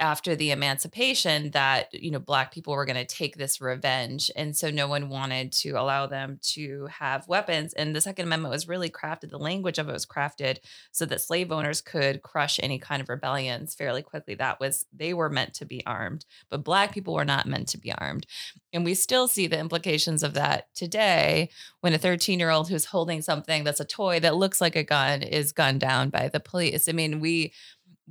after 0.02 0.36
the 0.36 0.50
emancipation 0.50 1.52
that 1.52 1.94
you 1.94 2.10
know 2.10 2.20
black 2.20 2.52
people 2.52 2.74
were 2.74 2.86
going 2.86 2.96
to 2.96 3.06
take 3.06 3.38
this 3.38 3.62
revenge 3.62 4.32
and 4.36 4.58
so 4.58 4.72
no 4.72 4.88
one 4.88 5.10
wanted 5.10 5.52
to 5.52 5.72
allow 5.72 6.08
them 6.08 6.40
to 6.42 6.88
have 6.88 7.28
weapons 7.28 7.72
and 7.74 7.96
the 7.96 8.02
second 8.02 8.26
amendment 8.26 8.52
was 8.52 8.68
really 8.68 8.90
crafted 8.90 9.30
the 9.30 9.38
language 9.38 9.78
of 9.78 9.88
it 9.88 9.94
was 9.94 10.06
crafted 10.06 10.58
so 10.92 11.06
that 11.06 11.22
slave 11.22 11.52
owners 11.52 11.82
could 11.82 12.24
crush 12.24 12.60
any 12.64 12.80
kind 12.80 13.02
of 13.02 13.10
rebellions 13.10 13.76
fairly 13.76 14.02
quickly 14.02 14.34
that 14.34 14.60
was 14.60 14.88
they 14.92 15.14
were 15.14 15.30
meant 15.30 15.54
to 15.54 15.66
be 15.66 15.86
armed 15.86 16.26
but 16.50 16.64
black 16.64 16.94
people 16.94 17.14
were 17.14 17.24
not 17.24 17.46
meant 17.46 17.68
to 17.68 17.78
be 17.78 17.94
armed 17.94 18.26
and 18.74 18.84
we 18.84 18.96
still 18.96 19.28
see 19.28 19.48
the 19.48 19.60
implications 19.60 20.24
of 20.24 20.34
that 20.34 20.74
today 20.74 21.50
when 21.82 21.94
a 21.94 21.98
13 21.98 22.40
year 22.40 22.50
old 22.50 22.70
who's 22.70 22.86
holding 22.86 23.22
something 23.22 23.64
that's 23.64 23.80
a 23.80 23.86
toy 23.86 24.20
that 24.20 24.36
looks 24.36 24.62
like 24.62 24.76
a 24.76 24.84
gun 24.84 25.22
is 25.22 25.52
gunned 25.52 25.82
down 25.82 26.10
by 26.10 26.28
the 26.28 26.40
police. 26.40 26.88
I 26.88 26.94
mean, 26.94 27.20
we 27.20 27.54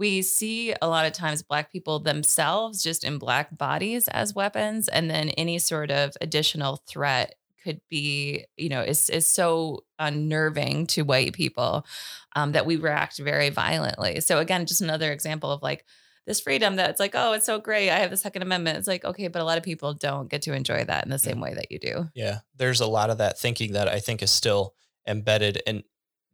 we 0.00 0.22
see 0.22 0.74
a 0.80 0.88
lot 0.88 1.06
of 1.06 1.12
times 1.12 1.42
black 1.42 1.70
people 1.70 2.00
themselves 2.00 2.82
just 2.82 3.04
in 3.04 3.18
black 3.18 3.56
bodies 3.56 4.08
as 4.08 4.34
weapons 4.34 4.88
and 4.88 5.10
then 5.10 5.28
any 5.30 5.58
sort 5.58 5.90
of 5.90 6.16
additional 6.22 6.82
threat 6.88 7.34
could 7.62 7.82
be 7.90 8.46
you 8.56 8.70
know 8.70 8.80
is 8.80 9.10
is 9.10 9.26
so 9.26 9.84
unnerving 9.98 10.86
to 10.86 11.02
white 11.02 11.34
people 11.34 11.86
um, 12.34 12.52
that 12.52 12.64
we 12.64 12.76
react 12.76 13.18
very 13.18 13.50
violently. 13.50 14.20
So 14.20 14.38
again 14.38 14.64
just 14.64 14.80
another 14.80 15.12
example 15.12 15.52
of 15.52 15.62
like 15.62 15.84
this 16.26 16.40
freedom 16.40 16.76
that's 16.76 16.98
like 16.98 17.12
oh 17.14 17.32
it's 17.34 17.44
so 17.44 17.58
great 17.58 17.90
i 17.90 17.98
have 17.98 18.10
the 18.10 18.16
second 18.16 18.40
amendment. 18.40 18.78
It's 18.78 18.88
like 18.88 19.04
okay 19.04 19.28
but 19.28 19.42
a 19.42 19.44
lot 19.44 19.58
of 19.58 19.64
people 19.64 19.92
don't 19.92 20.30
get 20.30 20.42
to 20.42 20.54
enjoy 20.54 20.84
that 20.84 21.04
in 21.04 21.10
the 21.10 21.18
same 21.18 21.40
way 21.40 21.52
that 21.52 21.70
you 21.70 21.78
do. 21.78 22.08
Yeah, 22.14 22.38
there's 22.56 22.80
a 22.80 22.86
lot 22.86 23.10
of 23.10 23.18
that 23.18 23.38
thinking 23.38 23.72
that 23.72 23.86
I 23.86 24.00
think 24.00 24.22
is 24.22 24.30
still 24.30 24.74
embedded, 25.06 25.62
and 25.66 25.84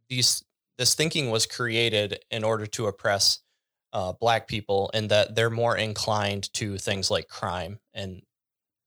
these 0.07 0.45
this 0.77 0.93
thinking 0.93 1.31
was 1.31 1.45
created 1.45 2.19
in 2.31 2.45
order 2.45 2.65
to 2.67 2.85
oppress 2.85 3.39
uh, 3.97 4.13
Black 4.13 4.47
people, 4.47 4.91
and 4.93 5.09
that 5.09 5.33
they're 5.33 5.49
more 5.49 5.75
inclined 5.75 6.53
to 6.53 6.77
things 6.77 7.09
like 7.09 7.27
crime 7.27 7.79
and 7.95 8.21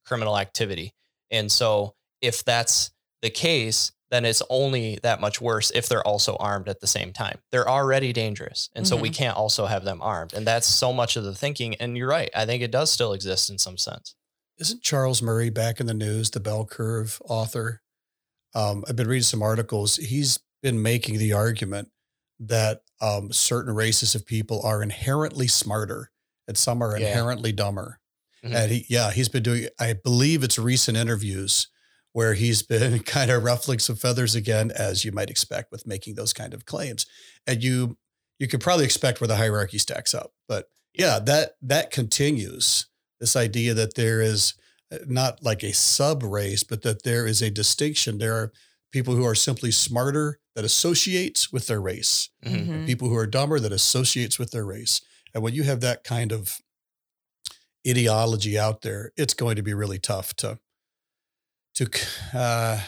criminal 0.07 0.39
activity. 0.39 0.95
And 1.33 1.51
so, 1.51 1.95
if 2.23 2.45
that's 2.45 2.93
the 3.23 3.31
case, 3.31 3.91
then 4.13 4.25
it's 4.25 4.43
only 4.49 4.99
that 5.03 5.21
much 5.21 5.41
worse 5.41 5.73
if 5.73 5.89
they're 5.89 6.07
also 6.07 6.37
armed 6.37 6.69
at 6.69 6.81
the 6.81 6.87
same 6.87 7.13
time. 7.13 7.39
They're 7.51 7.69
already 7.69 8.13
dangerous, 8.13 8.71
and 8.75 8.87
so 8.87 8.97
we 8.97 9.11
Mhm. 9.11 9.15
can't 9.15 9.37
also 9.37 9.67
have 9.67 9.85
them 9.85 10.01
armed. 10.01 10.33
And 10.33 10.47
that's 10.47 10.69
so 10.69 10.93
much 10.93 11.17
of 11.17 11.25
the 11.25 11.35
thinking. 11.35 11.75
And 11.77 11.97
you're 11.97 12.09
right; 12.09 12.31
I 12.35 12.47
think 12.47 12.63
it 12.63 12.71
does 12.71 12.91
still 12.93 13.13
exist 13.13 13.51
in 13.51 13.59
some 13.59 13.79
sense. 13.79 14.15
Isn't 14.59 14.83
Charles 14.83 15.23
Murray 15.23 15.51
back 15.51 15.81
in 15.81 15.87
the 15.87 15.95
news, 15.95 16.31
the 16.31 16.41
bell 16.41 16.65
curve 16.67 17.21
author? 17.25 17.83
Um, 18.55 18.85
I've 18.89 18.97
been 18.97 19.09
reading 19.09 19.23
some 19.25 19.43
articles. 19.43 19.97
He's 19.97 20.39
been 20.63 20.83
making 20.83 21.19
the 21.19 21.33
argument 21.33 21.91
that 22.41 22.83
um, 23.01 23.33
certain 23.33 23.75
races 23.75 24.15
of 24.15 24.27
people 24.27 24.63
are 24.63 24.83
inherently 24.83 25.47
smarter 25.47 26.11
and 26.49 26.57
some 26.57 26.83
are 26.83 26.99
Yeah. 26.99 27.09
inherently 27.09 27.53
dumber. 27.53 28.01
Mhm. 28.45 28.55
And 28.55 28.73
he, 28.73 28.87
yeah, 28.89 29.11
he's 29.13 29.29
been 29.29 29.43
doing, 29.43 29.69
I 29.79 29.93
believe 29.93 30.43
it's 30.43 30.59
recent 30.59 30.97
interviews 30.97 31.69
where 32.13 32.35
he's 32.35 32.63
been 32.75 33.01
kind 33.01 33.31
of 33.31 33.45
ruffling 33.45 33.79
some 33.79 33.97
feathers 33.97 34.35
again, 34.35 34.71
as 34.71 35.05
you 35.05 35.13
might 35.13 35.31
expect 35.31 35.71
with 35.71 35.87
making 35.87 36.15
those 36.15 36.33
kind 36.33 36.55
of 36.55 36.65
claims. 36.65 37.07
And 37.47 37.63
you, 37.63 37.99
you 38.39 38.49
could 38.49 38.61
probably 38.61 38.87
expect 38.87 39.21
where 39.21 39.29
the 39.29 39.37
hierarchy 39.37 39.79
stacks 39.79 40.15
up. 40.15 40.33
But 40.49 40.71
yeah, 40.95 41.19
that, 41.21 41.53
that 41.63 41.91
continues 41.91 42.87
this 43.21 43.37
idea 43.37 43.75
that 43.75 43.95
there 43.95 44.23
is 44.23 44.55
uh, 44.91 44.99
not 45.07 45.43
like 45.43 45.63
a 45.63 45.73
sub 45.75 46.23
race, 46.23 46.65
but 46.65 46.83
that 46.83 47.03
there 47.05 47.27
is 47.27 47.43
a 47.43 47.51
distinction. 47.51 48.17
There 48.19 48.35
are 48.35 48.53
people 48.91 49.15
who 49.15 49.25
are 49.27 49.35
simply 49.37 49.71
smarter 49.71 50.40
that 50.55 50.65
associates 50.65 51.53
with 51.53 51.67
their 51.67 51.81
race, 51.81 52.29
Mhm. 52.45 52.67
Mhm. 52.67 52.87
people 52.87 53.09
who 53.09 53.17
are 53.17 53.27
dumber 53.27 53.61
that 53.61 53.73
associates 53.73 54.39
with 54.39 54.51
their 54.51 54.65
race. 54.65 55.01
And 55.35 55.43
when 55.43 55.55
you 55.55 55.63
have 55.63 55.81
that 55.81 56.03
kind 56.05 56.33
of 56.33 56.61
ideology 57.87 58.59
out 58.59 58.83
there, 58.83 59.13
it's 59.17 59.35
going 59.35 59.57
to 59.57 59.63
be 59.63 59.75
really 59.75 59.99
tough 59.99 60.35
to 60.37 60.59
to 61.75 61.89
uh, 62.35 62.83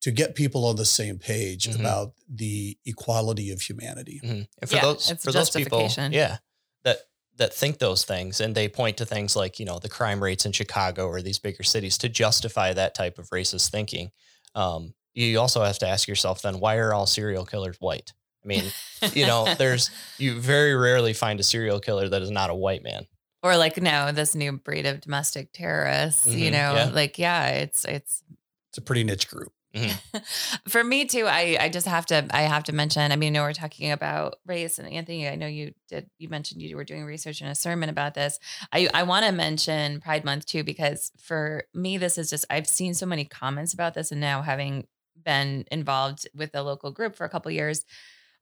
to 0.00 0.10
get 0.10 0.34
people 0.34 0.64
on 0.64 0.76
the 0.76 0.84
same 0.86 1.18
page 1.18 1.66
Mhm. 1.68 1.80
about 1.80 2.14
the 2.28 2.78
equality 2.86 3.50
of 3.50 3.60
humanity. 3.60 4.20
Mhm. 4.24 4.48
And 4.60 4.70
for 4.70 4.76
Yeah, 4.76 4.82
those 4.82 5.10
it's 5.10 5.24
for 5.24 5.32
those 5.32 5.50
people, 5.50 5.88
yeah, 6.10 6.38
that 6.84 7.02
that 7.36 7.52
think 7.54 7.78
those 7.78 8.02
things 8.04 8.40
and 8.40 8.54
they 8.54 8.66
point 8.68 8.96
to 8.96 9.04
things 9.06 9.36
like 9.36 9.58
you 9.60 9.66
know 9.66 9.78
the 9.78 9.88
crime 9.90 10.22
rates 10.22 10.46
in 10.46 10.52
Chicago 10.52 11.06
or 11.06 11.20
these 11.22 11.38
bigger 11.38 11.62
cities 11.62 11.98
to 11.98 12.08
justify 12.08 12.72
that 12.72 12.94
type 12.94 13.18
of 13.18 13.28
racist 13.30 13.70
thinking. 13.70 14.10
Um, 14.54 14.94
you 15.24 15.40
also 15.40 15.62
have 15.62 15.78
to 15.80 15.88
ask 15.88 16.06
yourself 16.08 16.42
then 16.42 16.60
why 16.60 16.76
are 16.76 16.92
all 16.94 17.06
serial 17.06 17.44
killers 17.46 17.76
white? 17.80 18.12
I 18.44 18.48
mean, 18.48 18.72
you 19.12 19.26
know, 19.26 19.46
there's 19.58 19.90
you 20.18 20.38
very 20.40 20.74
rarely 20.74 21.12
find 21.12 21.40
a 21.40 21.42
serial 21.42 21.80
killer 21.80 22.08
that 22.08 22.22
is 22.22 22.30
not 22.30 22.50
a 22.50 22.54
white 22.54 22.82
man. 22.82 23.06
or 23.42 23.56
like 23.56 23.76
no 23.80 24.12
this 24.12 24.34
new 24.34 24.52
breed 24.52 24.86
of 24.86 25.00
domestic 25.00 25.52
terrorists 25.52 26.26
you 26.26 26.50
Mhm, 26.50 26.52
know 26.52 26.74
yeah. 26.74 26.90
like 26.92 27.18
yeah 27.18 27.48
it's 27.48 27.84
it's 27.84 28.22
It's 28.70 28.78
a 28.78 28.82
pretty 28.82 29.04
niche 29.04 29.28
group. 29.28 29.52
for 30.68 30.82
me 30.82 31.04
too 31.04 31.26
i 31.26 31.56
i 31.60 31.68
just 31.68 31.86
have 31.86 32.06
to 32.06 32.26
i 32.30 32.42
have 32.42 32.64
to 32.64 32.72
mention 32.72 33.12
i 33.12 33.16
mean 33.16 33.34
I 33.34 33.38
know 33.38 33.42
we're 33.42 33.52
talking 33.52 33.92
about 33.92 34.36
race 34.46 34.78
and 34.78 34.88
anthony 34.88 35.28
i 35.28 35.34
know 35.34 35.46
you 35.46 35.74
did 35.88 36.08
you 36.18 36.28
mentioned 36.28 36.62
you 36.62 36.76
were 36.76 36.84
doing 36.84 37.04
research 37.04 37.42
in 37.42 37.48
a 37.48 37.54
sermon 37.54 37.88
about 37.90 38.14
this 38.14 38.38
i 38.72 38.88
i 38.94 39.02
want 39.02 39.26
to 39.26 39.32
mention 39.32 40.00
pride 40.00 40.24
month 40.24 40.46
too 40.46 40.64
because 40.64 41.12
for 41.20 41.64
me 41.74 41.98
this 41.98 42.16
is 42.16 42.30
just 42.30 42.44
i've 42.48 42.66
seen 42.66 42.94
so 42.94 43.04
many 43.06 43.24
comments 43.24 43.74
about 43.74 43.94
this 43.94 44.10
and 44.10 44.20
now 44.20 44.40
having 44.42 44.86
been 45.26 45.66
involved 45.70 46.26
with 46.34 46.54
a 46.54 46.62
local 46.62 46.90
group 46.90 47.14
for 47.14 47.26
a 47.26 47.28
couple 47.28 47.50
years 47.52 47.84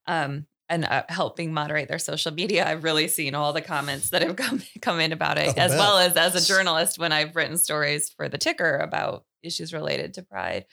um 0.06 0.46
and 0.68 0.84
uh, 0.84 1.04
helping 1.08 1.52
moderate 1.52 1.88
their 1.88 1.98
social 1.98 2.32
media, 2.32 2.66
I've 2.66 2.84
really 2.84 3.08
seen 3.08 3.34
all 3.34 3.52
the 3.52 3.60
comments 3.60 4.10
that 4.10 4.22
have 4.22 4.36
come 4.36 4.62
come 4.80 5.00
in 5.00 5.12
about 5.12 5.38
it, 5.38 5.48
I'll 5.58 5.64
as 5.64 5.72
well 5.72 5.98
as 5.98 6.16
as 6.16 6.34
a 6.34 6.46
journalist 6.46 6.98
when 6.98 7.12
I've 7.12 7.36
written 7.36 7.56
stories 7.56 8.08
for 8.10 8.28
the 8.28 8.38
Ticker 8.38 8.78
about 8.78 9.24
issues 9.42 9.72
related 9.72 10.14
to 10.14 10.22
pride. 10.22 10.66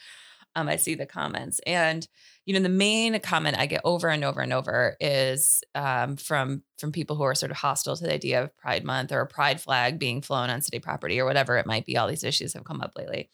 Um, 0.55 0.67
I 0.67 0.75
see 0.75 0.95
the 0.95 1.05
comments, 1.05 1.59
and 1.65 2.05
you 2.45 2.53
know 2.53 2.59
the 2.59 2.69
main 2.69 3.19
comment 3.21 3.57
I 3.57 3.67
get 3.67 3.81
over 3.85 4.09
and 4.09 4.23
over 4.23 4.41
and 4.41 4.51
over 4.51 4.97
is 4.99 5.61
um, 5.75 6.17
from 6.17 6.63
from 6.77 6.91
people 6.91 7.15
who 7.15 7.23
are 7.23 7.35
sort 7.35 7.51
of 7.51 7.57
hostile 7.57 7.95
to 7.95 8.03
the 8.03 8.13
idea 8.13 8.43
of 8.43 8.57
Pride 8.57 8.83
Month 8.83 9.11
or 9.11 9.21
a 9.21 9.27
Pride 9.27 9.61
flag 9.61 9.97
being 9.99 10.21
flown 10.21 10.49
on 10.49 10.61
city 10.61 10.79
property 10.79 11.19
or 11.19 11.25
whatever 11.25 11.57
it 11.57 11.65
might 11.65 11.85
be. 11.85 11.97
All 11.97 12.07
these 12.07 12.23
issues 12.23 12.53
have 12.53 12.65
come 12.65 12.81
up 12.81 12.93
lately. 12.97 13.29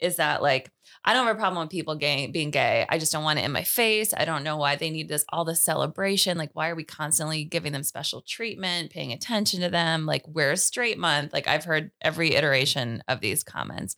Is 0.00 0.16
that 0.16 0.42
like 0.42 0.70
I 1.04 1.14
don't 1.14 1.26
have 1.26 1.36
a 1.36 1.38
problem 1.38 1.62
with 1.62 1.70
people 1.70 1.94
gay 1.94 2.26
being 2.26 2.50
gay. 2.50 2.84
I 2.88 2.98
just 2.98 3.12
don't 3.12 3.24
want 3.24 3.38
it 3.38 3.44
in 3.44 3.52
my 3.52 3.62
face. 3.62 4.12
I 4.16 4.24
don't 4.24 4.42
know 4.44 4.56
why 4.56 4.76
they 4.76 4.90
need 4.90 5.08
this 5.08 5.24
all 5.30 5.44
this 5.44 5.60
celebration. 5.60 6.38
Like, 6.38 6.50
why 6.54 6.68
are 6.68 6.74
we 6.74 6.84
constantly 6.84 7.44
giving 7.44 7.72
them 7.72 7.82
special 7.82 8.22
treatment, 8.22 8.90
paying 8.90 9.12
attention 9.12 9.60
to 9.60 9.70
them? 9.70 10.06
Like, 10.06 10.24
where's 10.26 10.62
straight 10.62 10.98
month? 10.98 11.32
Like, 11.32 11.46
I've 11.48 11.64
heard 11.64 11.90
every 12.00 12.34
iteration 12.34 13.02
of 13.08 13.20
these 13.20 13.44
comments. 13.44 13.96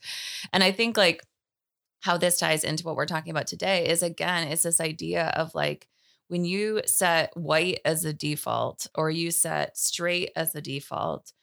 And 0.53 0.63
I 0.63 0.71
think 0.71 0.97
like 0.97 1.21
how 2.01 2.17
this 2.17 2.39
ties 2.39 2.63
into 2.63 2.83
what 2.83 2.95
we're 2.95 3.05
talking 3.05 3.31
about 3.31 3.47
today 3.47 3.87
is 3.87 4.03
again, 4.03 4.47
it's 4.47 4.63
this 4.63 4.81
idea 4.81 5.31
of 5.35 5.53
like 5.55 5.87
when 6.27 6.45
you 6.45 6.81
set 6.85 7.35
white 7.35 7.79
as 7.83 8.03
the 8.03 8.13
default 8.13 8.87
or 8.95 9.11
you 9.11 9.31
set 9.31 9.77
straight 9.77 10.31
as 10.35 10.53
the 10.53 10.61
default, 10.61 11.33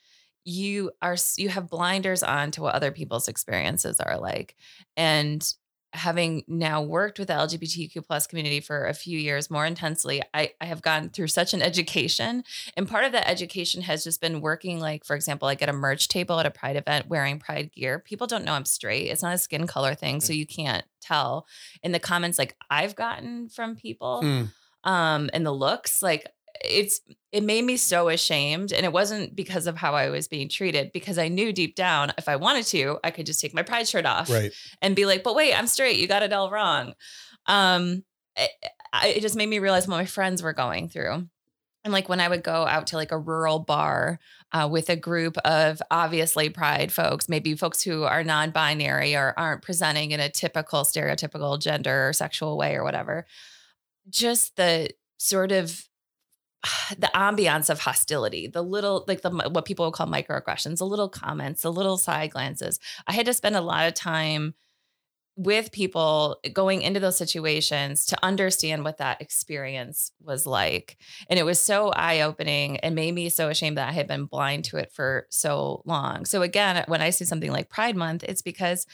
you 0.49 0.91
are 1.03 1.17
you 1.37 1.51
have 1.51 1.69
blinders 1.69 2.23
on 2.23 2.51
to 2.51 2.63
what 2.63 2.75
other 2.75 2.91
people's 2.91 3.29
experiences 3.29 4.01
are 4.01 4.19
like 4.19 4.57
and 4.97 5.53
having 5.95 6.43
now 6.47 6.83
worked 6.83 7.19
with 7.19 7.29
the 7.29 7.35
LGBTQ 7.35 8.07
plus 8.07 8.27
community 8.27 8.61
for 8.61 8.87
a 8.87 8.93
few 8.93 9.19
years 9.19 9.51
more 9.51 9.65
intensely, 9.65 10.21
I, 10.35 10.53
I 10.61 10.67
have 10.67 10.83
gone 10.83 11.09
through 11.09 11.29
such 11.29 11.55
an 11.55 11.63
education. 11.63 12.45
And 12.77 12.87
part 12.87 13.05
of 13.05 13.13
that 13.13 13.27
education 13.29 13.81
has 13.83 14.05
just 14.05 14.21
been 14.21 14.43
working, 14.43 14.81
like, 14.81 15.07
for 15.07 15.17
example, 15.17 15.47
like 15.47 15.63
at 15.63 15.71
a 15.71 15.73
merch 15.73 16.09
table 16.09 16.39
at 16.39 16.45
a 16.45 16.51
pride 16.51 16.77
event 16.77 17.09
wearing 17.09 17.39
pride 17.39 17.73
gear. 17.73 17.99
People 17.99 18.27
don't 18.27 18.45
know 18.45 18.53
I'm 18.53 18.67
straight. 18.67 19.07
It's 19.09 19.23
not 19.23 19.35
a 19.35 19.39
skin 19.39 19.67
color 19.67 19.95
thing. 19.95 20.21
So 20.21 20.35
you 20.35 20.47
can't 20.47 20.85
tell. 21.01 21.47
In 21.83 21.93
the 21.93 21.99
comments, 21.99 22.39
like 22.39 22.55
I've 22.69 22.95
gotten 22.95 23.49
from 23.49 23.75
people, 23.75 24.21
Hmm. 24.21 24.91
um, 24.91 25.31
and 25.33 25.45
the 25.47 25.53
looks, 25.53 26.03
like 26.03 26.27
it's 26.65 27.01
it 27.33 27.43
made 27.43 27.65
me 27.65 27.77
so 27.77 28.09
ashamed 28.09 28.73
and 28.73 28.85
it 28.85 28.93
wasn't 28.93 29.35
because 29.37 29.67
of 29.67 29.77
how 29.77 29.95
i 29.95 30.09
was 30.09 30.29
being 30.29 30.49
treated 30.49 30.91
because 30.93 31.19
i 31.19 31.29
knew 31.29 31.53
deep 31.53 31.75
down 31.75 32.13
if 32.19 32.29
i 32.29 32.37
wanted 32.37 32.65
to 32.67 32.99
i 33.05 33.11
could 33.11 33.27
just 33.27 33.41
take 33.41 33.55
my 33.55 33.63
pride 33.63 33.87
shirt 33.87 34.07
off 34.07 34.29
Right. 34.31 34.53
and 34.83 34.97
be 34.97 35.07
like 35.07 35.23
but 35.23 35.35
wait 35.35 35.55
i'm 35.55 35.67
straight 35.67 35.99
you 35.99 36.09
got 36.09 36.23
it 36.23 36.33
all 36.33 36.51
wrong 36.51 36.95
um 37.47 38.03
it, 38.37 38.51
it 39.05 39.21
just 39.21 39.37
made 39.37 39.49
me 39.49 39.59
realize 39.59 39.87
what 39.87 39.97
my 39.97 40.05
friends 40.07 40.43
were 40.43 40.53
going 40.53 40.89
through 40.89 41.27
and 41.85 41.93
like 41.93 42.09
when 42.09 42.21
i 42.21 42.29
would 42.29 42.43
go 42.43 42.67
out 42.67 42.89
to 42.89 42.97
like 42.97 43.13
a 43.13 43.19
rural 43.19 43.59
bar 43.59 44.19
uh, 44.53 44.67
with 44.71 44.89
a 44.89 44.97
group 44.97 45.37
of 45.39 45.81
obviously 45.91 46.49
pride 46.49 46.91
folks 46.91 47.29
maybe 47.29 47.55
folks 47.55 47.83
who 47.83 48.05
are 48.05 48.25
non-binary 48.25 49.15
or 49.15 49.35
aren't 49.37 49.63
presenting 49.63 50.11
in 50.13 50.21
a 50.21 50.31
typical 50.31 50.83
stereotypical 50.85 51.59
gender 51.61 52.09
or 52.09 52.13
sexual 52.13 52.57
way 52.57 52.75
or 52.75 52.83
whatever 52.83 53.27
just 54.09 54.57
the 54.57 54.89
sort 55.19 55.53
of 55.53 55.85
the 56.99 57.11
ambiance 57.15 57.71
of 57.71 57.81
hostility, 57.81 58.47
the 58.47 58.63
little 58.63 59.05
like 59.07 59.23
the 59.23 59.31
what 59.31 59.65
people 59.65 59.87
would 59.87 59.95
call 59.95 60.07
microaggressions, 60.07 60.79
the 60.79 60.87
little 60.87 61.09
comments, 61.09 61.63
the 61.63 61.73
little 61.73 61.99
side 61.99 62.31
glances. 62.31 62.79
I 63.07 63.13
had 63.13 63.27
to 63.27 63.35
spend 63.35 63.57
a 63.57 63.61
lot 63.61 63.87
of 63.87 63.95
time 63.95 64.55
with 65.39 65.71
people 65.71 66.37
going 66.53 66.83
into 66.83 66.99
those 66.99 67.17
situations 67.17 68.07
to 68.07 68.19
understand 68.25 68.83
what 68.83 68.99
that 68.99 69.23
experience 69.23 70.11
was 70.21 70.47
like. 70.47 70.97
And 71.31 71.39
it 71.39 71.45
was 71.45 71.61
so 71.61 71.91
eye-opening 71.91 72.79
and 72.79 72.97
made 72.97 73.15
me 73.15 73.29
so 73.29 73.49
ashamed 73.49 73.79
that 73.79 73.89
I 73.89 73.93
had 73.93 74.09
been 74.09 74.25
blind 74.25 74.65
to 74.65 74.79
it 74.79 74.91
for 74.91 75.29
so 75.31 75.83
long. 75.85 76.25
So 76.25 76.43
again, 76.43 76.83
when 76.89 77.01
I 77.01 77.11
see 77.11 77.25
something 77.25 77.53
like 77.53 77.71
Pride 77.71 77.95
Month, 77.95 78.25
it's 78.25 78.43
because 78.43 78.85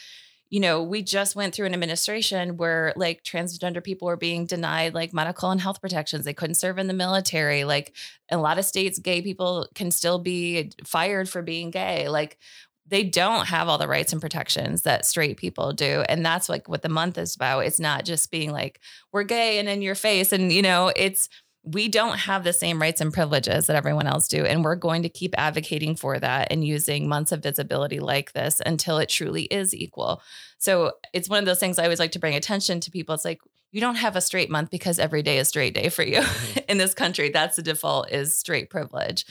you 0.50 0.60
know, 0.60 0.82
we 0.82 1.02
just 1.02 1.34
went 1.34 1.54
through 1.54 1.66
an 1.66 1.74
administration 1.74 2.56
where 2.56 2.92
like 2.96 3.24
transgender 3.24 3.82
people 3.82 4.06
were 4.06 4.16
being 4.16 4.46
denied 4.46 4.94
like 4.94 5.12
medical 5.12 5.50
and 5.50 5.60
health 5.60 5.80
protections. 5.80 6.24
They 6.24 6.34
couldn't 6.34 6.54
serve 6.56 6.78
in 6.78 6.86
the 6.86 6.94
military. 6.94 7.64
Like 7.64 7.94
in 8.30 8.38
a 8.38 8.42
lot 8.42 8.58
of 8.58 8.64
states, 8.64 8.98
gay 8.98 9.20
people 9.22 9.66
can 9.74 9.90
still 9.90 10.18
be 10.18 10.70
fired 10.84 11.28
for 11.28 11.42
being 11.42 11.70
gay. 11.70 12.08
Like 12.08 12.38
they 12.86 13.02
don't 13.02 13.48
have 13.48 13.68
all 13.68 13.78
the 13.78 13.88
rights 13.88 14.12
and 14.12 14.20
protections 14.20 14.82
that 14.82 15.06
straight 15.06 15.38
people 15.38 15.72
do. 15.72 16.04
And 16.08 16.24
that's 16.24 16.48
like 16.48 16.68
what 16.68 16.82
the 16.82 16.88
month 16.88 17.16
is 17.16 17.34
about. 17.34 17.60
It's 17.60 17.80
not 17.80 18.04
just 18.04 18.30
being 18.30 18.52
like, 18.52 18.78
we're 19.10 19.22
gay 19.22 19.58
and 19.58 19.68
in 19.68 19.80
your 19.80 19.94
face. 19.94 20.32
And, 20.32 20.52
you 20.52 20.62
know, 20.62 20.92
it's, 20.94 21.28
we 21.64 21.88
don't 21.88 22.18
have 22.18 22.44
the 22.44 22.52
same 22.52 22.80
rights 22.80 23.00
and 23.00 23.12
privileges 23.12 23.66
that 23.66 23.76
everyone 23.76 24.06
else 24.06 24.28
do. 24.28 24.44
And 24.44 24.62
we're 24.62 24.76
going 24.76 25.02
to 25.02 25.08
keep 25.08 25.34
advocating 25.38 25.96
for 25.96 26.18
that 26.18 26.48
and 26.50 26.64
using 26.64 27.08
months 27.08 27.32
of 27.32 27.42
visibility 27.42 28.00
like 28.00 28.32
this 28.32 28.60
until 28.64 28.98
it 28.98 29.08
truly 29.08 29.44
is 29.44 29.74
equal. 29.74 30.22
So 30.58 30.92
it's 31.14 31.28
one 31.28 31.38
of 31.38 31.46
those 31.46 31.58
things 31.58 31.78
I 31.78 31.84
always 31.84 31.98
like 31.98 32.12
to 32.12 32.18
bring 32.18 32.34
attention 32.34 32.80
to 32.80 32.90
people. 32.90 33.14
It's 33.14 33.24
like, 33.24 33.40
you 33.72 33.80
don't 33.80 33.96
have 33.96 34.14
a 34.14 34.20
straight 34.20 34.50
month 34.50 34.70
because 34.70 35.00
every 35.00 35.22
day 35.22 35.38
is 35.38 35.48
straight 35.48 35.74
day 35.74 35.88
for 35.88 36.04
you 36.04 36.20
mm-hmm. 36.20 36.60
in 36.68 36.78
this 36.78 36.94
country. 36.94 37.30
That's 37.30 37.56
the 37.56 37.62
default 37.62 38.10
is 38.10 38.36
straight 38.36 38.70
privilege. 38.70 39.24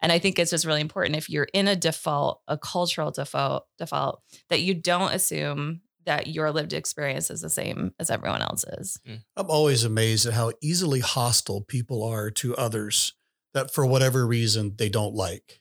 And 0.00 0.12
I 0.12 0.20
think 0.20 0.38
it's 0.38 0.52
just 0.52 0.66
really 0.66 0.80
important 0.80 1.16
if 1.16 1.28
you're 1.28 1.48
in 1.52 1.66
a 1.66 1.74
default, 1.74 2.40
a 2.46 2.56
cultural 2.56 3.10
default 3.10 3.66
default, 3.76 4.22
that 4.50 4.60
you 4.60 4.74
don't 4.74 5.12
assume 5.12 5.80
that 6.08 6.26
your 6.26 6.50
lived 6.50 6.72
experience 6.72 7.30
is 7.30 7.42
the 7.42 7.50
same 7.50 7.92
as 8.00 8.10
everyone 8.10 8.40
else's. 8.40 8.98
Mm. 9.06 9.20
I'm 9.36 9.50
always 9.50 9.84
amazed 9.84 10.24
at 10.24 10.32
how 10.32 10.52
easily 10.62 11.00
hostile 11.00 11.60
people 11.60 12.02
are 12.02 12.30
to 12.30 12.56
others 12.56 13.12
that 13.52 13.74
for 13.74 13.84
whatever 13.84 14.26
reason 14.26 14.72
they 14.78 14.88
don't 14.88 15.14
like. 15.14 15.60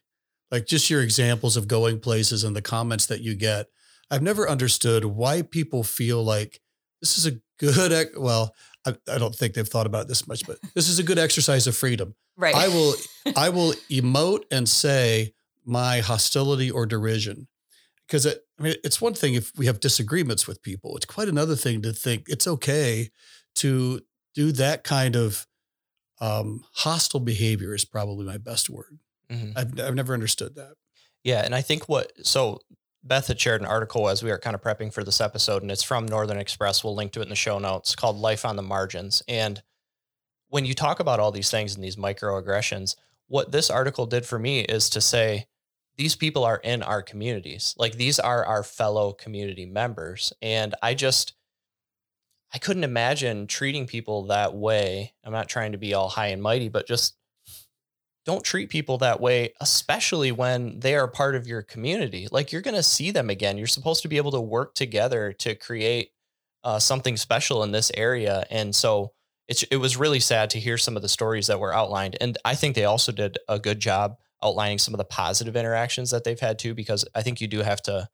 Like 0.49 0.65
just 0.65 0.89
your 0.89 1.01
examples 1.01 1.57
of 1.57 1.67
going 1.67 1.99
places 1.99 2.45
and 2.45 2.55
the 2.55 2.61
comments 2.61 3.07
that 3.07 3.19
you 3.19 3.35
get. 3.35 3.67
I've 4.09 4.21
never 4.21 4.49
understood 4.49 5.03
why 5.03 5.41
people 5.41 5.83
feel 5.83 6.23
like 6.23 6.61
this 7.01 7.17
is 7.17 7.25
a 7.25 7.41
good, 7.59 7.91
ex- 7.91 8.17
well, 8.17 8.55
I, 8.85 8.95
I 9.11 9.17
don't 9.17 9.35
think 9.35 9.53
they've 9.53 9.67
thought 9.67 9.85
about 9.85 10.03
it 10.03 10.07
this 10.07 10.29
much, 10.29 10.47
but 10.47 10.59
this 10.75 10.87
is 10.87 10.97
a 10.97 11.03
good 11.03 11.19
exercise 11.19 11.67
of 11.67 11.75
freedom. 11.75 12.15
Right. 12.37 12.55
I 12.55 12.69
will, 12.69 12.93
I 13.35 13.49
will 13.49 13.73
emote 13.91 14.43
and 14.49 14.69
say 14.69 15.33
my 15.65 15.99
hostility 15.99 16.71
or 16.71 16.85
derision 16.85 17.49
because 18.07 18.25
it, 18.25 18.46
I 18.59 18.63
mean, 18.63 18.75
it's 18.83 18.99
one 19.01 19.13
thing 19.13 19.35
if 19.35 19.51
we 19.57 19.67
have 19.67 19.79
disagreements 19.79 20.47
with 20.47 20.61
people. 20.61 20.95
It's 20.95 21.05
quite 21.05 21.27
another 21.27 21.55
thing 21.55 21.81
to 21.83 21.93
think 21.93 22.25
it's 22.27 22.47
okay 22.47 23.09
to 23.55 24.01
do 24.33 24.51
that 24.53 24.83
kind 24.83 25.15
of 25.15 25.45
um, 26.19 26.63
hostile 26.73 27.19
behavior. 27.19 27.73
Is 27.73 27.85
probably 27.85 28.25
my 28.25 28.37
best 28.37 28.69
word. 28.69 28.99
Mhm. 29.31 29.53
I've 29.55 29.79
I've 29.79 29.95
never 29.95 30.13
understood 30.13 30.55
that. 30.55 30.73
Yeah, 31.23 31.43
and 31.43 31.53
I 31.53 31.61
think 31.61 31.87
what 31.87 32.11
so 32.25 32.61
Beth 33.03 33.27
had 33.27 33.39
shared 33.39 33.61
an 33.61 33.67
article 33.67 34.09
as 34.09 34.23
we 34.23 34.31
were 34.31 34.39
kind 34.39 34.55
of 34.55 34.61
prepping 34.61 34.91
for 34.91 35.03
this 35.03 35.21
episode, 35.21 35.61
and 35.61 35.71
it's 35.71 35.83
from 35.83 36.05
Northern 36.07 36.39
Express. 36.39 36.83
We'll 36.83 36.95
link 36.95 37.11
to 37.13 37.19
it 37.19 37.23
in 37.23 37.29
the 37.29 37.35
show 37.35 37.59
notes 37.59 37.95
called 37.95 38.17
Life 38.17 38.43
on 38.45 38.55
the 38.55 38.63
Margins. 38.63 39.21
And 39.27 39.61
when 40.49 40.65
you 40.65 40.73
talk 40.73 40.99
about 40.99 41.19
all 41.19 41.31
these 41.31 41.51
things 41.51 41.75
and 41.75 41.83
these 41.83 41.95
microaggressions, 41.95 42.95
what 43.27 43.51
this 43.51 43.69
article 43.69 44.05
did 44.05 44.25
for 44.25 44.39
me 44.39 44.61
is 44.61 44.89
to 44.91 45.01
say 45.01 45.45
these 45.97 46.15
people 46.15 46.43
are 46.43 46.57
in 46.57 46.83
our 46.83 47.01
communities. 47.01 47.73
Like 47.77 47.95
these 47.95 48.19
are 48.19 48.45
our 48.45 48.63
fellow 48.63 49.13
community 49.13 49.65
members. 49.65 50.31
And 50.41 50.75
I 50.81 50.93
just 50.93 51.33
I 52.53 52.59
couldn't 52.59 52.85
imagine 52.85 53.47
treating 53.47 53.87
people 53.87 54.27
that 54.27 54.55
way. 54.55 55.13
I'm 55.23 55.33
not 55.33 55.49
trying 55.49 55.73
to 55.73 55.77
be 55.77 55.93
all 55.93 56.07
high 56.07 56.27
and 56.27 56.41
mighty, 56.41 56.69
but 56.69 56.87
just 56.87 57.17
don't 58.25 58.43
treat 58.43 58.69
people 58.69 58.97
that 58.99 59.19
way, 59.19 59.53
especially 59.59 60.31
when 60.31 60.79
they 60.79 60.95
are 60.95 61.07
part 61.07 61.35
of 61.35 61.47
your 61.47 61.61
community. 61.61 62.27
Like 62.31 62.51
you're 62.51 62.61
going 62.61 62.75
to 62.75 62.83
see 62.83 63.11
them 63.11 63.29
again. 63.29 63.57
You're 63.57 63.67
supposed 63.67 64.01
to 64.03 64.07
be 64.07 64.17
able 64.17 64.31
to 64.31 64.41
work 64.41 64.75
together 64.75 65.33
to 65.39 65.55
create 65.55 66.11
uh, 66.63 66.79
something 66.79 67.17
special 67.17 67.63
in 67.63 67.71
this 67.71 67.91
area. 67.95 68.45
And 68.49 68.73
so 68.73 69.13
it's, 69.47 69.63
it 69.63 69.77
was 69.77 69.97
really 69.97 70.19
sad 70.19 70.49
to 70.51 70.59
hear 70.59 70.77
some 70.77 70.95
of 70.95 71.01
the 71.01 71.09
stories 71.09 71.47
that 71.47 71.59
were 71.59 71.73
outlined. 71.73 72.17
And 72.19 72.37
I 72.43 72.55
think 72.55 72.75
they 72.75 72.85
also 72.85 73.11
did 73.11 73.37
a 73.47 73.59
good 73.59 73.79
job 73.79 74.17
outlining 74.43 74.77
some 74.77 74.93
of 74.93 74.97
the 74.97 75.05
positive 75.05 75.55
interactions 75.55 76.11
that 76.11 76.23
they've 76.23 76.39
had 76.39 76.59
too, 76.59 76.73
because 76.73 77.05
I 77.15 77.21
think 77.21 77.41
you 77.41 77.47
do 77.47 77.59
have 77.59 77.81
to, 77.83 78.07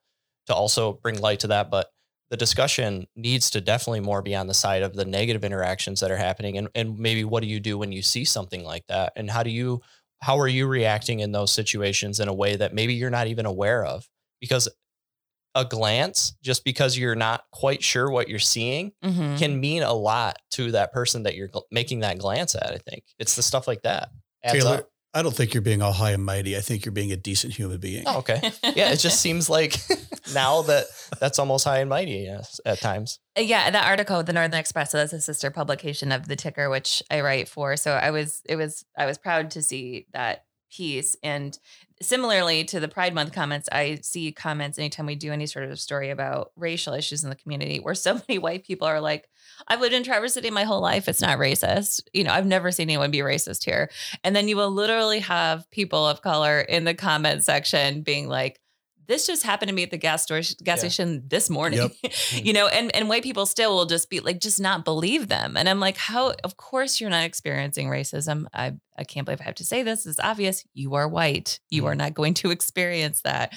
to 0.48 0.54
also 0.54 0.94
bring 0.94 1.20
light 1.20 1.40
to 1.42 1.48
that. 1.48 1.70
But 1.70 1.90
the 2.30 2.38
discussion 2.38 3.08
needs 3.16 3.50
to 3.52 3.62
definitely 3.62 4.00
more 4.00 4.22
be 4.22 4.36
on 4.36 4.48
the 4.48 4.54
side 4.54 4.82
of 4.82 4.96
the 4.96 5.06
negative 5.06 5.44
interactions 5.44 6.00
that 6.00 6.12
are 6.12 6.18
happening. 6.18 6.58
And, 6.58 6.70
and 6.74 6.98
maybe 6.98 7.24
what 7.24 7.44
do 7.44 7.48
you 7.50 7.60
do 7.60 7.78
when 7.78 7.92
you 7.92 8.02
see 8.02 8.26
something 8.26 8.64
like 8.64 8.88
that? 8.88 9.14
And 9.16 9.30
how 9.30 9.44
do 9.44 9.50
you 9.50 9.82
how 10.22 10.40
are 10.40 10.48
you 10.48 10.68
reacting 10.68 11.20
in 11.20 11.34
those 11.34 11.52
situations 11.52 12.22
in 12.22 12.30
a 12.30 12.34
way 12.34 12.56
that 12.56 12.74
maybe 12.74 12.94
you're 12.94 13.10
not 13.10 13.28
even 13.28 13.46
aware 13.46 13.84
of 13.84 14.08
because 14.40 14.70
a 15.54 15.66
glance 15.66 16.34
just 16.42 16.64
because 16.64 16.98
you're 16.98 17.14
not 17.14 17.44
quite 17.52 17.84
sure 17.84 18.10
what 18.10 18.30
you're 18.30 18.40
seeing 18.40 18.94
Mhm. 19.04 19.38
can 19.38 19.60
mean 19.60 19.84
a 19.84 19.94
lot 19.94 20.38
to 20.52 20.72
that 20.72 20.94
person 20.94 21.24
that 21.24 21.36
you're 21.36 21.50
gl- 21.50 21.66
making 21.72 22.00
that 22.00 22.18
glance 22.18 22.56
at 22.56 22.72
i 22.72 22.78
think 22.78 23.04
it's 23.20 23.36
the 23.36 23.44
stuff 23.44 23.68
like 23.68 23.82
that 23.84 24.10
Taylor, 24.48 24.78
up. 24.78 24.90
I 25.14 25.22
don't 25.22 25.36
think 25.36 25.54
you're 25.54 25.62
being 25.62 25.82
all 25.82 25.94
high 25.94 26.12
and 26.12 26.26
mighty. 26.26 26.58
I 26.58 26.62
think 26.62 26.86
you're 26.86 26.92
being 26.92 27.12
a 27.12 27.18
decent 27.18 27.54
human 27.54 27.80
being. 27.80 28.04
oh, 28.08 28.20
okay 28.20 28.52
yeah 28.76 28.92
it 28.92 28.98
just 28.98 29.22
seems 29.22 29.50
like 29.50 29.78
now 30.34 30.62
that 30.64 30.86
that's 31.20 31.40
almost 31.40 31.66
high 31.66 31.80
and 31.80 31.90
mighty 31.90 32.12
yes, 32.12 32.60
at 32.66 32.80
times 32.80 33.20
uh, 33.38 33.42
yeah, 33.42 33.70
that 33.72 33.88
article, 33.88 34.18
with 34.18 34.28
the 34.28 34.34
Northern 34.34 34.60
Express, 34.60 34.92
so 34.92 34.98
that's 34.98 35.14
a 35.14 35.20
sister 35.20 35.50
publication 35.50 36.12
of 36.12 36.28
the 36.28 36.36
Ticker, 36.36 36.70
which 36.70 37.02
I 37.10 37.22
write 37.22 37.48
for. 37.48 37.76
So 37.78 37.94
I 37.94 38.12
was, 38.12 38.42
it 38.46 38.56
was, 38.56 38.86
I 38.96 39.08
was 39.08 39.18
proud 39.18 39.52
to 39.52 39.64
see 39.64 40.06
that 40.14 40.46
piece. 40.72 41.16
And 41.24 41.58
similarly 42.04 42.64
to 42.66 42.80
the 42.80 42.88
Pride 42.88 43.14
Month 43.14 43.34
comments, 43.34 43.70
I 43.72 44.00
see 44.02 44.32
comments 44.32 44.78
anytime 44.78 45.06
we 45.06 45.16
do 45.16 45.32
any 45.32 45.46
sort 45.46 45.70
of 45.70 45.80
story 45.80 46.10
about 46.10 46.52
racial 46.56 46.94
issues 46.94 47.24
in 47.24 47.30
the 47.30 47.36
community, 47.36 47.80
where 47.80 47.96
so 47.96 48.14
many 48.28 48.40
white 48.40 48.66
people 48.66 48.88
are 48.88 49.02
like, 49.02 49.30
"I've 49.68 49.82
lived 49.82 49.94
in 49.94 50.04
Traverse 50.04 50.34
City 50.34 50.50
my 50.50 50.64
whole 50.64 50.82
life; 50.82 51.08
it's 51.08 51.22
not 51.22 51.38
racist." 51.38 52.04
You 52.14 52.24
know, 52.24 52.32
I've 52.32 52.46
never 52.46 52.72
seen 52.72 52.90
anyone 52.90 53.12
be 53.12 53.20
racist 53.20 53.64
here. 53.64 53.90
And 54.24 54.36
then 54.36 54.48
you 54.48 54.56
will 54.56 54.72
literally 54.72 55.20
have 55.20 55.70
people 55.72 56.08
of 56.08 56.22
color 56.22 56.60
in 56.62 56.84
the 56.84 56.94
comment 56.94 57.44
section 57.44 58.02
being 58.02 58.28
like. 58.30 58.60
This 59.08 59.28
just 59.28 59.44
happened 59.44 59.70
to 59.70 59.76
me 59.76 59.84
at 59.84 59.92
the 59.92 59.98
gas 59.98 60.24
store, 60.24 60.40
gas 60.40 60.52
Yeah. 60.64 60.76
station 60.76 61.24
this 61.28 61.50
morning. 61.50 61.92
Yep. 62.04 62.14
you 62.44 62.54
know, 62.54 62.68
and 62.68 62.96
and 62.96 63.10
white 63.10 63.24
people 63.24 63.46
still 63.46 63.76
will 63.76 63.86
just 63.86 64.10
be 64.10 64.20
like, 64.20 64.40
just 64.40 64.60
not 64.60 64.86
believe 64.86 65.28
them. 65.28 65.58
And 65.58 65.68
I'm 65.68 65.80
like, 65.80 65.98
how? 65.98 66.34
Of 66.44 66.58
course, 66.58 67.02
you're 67.02 67.10
not 67.10 67.24
experiencing 67.26 67.88
racism. 67.90 68.46
I 68.54 68.74
I 68.98 69.04
can't 69.04 69.26
believe 69.26 69.42
I 69.42 69.46
have 69.46 69.56
to 69.56 69.66
say 69.66 69.84
this. 69.84 70.06
It's 70.06 70.20
obvious. 70.20 70.66
You 70.74 70.94
are 70.96 71.08
white. 71.08 71.60
You 71.70 71.86
are 71.88 71.96
not 71.96 72.14
going 72.14 72.34
to 72.36 72.52
experience 72.58 73.22
that. 73.24 73.54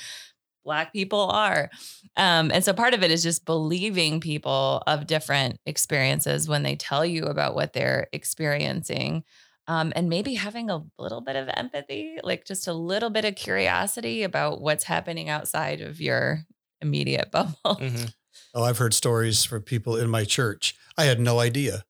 Black 0.65 0.93
people 0.93 1.21
are, 1.31 1.71
um, 2.17 2.51
and 2.53 2.65
so 2.65 2.73
part 2.73 2.93
of 2.93 3.05
it 3.05 3.13
is 3.13 3.23
just 3.23 3.45
believing 3.45 4.19
people 4.19 4.83
of 4.89 5.07
different 5.07 5.61
experiences 5.65 6.49
when 6.49 6.65
they 6.65 6.75
tell 6.75 7.07
you 7.07 7.27
about 7.27 7.55
what 7.55 7.73
they're 7.73 8.09
experiencing. 8.13 9.23
Um, 9.69 9.93
and 9.97 10.09
maybe 10.09 10.35
having 10.35 10.71
a 10.71 10.85
little 10.99 11.21
bit 11.21 11.35
of 11.37 11.49
empathy, 11.53 12.19
like 12.23 12.45
just 12.45 12.69
a 12.69 12.73
little 12.73 13.11
bit 13.11 13.25
of 13.25 13.35
curiosity 13.35 14.23
about 14.23 14.61
what's 14.61 14.85
happening 14.85 15.29
outside 15.29 15.81
of 15.81 16.01
your 16.01 16.45
immediate 16.81 17.31
bubble. 17.33 17.55
Mhm. 17.65 18.15
Oh, 18.55 18.63
I've 18.63 18.79
heard 18.79 18.95
stories 18.95 19.45
from 19.45 19.63
people 19.63 19.97
in 19.97 20.09
my 20.09 20.25
church. 20.25 20.77
I 20.97 21.05
had 21.05 21.21
no 21.21 21.41
idea. 21.41 21.85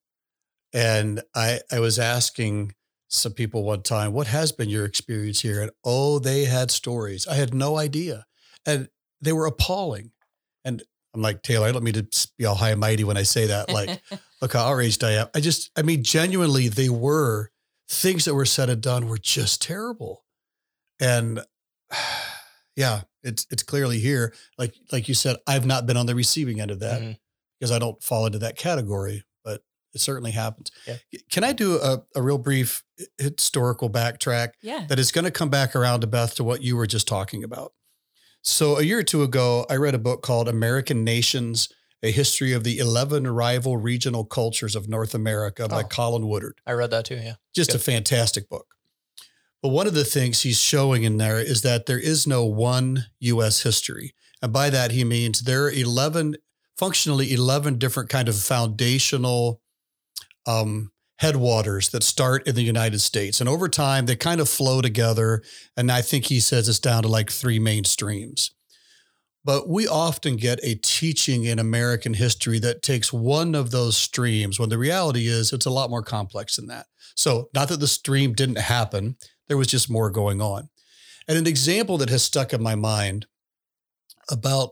And 0.73 1.23
I, 1.35 1.61
I 1.71 1.81
was 1.81 1.99
asking 1.99 2.75
some 3.09 3.33
people 3.33 3.63
one 3.63 3.83
time, 3.83 4.13
what 4.13 4.27
has 4.27 4.53
been 4.53 4.69
your 4.69 4.85
experience 4.85 5.41
here? 5.41 5.63
And 5.63 5.71
oh, 5.85 6.19
they 6.19 6.45
had 6.45 6.71
stories. 6.71 7.27
I 7.27 7.35
had 7.35 7.55
no 7.55 7.77
idea. 7.77 8.25
And 8.67 8.89
they 9.21 9.33
were 9.33 9.47
appalling. 9.47 10.11
And 10.65 10.83
I'm 11.15 11.23
like, 11.23 11.43
Taylor, 11.43 11.69
I 11.69 11.73
don't 11.73 11.85
mean 11.85 11.95
to 11.95 12.07
be 12.37 12.45
all 12.45 12.57
high 12.57 12.71
and 12.71 12.81
mighty 12.81 13.05
when 13.05 13.17
I 13.17 13.23
say 13.23 13.47
that. 13.47 13.71
Like, 13.71 14.03
look 14.43 14.53
how 14.53 14.67
outraged 14.67 15.05
I 15.05 15.13
am. 15.13 15.29
I 15.35 15.41
just, 15.41 15.71
I 15.77 15.83
mean, 15.83 16.03
genuinely, 16.03 16.69
they 16.69 16.89
were 16.89 17.51
things 17.89 18.25
that 18.25 18.35
were 18.35 18.45
said 18.47 18.69
and 18.71 18.83
done 18.83 19.09
were 19.09 19.19
just 19.19 19.63
terrible. 19.63 20.25
And 21.01 21.41
yeah, 22.77 23.03
it's 23.23 23.47
it's 23.51 23.63
clearly 23.63 23.99
here. 23.99 24.35
Like 24.59 24.75
like 24.93 25.09
you 25.09 25.15
said, 25.15 25.37
I've 25.47 25.67
not 25.67 25.87
been 25.87 25.97
on 25.97 26.07
the 26.07 26.15
receiving 26.15 26.61
end 26.61 26.71
of 26.71 26.81
that 26.81 27.01
Mhm. 27.01 27.19
because 27.59 27.71
I 27.73 27.79
don't 27.79 28.03
fall 28.03 28.27
into 28.27 28.39
that 28.41 28.57
category, 28.57 29.25
but 29.45 29.63
it 29.95 30.01
certainly 30.01 30.33
happens. 30.33 30.71
Yeah. 30.87 30.97
Can 31.31 31.43
I 31.45 31.53
do 31.53 31.77
a, 31.81 32.03
a 32.15 32.23
real 32.23 32.39
brief 32.39 32.83
historical 33.19 33.89
backtrack 33.91 34.51
Yeah. 34.63 34.87
that 34.89 34.99
is 34.99 35.11
going 35.13 35.25
to 35.25 35.31
come 35.31 35.49
back 35.49 35.75
around 35.75 36.01
to 36.01 36.07
Beth 36.07 36.35
to 36.37 36.45
what 36.45 36.63
you 36.63 36.77
were 36.77 36.87
just 36.87 37.09
talking 37.09 37.43
about? 37.43 37.73
So 38.43 38.79
a 38.79 38.83
year 38.83 38.99
or 38.99 39.03
two 39.03 39.23
ago, 39.23 39.67
I 39.71 39.75
read 39.77 39.95
a 39.95 39.99
book 39.99 40.23
called 40.23 40.49
American 40.49 41.03
Nations: 41.03 41.69
A 42.03 42.11
History 42.13 42.53
of 42.53 42.63
the 42.65 42.79
Eleven 42.79 43.27
Rival 43.27 43.77
Regional 43.77 44.25
Cultures 44.25 44.77
of 44.77 44.89
North 44.89 45.15
America 45.15 45.69
by 45.69 45.81
Oh. 45.83 45.85
Colin 45.85 46.27
Woodard 46.29 46.61
I 46.67 46.73
read 46.73 46.91
that 46.91 47.05
too. 47.07 47.17
Yeah. 47.17 47.35
just 47.55 47.75
a 47.75 47.79
fantastic 47.79 48.49
book. 48.49 48.67
But 49.63 49.71
one 49.71 49.87
of 49.87 49.95
the 49.95 50.05
things 50.05 50.43
he's 50.43 50.61
showing 50.61 51.03
in 51.05 51.17
there 51.17 51.41
is 51.41 51.63
that 51.63 51.87
there 51.87 51.99
is 51.99 52.27
no 52.27 52.45
one 52.45 53.07
US 53.21 53.63
history. 53.63 54.15
And 54.43 54.53
by 54.53 54.71
that 54.71 54.91
he 54.93 55.03
means 55.05 55.41
there 55.43 55.65
are 55.65 55.71
11 55.71 56.37
functionally 56.77 57.33
11 57.33 57.79
different 57.79 58.11
kind 58.11 58.29
of 58.29 58.37
foundational 58.37 59.63
um, 60.47 60.93
headwaters 61.19 61.89
that 61.89 62.03
start 62.03 62.47
in 62.47 62.55
the 62.55 62.63
United 62.63 63.01
States. 63.01 63.41
And 63.41 63.49
over 63.49 63.69
time 63.69 64.05
they 64.07 64.15
kind 64.17 64.41
of 64.41 64.49
flow 64.49 64.83
together 64.83 65.43
and 65.77 65.91
I 65.91 66.03
think 66.03 66.27
he 66.27 66.39
says 66.41 66.69
it's 66.69 66.79
down 66.79 67.03
to 67.03 67.09
like 67.09 67.31
three 67.31 67.59
main 67.59 67.85
streams. 67.85 68.51
But 69.47 69.69
we 69.69 69.87
often 69.87 70.35
get 70.35 70.59
a 70.65 70.75
teaching 70.75 71.45
in 71.45 71.61
American 71.61 72.15
history 72.15 72.59
that 72.59 72.83
takes 72.83 73.13
one 73.13 73.55
of 73.55 73.71
those 73.71 73.97
streams 73.97 74.59
when 74.59 74.71
the 74.71 74.77
reality 74.77 75.29
is 75.29 75.53
it's 75.53 75.67
a 75.67 75.71
lot 75.71 75.89
more 75.89 76.03
complex 76.03 76.57
than 76.57 76.67
that. 76.67 76.87
So, 77.15 77.49
not 77.55 77.69
that 77.69 77.79
the 77.79 77.87
stream 77.87 78.33
didn't 78.33 78.59
happen, 78.59 79.17
there 79.47 79.57
was 79.57 79.69
just 79.69 79.89
more 79.89 80.11
going 80.11 80.43
on. 80.43 80.69
And 81.29 81.39
an 81.39 81.47
example 81.47 81.97
that 81.99 82.11
has 82.11 82.25
stuck 82.25 82.53
in 82.53 82.61
my 82.61 82.75
mind 82.75 83.27
about 84.29 84.71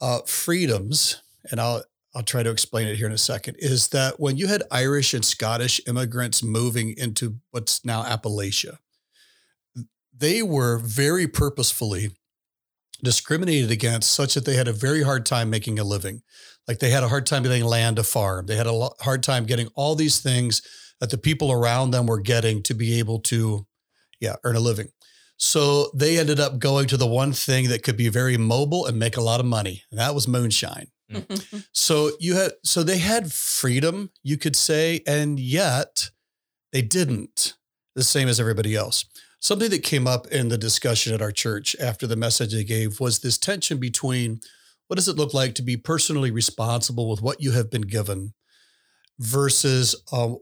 uh, 0.00 0.20
freedoms, 0.26 1.20
and 1.50 1.60
I'll 1.60 1.82
I'll 2.14 2.22
try 2.22 2.44
to 2.44 2.50
explain 2.52 2.86
it 2.86 2.98
here 2.98 3.08
in 3.08 3.12
a 3.12 3.18
second, 3.18 3.56
is 3.58 3.88
that 3.88 4.20
when 4.20 4.36
you 4.36 4.46
had 4.46 4.62
Irish 4.70 5.12
and 5.12 5.24
Scottish 5.24 5.80
immigrants 5.88 6.40
moving 6.40 6.94
into 6.96 7.38
what's 7.50 7.84
now 7.84 8.04
Appalachia, 8.04 8.78
they 10.16 10.40
were 10.40 10.78
very 10.78 11.26
purposefully 11.26 12.10
discriminated 13.02 13.70
against 13.70 14.10
such 14.10 14.34
that 14.34 14.44
they 14.44 14.54
had 14.54 14.68
a 14.68 14.72
very 14.72 15.02
hard 15.02 15.26
time 15.26 15.50
making 15.50 15.78
a 15.78 15.84
living. 15.84 16.22
Like 16.68 16.78
they 16.78 16.90
had 16.90 17.02
a 17.02 17.08
hard 17.08 17.26
time 17.26 17.42
getting 17.42 17.64
land 17.64 17.96
to 17.96 18.04
farm. 18.04 18.46
They 18.46 18.56
had 18.56 18.66
a 18.66 18.90
hard 19.00 19.22
time 19.22 19.44
getting 19.44 19.68
all 19.74 19.94
these 19.94 20.20
things 20.20 20.62
that 21.00 21.10
the 21.10 21.18
people 21.18 21.50
around 21.50 21.90
them 21.90 22.06
were 22.06 22.20
getting 22.20 22.62
to 22.62 22.74
be 22.74 22.98
able 22.98 23.18
to, 23.20 23.66
yeah, 24.20 24.36
earn 24.44 24.54
a 24.54 24.60
living. 24.60 24.88
So 25.36 25.90
they 25.92 26.18
ended 26.18 26.38
up 26.38 26.60
going 26.60 26.86
to 26.86 26.96
the 26.96 27.06
one 27.06 27.32
thing 27.32 27.68
that 27.68 27.82
could 27.82 27.96
be 27.96 28.08
very 28.08 28.36
mobile 28.36 28.86
and 28.86 28.96
make 28.96 29.16
a 29.16 29.20
lot 29.20 29.40
of 29.40 29.46
money, 29.46 29.82
and 29.90 29.98
that 29.98 30.14
was 30.14 30.28
moonshine. 30.28 30.86
Hmm. 31.10 31.18
So 31.72 32.12
you 32.20 32.36
had, 32.36 32.52
so 32.64 32.84
they 32.84 32.98
had 32.98 33.32
freedom, 33.32 34.10
you 34.22 34.36
could 34.36 34.54
say, 34.54 35.00
and 35.04 35.40
yet 35.40 36.10
they 36.72 36.82
didn't. 36.82 37.54
The 37.96 38.04
same 38.04 38.28
as 38.28 38.38
everybody 38.38 38.76
else. 38.76 39.04
Something 39.42 39.70
that 39.70 39.82
came 39.82 40.06
up 40.06 40.28
in 40.28 40.50
the 40.50 40.56
discussion 40.56 41.12
at 41.12 41.20
our 41.20 41.32
church 41.32 41.74
after 41.80 42.06
the 42.06 42.14
message 42.14 42.52
they 42.52 42.62
gave 42.62 43.00
was 43.00 43.18
this 43.18 43.36
tension 43.36 43.78
between 43.78 44.40
what 44.86 44.94
does 44.94 45.08
it 45.08 45.16
look 45.16 45.34
like 45.34 45.56
to 45.56 45.62
be 45.62 45.76
personally 45.76 46.30
responsible 46.30 47.10
with 47.10 47.20
what 47.20 47.42
you 47.42 47.50
have 47.50 47.68
been 47.68 47.82
given 47.82 48.34
versus 49.18 50.00
um, 50.12 50.38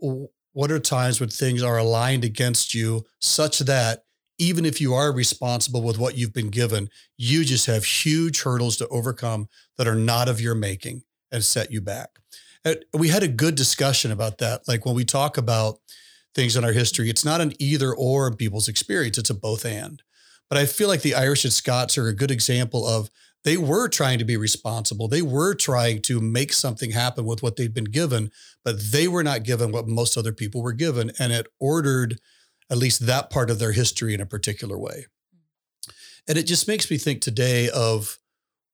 what 0.52 0.70
are 0.70 0.78
times 0.78 1.18
when 1.18 1.30
things 1.30 1.62
are 1.62 1.78
aligned 1.78 2.24
against 2.24 2.74
you 2.74 3.06
such 3.22 3.60
that 3.60 4.04
even 4.36 4.66
if 4.66 4.82
you 4.82 4.92
are 4.92 5.14
responsible 5.14 5.82
with 5.82 5.96
what 5.98 6.18
you've 6.18 6.34
been 6.34 6.50
given, 6.50 6.90
you 7.16 7.42
just 7.42 7.64
have 7.64 7.84
huge 7.86 8.42
hurdles 8.42 8.76
to 8.76 8.88
overcome 8.88 9.48
that 9.78 9.88
are 9.88 9.94
not 9.94 10.28
of 10.28 10.42
your 10.42 10.54
making 10.54 11.04
and 11.32 11.42
set 11.42 11.72
you 11.72 11.80
back. 11.80 12.18
And 12.66 12.84
we 12.92 13.08
had 13.08 13.22
a 13.22 13.28
good 13.28 13.54
discussion 13.54 14.12
about 14.12 14.36
that. 14.38 14.68
Like 14.68 14.84
when 14.84 14.94
we 14.94 15.06
talk 15.06 15.38
about 15.38 15.78
things 16.34 16.56
in 16.56 16.64
our 16.64 16.72
history, 16.72 17.10
it's 17.10 17.24
not 17.24 17.40
an 17.40 17.52
either 17.58 17.94
or 17.94 18.26
in 18.28 18.36
people's 18.36 18.68
experience, 18.68 19.18
it's 19.18 19.30
a 19.30 19.34
both 19.34 19.64
and. 19.64 20.02
But 20.48 20.58
I 20.58 20.66
feel 20.66 20.88
like 20.88 21.02
the 21.02 21.14
Irish 21.14 21.44
and 21.44 21.52
Scots 21.52 21.96
are 21.96 22.08
a 22.08 22.14
good 22.14 22.30
example 22.30 22.86
of 22.86 23.10
they 23.44 23.56
were 23.56 23.88
trying 23.88 24.18
to 24.18 24.24
be 24.24 24.36
responsible. 24.36 25.08
They 25.08 25.22
were 25.22 25.54
trying 25.54 26.02
to 26.02 26.20
make 26.20 26.52
something 26.52 26.90
happen 26.90 27.24
with 27.24 27.42
what 27.42 27.56
they'd 27.56 27.72
been 27.72 27.84
given, 27.84 28.30
but 28.64 28.80
they 28.92 29.08
were 29.08 29.22
not 29.22 29.44
given 29.44 29.72
what 29.72 29.88
most 29.88 30.16
other 30.16 30.32
people 30.32 30.62
were 30.62 30.74
given. 30.74 31.12
And 31.18 31.32
it 31.32 31.46
ordered 31.58 32.20
at 32.70 32.76
least 32.76 33.06
that 33.06 33.30
part 33.30 33.50
of 33.50 33.58
their 33.58 33.72
history 33.72 34.12
in 34.12 34.20
a 34.20 34.26
particular 34.26 34.78
way. 34.78 35.06
And 36.28 36.36
it 36.36 36.44
just 36.44 36.68
makes 36.68 36.90
me 36.90 36.98
think 36.98 37.22
today 37.22 37.70
of, 37.70 38.18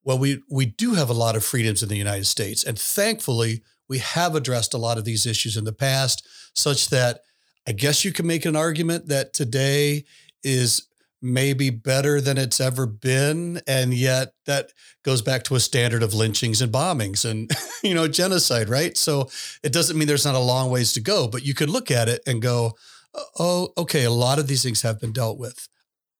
well, 0.03 0.19
we, 0.19 0.43
we 0.49 0.65
do 0.65 0.95
have 0.95 1.09
a 1.09 1.13
lot 1.13 1.35
of 1.35 1.45
freedoms 1.45 1.81
in 1.81 1.89
the 1.89 1.95
United 1.95 2.25
States. 2.25 2.63
And 2.63 2.77
thankfully, 2.77 3.63
we 3.87 3.99
have 3.99 4.35
addressed 4.35 4.73
a 4.73 4.77
lot 4.77 4.97
of 4.97 5.05
these 5.05 5.25
issues 5.25 5.55
in 5.55 5.63
the 5.63 5.73
past, 5.73 6.27
such 6.53 6.89
that 6.89 7.21
I 7.67 7.73
guess 7.73 8.05
you 8.05 8.13
can 8.13 8.25
make 8.25 8.45
an 8.45 8.55
argument 8.55 9.07
that 9.07 9.33
today 9.33 10.05
is 10.41 10.87
maybe 11.21 11.69
better 11.69 12.21
than 12.21 12.37
it's 12.37 12.61
ever 12.61 12.85
been. 12.85 13.59
And 13.67 13.93
yet 13.93 14.33
that 14.45 14.71
goes 15.03 15.21
back 15.21 15.43
to 15.43 15.55
a 15.55 15.59
standard 15.59 16.03
of 16.03 16.13
lynchings 16.13 16.61
and 16.61 16.71
bombings 16.71 17.29
and, 17.29 17.51
you 17.83 17.93
know, 17.93 18.07
genocide, 18.07 18.69
right? 18.69 18.95
So 18.95 19.29
it 19.63 19.73
doesn't 19.73 19.97
mean 19.97 20.07
there's 20.07 20.25
not 20.25 20.35
a 20.35 20.39
long 20.39 20.71
ways 20.71 20.93
to 20.93 21.01
go, 21.01 21.27
but 21.27 21.45
you 21.45 21.53
could 21.53 21.69
look 21.69 21.91
at 21.91 22.07
it 22.07 22.21
and 22.25 22.41
go, 22.41 22.73
uh, 23.13 23.23
oh, 23.39 23.69
okay, 23.77 24.05
a 24.05 24.11
lot 24.11 24.39
of 24.39 24.47
these 24.47 24.63
things 24.63 24.83
have 24.83 25.01
been 25.01 25.11
dealt 25.11 25.37
with. 25.37 25.67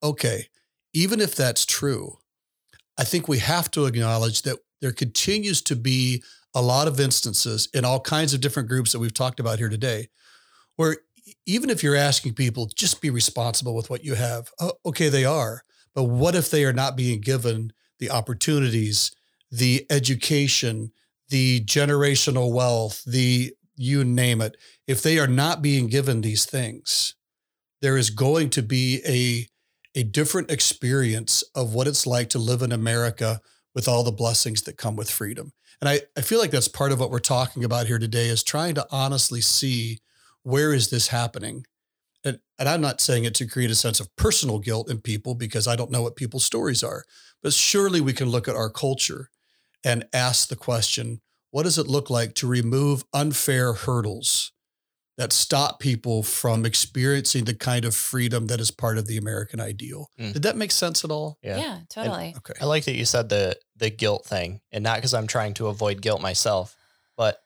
Okay, 0.03 0.47
even 0.93 1.21
if 1.21 1.35
that's 1.35 1.65
true, 1.65 2.17
I 2.97 3.03
think 3.03 3.27
we 3.27 3.39
have 3.39 3.71
to 3.71 3.85
acknowledge 3.85 4.41
that 4.43 4.59
there 4.81 4.91
continues 4.91 5.61
to 5.63 5.75
be 5.75 6.23
a 6.53 6.61
lot 6.61 6.87
of 6.87 6.99
instances 6.99 7.67
in 7.73 7.85
all 7.85 7.99
kinds 7.99 8.33
of 8.33 8.41
different 8.41 8.69
groups 8.69 8.91
that 8.91 8.99
we've 8.99 9.13
talked 9.13 9.39
about 9.39 9.59
here 9.59 9.69
today 9.69 10.09
where 10.75 10.97
even 11.45 11.69
if 11.69 11.83
you're 11.83 11.95
asking 11.95 12.33
people 12.33 12.69
just 12.75 13.01
be 13.01 13.09
responsible 13.09 13.75
with 13.75 13.89
what 13.89 14.03
you 14.03 14.15
have 14.15 14.49
oh, 14.59 14.73
okay 14.85 15.09
they 15.09 15.25
are 15.25 15.61
but 15.93 16.03
what 16.03 16.35
if 16.35 16.49
they 16.49 16.63
are 16.63 16.73
not 16.73 16.95
being 16.95 17.19
given 17.19 17.71
the 17.99 18.09
opportunities 18.09 19.11
the 19.51 19.85
education 19.89 20.91
the 21.29 21.61
generational 21.61 22.53
wealth 22.53 23.03
the 23.05 23.53
you 23.75 24.03
name 24.03 24.41
it 24.41 24.55
if 24.87 25.01
they 25.03 25.19
are 25.19 25.27
not 25.27 25.61
being 25.61 25.87
given 25.87 26.21
these 26.21 26.45
things 26.45 27.15
there 27.81 27.97
is 27.97 28.09
going 28.09 28.49
to 28.49 28.61
be 28.61 29.01
a 29.05 29.47
a 29.97 30.03
different 30.03 30.51
experience 30.51 31.43
of 31.55 31.73
what 31.73 31.87
it's 31.87 32.05
like 32.05 32.29
to 32.29 32.37
live 32.37 32.61
in 32.61 32.71
America 32.71 33.41
with 33.73 33.87
all 33.87 34.03
the 34.03 34.11
blessings 34.11 34.61
that 34.63 34.77
come 34.77 34.95
with 34.95 35.09
freedom. 35.09 35.51
And 35.81 35.89
I, 35.89 36.01
I 36.15 36.21
feel 36.21 36.39
like 36.39 36.51
that's 36.51 36.67
part 36.67 36.91
of 36.91 36.99
what 36.99 37.09
we're 37.09 37.19
talking 37.19 37.63
about 37.63 37.87
here 37.87 37.97
today 37.97 38.27
is 38.27 38.43
trying 38.43 38.75
to 38.75 38.85
honestly 38.91 39.41
see 39.41 39.99
where 40.47 40.73
is 40.73 40.89
this 40.89 41.09
happening? 41.09 41.65
And, 42.23 42.39
and 42.57 42.69
I'm 42.69 42.81
not 42.81 43.01
saying 43.01 43.25
it 43.25 43.35
to 43.35 43.45
create 43.47 43.69
a 43.71 43.75
sense 43.75 43.99
of 43.99 44.13
personal 44.15 44.59
guilt 44.59 44.89
in 44.89 45.01
people 45.01 45.35
because 45.35 45.67
I 45.67 45.75
don't 45.75 45.91
know 45.91 46.01
what 46.01 46.15
people's 46.15 46.45
stories 46.45 46.83
are. 46.83 47.03
But 47.43 47.53
surely 47.53 48.01
we 48.01 48.13
can 48.13 48.29
look 48.29 48.47
at 48.47 48.55
our 48.55 48.69
culture 48.69 49.29
and 49.83 50.05
ask 50.13 50.47
the 50.47 50.55
question, 50.55 51.21
what 51.51 51.63
does 51.63 51.77
it 51.77 51.87
look 51.87 52.09
like 52.09 52.33
to 52.35 52.47
remove 52.47 53.03
unfair 53.13 53.73
hurdles 53.73 54.51
that 55.17 55.33
stop 55.33 55.79
people 55.79 56.23
from 56.23 56.65
experiencing 56.65 57.45
the 57.45 57.53
kind 57.55 57.85
of 57.85 57.95
freedom 57.95 58.47
that 58.47 58.59
is 58.59 58.71
part 58.71 58.97
of 58.97 59.07
the 59.07 59.17
American 59.17 59.59
ideal? 59.59 60.09
Mm. 60.19 60.33
Did 60.33 60.43
that 60.43 60.57
make 60.57 60.71
sense 60.71 61.03
at 61.03 61.11
all? 61.11 61.37
Yeah, 61.41 61.57
Yeah. 61.57 61.79
totally. 61.89 62.33
Okay. 62.37 62.53
I 62.61 62.65
like 62.65 62.85
that 62.85 62.95
you 62.95 63.05
said 63.05 63.29
the 63.29 63.57
the 63.75 63.89
guilt 63.89 64.25
thing, 64.25 64.61
and 64.71 64.83
not 64.83 64.97
because 64.97 65.13
I'm 65.13 65.27
trying 65.27 65.53
to 65.55 65.67
avoid 65.67 66.01
guilt 66.01 66.21
myself, 66.21 66.75
but 67.15 67.39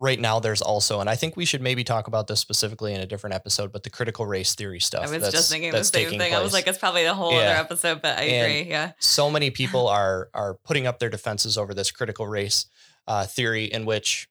right 0.00 0.18
now 0.18 0.40
there's 0.40 0.62
also, 0.62 1.00
and 1.00 1.10
I 1.10 1.14
think 1.14 1.36
we 1.36 1.44
should 1.44 1.60
maybe 1.60 1.84
talk 1.84 2.06
about 2.08 2.26
this 2.26 2.40
specifically 2.40 2.94
in 2.94 3.00
a 3.02 3.06
different 3.06 3.34
episode, 3.34 3.70
but 3.70 3.82
the 3.82 3.90
critical 3.90 4.24
race 4.26 4.54
theory 4.54 4.80
stuff. 4.80 5.00
I 5.02 5.10
was 5.10 5.12
that's- 5.12 5.32
just 5.32 5.50
thinking 5.50 5.72
the 5.72 5.84
same 5.84 6.18
thing. 6.18 6.34
I 6.34 6.42
was 6.42 6.52
like, 6.54 6.66
it's 6.66 6.78
probably 6.78 7.04
a 7.04 7.12
whole 7.14 7.34
other 7.34 7.44
episode, 7.46 8.00
but 8.02 8.18
I 8.18 8.22
And- 8.22 8.46
agree. 8.62 8.70
Yeah. 8.70 8.92
so 8.98 9.30
many 9.30 9.50
people 9.60 9.88
are 9.88 10.30
are 10.34 10.54
putting 10.64 10.86
up 10.86 10.98
their 10.98 11.10
defenses 11.10 11.58
over 11.58 11.74
this 11.74 11.90
critical 11.90 12.26
race 12.26 12.66
uh, 13.06 13.26
theory 13.26 13.64
in 13.64 13.84
which 13.86 14.28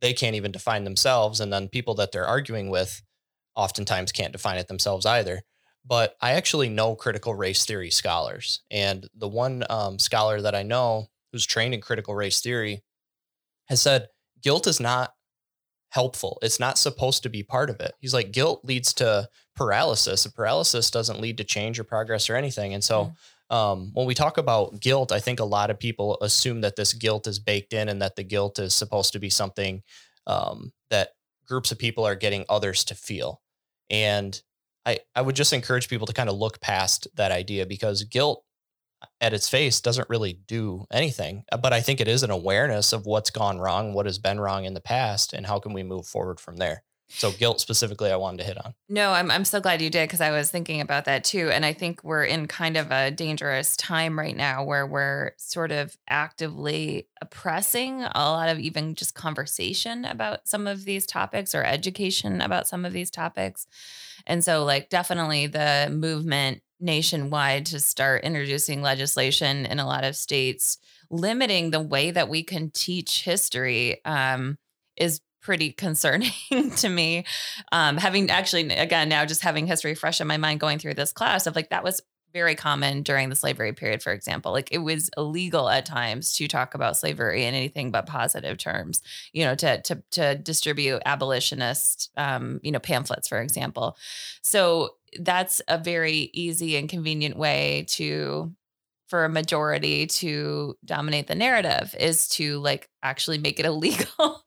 they 0.00 0.12
can't 0.12 0.34
even 0.36 0.52
define 0.52 0.84
themselves 0.84 1.40
and 1.40 1.52
then 1.52 1.68
people 1.68 1.94
that 1.94 2.12
they're 2.12 2.26
arguing 2.26 2.68
with 2.70 3.02
oftentimes 3.54 4.12
can't 4.12 4.32
define 4.32 4.58
it 4.58 4.68
themselves 4.68 5.06
either 5.06 5.40
but 5.84 6.14
i 6.20 6.32
actually 6.32 6.68
know 6.68 6.94
critical 6.94 7.34
race 7.34 7.64
theory 7.64 7.90
scholars 7.90 8.60
and 8.70 9.08
the 9.14 9.26
one 9.26 9.64
um, 9.70 9.98
scholar 9.98 10.40
that 10.42 10.54
i 10.54 10.62
know 10.62 11.06
who's 11.32 11.46
trained 11.46 11.72
in 11.74 11.80
critical 11.80 12.14
race 12.14 12.40
theory, 12.40 12.82
has 13.68 13.80
said 13.80 14.06
guilt 14.46 14.68
is 14.68 14.78
not 14.78 15.12
helpful. 15.90 16.38
It's 16.40 16.60
not 16.60 16.78
supposed 16.78 17.24
to 17.24 17.28
be 17.28 17.42
part 17.42 17.68
of 17.68 17.80
it. 17.80 17.94
He's 17.98 18.14
like, 18.14 18.30
guilt 18.30 18.60
leads 18.62 18.94
to 18.94 19.28
paralysis. 19.56 20.24
A 20.24 20.30
paralysis 20.30 20.88
doesn't 20.88 21.20
lead 21.20 21.38
to 21.38 21.44
change 21.44 21.80
or 21.80 21.84
progress 21.84 22.30
or 22.30 22.36
anything. 22.36 22.72
And 22.72 22.84
so, 22.84 23.12
um, 23.50 23.90
when 23.92 24.06
we 24.06 24.14
talk 24.14 24.38
about 24.38 24.78
guilt, 24.78 25.10
I 25.10 25.18
think 25.18 25.40
a 25.40 25.44
lot 25.44 25.70
of 25.70 25.80
people 25.80 26.16
assume 26.20 26.60
that 26.60 26.76
this 26.76 26.92
guilt 26.92 27.26
is 27.26 27.40
baked 27.40 27.72
in 27.72 27.88
and 27.88 28.00
that 28.02 28.14
the 28.14 28.22
guilt 28.22 28.60
is 28.60 28.72
supposed 28.72 29.12
to 29.14 29.18
be 29.18 29.30
something 29.30 29.82
um, 30.28 30.72
that 30.90 31.08
groups 31.48 31.72
of 31.72 31.78
people 31.80 32.06
are 32.06 32.14
getting 32.14 32.44
others 32.48 32.84
to 32.84 32.94
feel. 32.94 33.40
And 33.90 34.40
I, 34.84 35.00
I 35.16 35.22
would 35.22 35.34
just 35.34 35.52
encourage 35.52 35.88
people 35.88 36.06
to 36.06 36.12
kind 36.12 36.28
of 36.28 36.36
look 36.36 36.60
past 36.60 37.08
that 37.16 37.32
idea 37.32 37.66
because 37.66 38.04
guilt 38.04 38.44
at 39.20 39.32
its 39.32 39.48
face 39.48 39.80
doesn't 39.80 40.08
really 40.08 40.34
do 40.46 40.86
anything. 40.90 41.44
Uh, 41.50 41.56
but 41.56 41.72
I 41.72 41.80
think 41.80 42.00
it 42.00 42.08
is 42.08 42.22
an 42.22 42.30
awareness 42.30 42.92
of 42.92 43.06
what's 43.06 43.30
gone 43.30 43.58
wrong, 43.58 43.92
what 43.94 44.06
has 44.06 44.18
been 44.18 44.40
wrong 44.40 44.64
in 44.64 44.74
the 44.74 44.80
past, 44.80 45.32
and 45.32 45.46
how 45.46 45.58
can 45.58 45.72
we 45.72 45.82
move 45.82 46.06
forward 46.06 46.40
from 46.40 46.56
there. 46.56 46.82
So 47.08 47.30
guilt 47.30 47.60
specifically, 47.60 48.10
I 48.10 48.16
wanted 48.16 48.38
to 48.38 48.44
hit 48.44 48.64
on. 48.64 48.74
No, 48.88 49.12
I'm 49.12 49.30
I'm 49.30 49.44
so 49.44 49.60
glad 49.60 49.80
you 49.80 49.90
did 49.90 50.08
because 50.08 50.20
I 50.20 50.32
was 50.32 50.50
thinking 50.50 50.80
about 50.80 51.04
that 51.04 51.22
too, 51.22 51.50
and 51.50 51.64
I 51.64 51.72
think 51.72 52.02
we're 52.02 52.24
in 52.24 52.48
kind 52.48 52.76
of 52.76 52.90
a 52.90 53.12
dangerous 53.12 53.76
time 53.76 54.18
right 54.18 54.36
now 54.36 54.64
where 54.64 54.84
we're 54.84 55.32
sort 55.36 55.70
of 55.70 55.96
actively 56.08 57.06
oppressing 57.22 58.02
a 58.02 58.10
lot 58.14 58.48
of 58.48 58.58
even 58.58 58.96
just 58.96 59.14
conversation 59.14 60.04
about 60.04 60.48
some 60.48 60.66
of 60.66 60.84
these 60.84 61.06
topics 61.06 61.54
or 61.54 61.62
education 61.62 62.40
about 62.40 62.66
some 62.66 62.84
of 62.84 62.92
these 62.92 63.10
topics, 63.10 63.68
and 64.26 64.42
so 64.42 64.64
like 64.64 64.88
definitely 64.88 65.46
the 65.46 65.88
movement 65.92 66.60
nationwide 66.80 67.66
to 67.66 67.80
start 67.80 68.24
introducing 68.24 68.82
legislation 68.82 69.66
in 69.66 69.78
a 69.78 69.86
lot 69.86 70.04
of 70.04 70.16
states 70.16 70.78
limiting 71.10 71.70
the 71.70 71.80
way 71.80 72.10
that 72.10 72.28
we 72.28 72.42
can 72.42 72.70
teach 72.70 73.22
history 73.22 74.04
um, 74.04 74.58
is 74.96 75.20
pretty 75.40 75.72
concerning 75.72 76.70
to 76.76 76.88
me. 76.88 77.24
Um, 77.72 77.96
having 77.96 78.30
actually, 78.30 78.68
again, 78.70 79.08
now 79.08 79.24
just 79.24 79.42
having 79.42 79.66
history 79.66 79.94
fresh 79.94 80.20
in 80.20 80.26
my 80.26 80.36
mind 80.36 80.60
going 80.60 80.78
through 80.78 80.94
this 80.94 81.12
class 81.12 81.46
of 81.46 81.54
like 81.54 81.70
that 81.70 81.84
was 81.84 82.02
very 82.32 82.54
common 82.54 83.02
during 83.02 83.30
the 83.30 83.36
slavery 83.36 83.72
period, 83.72 84.02
for 84.02 84.12
example. 84.12 84.52
Like 84.52 84.68
it 84.70 84.78
was 84.78 85.08
illegal 85.16 85.70
at 85.70 85.86
times 85.86 86.34
to 86.34 86.46
talk 86.46 86.74
about 86.74 86.98
slavery 86.98 87.44
in 87.44 87.54
anything 87.54 87.90
but 87.90 88.04
positive 88.04 88.58
terms, 88.58 89.00
you 89.32 89.44
know, 89.44 89.54
to 89.54 89.80
to 89.82 90.02
to 90.10 90.34
distribute 90.34 91.00
abolitionist 91.06 92.10
um, 92.18 92.60
you 92.62 92.72
know, 92.72 92.78
pamphlets, 92.78 93.26
for 93.28 93.40
example. 93.40 93.96
So 94.42 94.96
that's 95.20 95.62
a 95.68 95.78
very 95.78 96.30
easy 96.32 96.76
and 96.76 96.88
convenient 96.88 97.36
way 97.36 97.86
to 97.88 98.52
for 99.08 99.24
a 99.24 99.28
majority 99.28 100.06
to 100.06 100.76
dominate 100.84 101.28
the 101.28 101.34
narrative 101.34 101.94
is 101.98 102.26
to 102.28 102.58
like 102.58 102.88
actually 103.02 103.38
make 103.38 103.60
it 103.60 103.66
illegal 103.66 104.42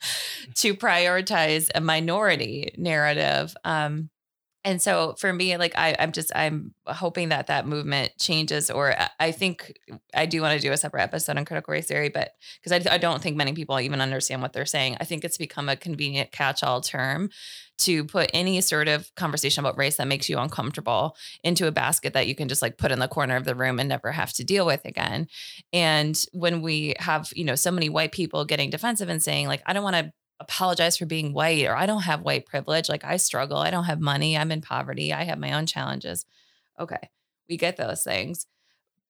to 0.55 0.73
prioritize 0.75 1.69
a 1.73 1.81
minority 1.81 2.73
narrative 2.77 3.55
um 3.63 4.09
and 4.63 4.81
so 4.81 5.15
for 5.17 5.31
me 5.31 5.55
like 5.57 5.73
I, 5.77 5.95
i'm 5.99 6.11
just 6.11 6.31
i'm 6.35 6.73
hoping 6.85 7.29
that 7.29 7.47
that 7.47 7.67
movement 7.67 8.11
changes 8.19 8.69
or 8.69 8.93
i 9.19 9.31
think 9.31 9.73
i 10.13 10.25
do 10.25 10.41
want 10.41 10.59
to 10.59 10.67
do 10.67 10.73
a 10.73 10.77
separate 10.77 11.01
episode 11.01 11.37
on 11.37 11.45
critical 11.45 11.71
race 11.71 11.87
theory 11.87 12.09
but 12.09 12.31
because 12.61 12.85
I, 12.87 12.93
I 12.93 12.97
don't 12.97 13.21
think 13.21 13.37
many 13.37 13.53
people 13.53 13.79
even 13.79 14.01
understand 14.01 14.41
what 14.41 14.53
they're 14.53 14.65
saying 14.65 14.97
i 14.99 15.05
think 15.05 15.23
it's 15.23 15.37
become 15.37 15.69
a 15.69 15.75
convenient 15.75 16.31
catch-all 16.31 16.81
term 16.81 17.29
to 17.79 18.03
put 18.03 18.29
any 18.33 18.59
sort 18.59 18.89
of 18.89 19.09
conversation 19.15 19.63
about 19.63 19.77
race 19.77 19.95
that 19.97 20.07
makes 20.07 20.29
you 20.29 20.37
uncomfortable 20.37 21.15
into 21.43 21.65
a 21.65 21.71
basket 21.71 22.13
that 22.13 22.27
you 22.27 22.35
can 22.35 22.49
just 22.49 22.61
like 22.61 22.77
put 22.77 22.91
in 22.91 22.99
the 22.99 23.07
corner 23.07 23.37
of 23.37 23.45
the 23.45 23.55
room 23.55 23.79
and 23.79 23.87
never 23.87 24.11
have 24.11 24.33
to 24.33 24.43
deal 24.43 24.65
with 24.65 24.83
again. 24.83 25.27
And 25.71 26.21
when 26.33 26.61
we 26.61 26.93
have, 26.99 27.29
you 27.33 27.45
know, 27.45 27.55
so 27.55 27.71
many 27.71 27.87
white 27.87 28.11
people 28.11 28.43
getting 28.43 28.69
defensive 28.69 29.07
and 29.07 29.23
saying 29.23 29.47
like 29.47 29.63
I 29.65 29.71
don't 29.71 29.83
want 29.83 29.95
to 29.95 30.11
apologize 30.39 30.97
for 30.97 31.05
being 31.05 31.33
white 31.33 31.65
or 31.65 31.75
I 31.75 31.85
don't 31.85 32.03
have 32.03 32.21
white 32.21 32.45
privilege, 32.45 32.89
like 32.89 33.03
I 33.03 33.17
struggle, 33.17 33.57
I 33.57 33.71
don't 33.71 33.85
have 33.85 33.99
money, 33.99 34.37
I'm 34.37 34.51
in 34.51 34.61
poverty, 34.61 35.13
I 35.13 35.23
have 35.23 35.39
my 35.39 35.53
own 35.53 35.65
challenges. 35.65 36.25
Okay. 36.79 37.09
We 37.49 37.57
get 37.57 37.77
those 37.77 38.03
things. 38.03 38.45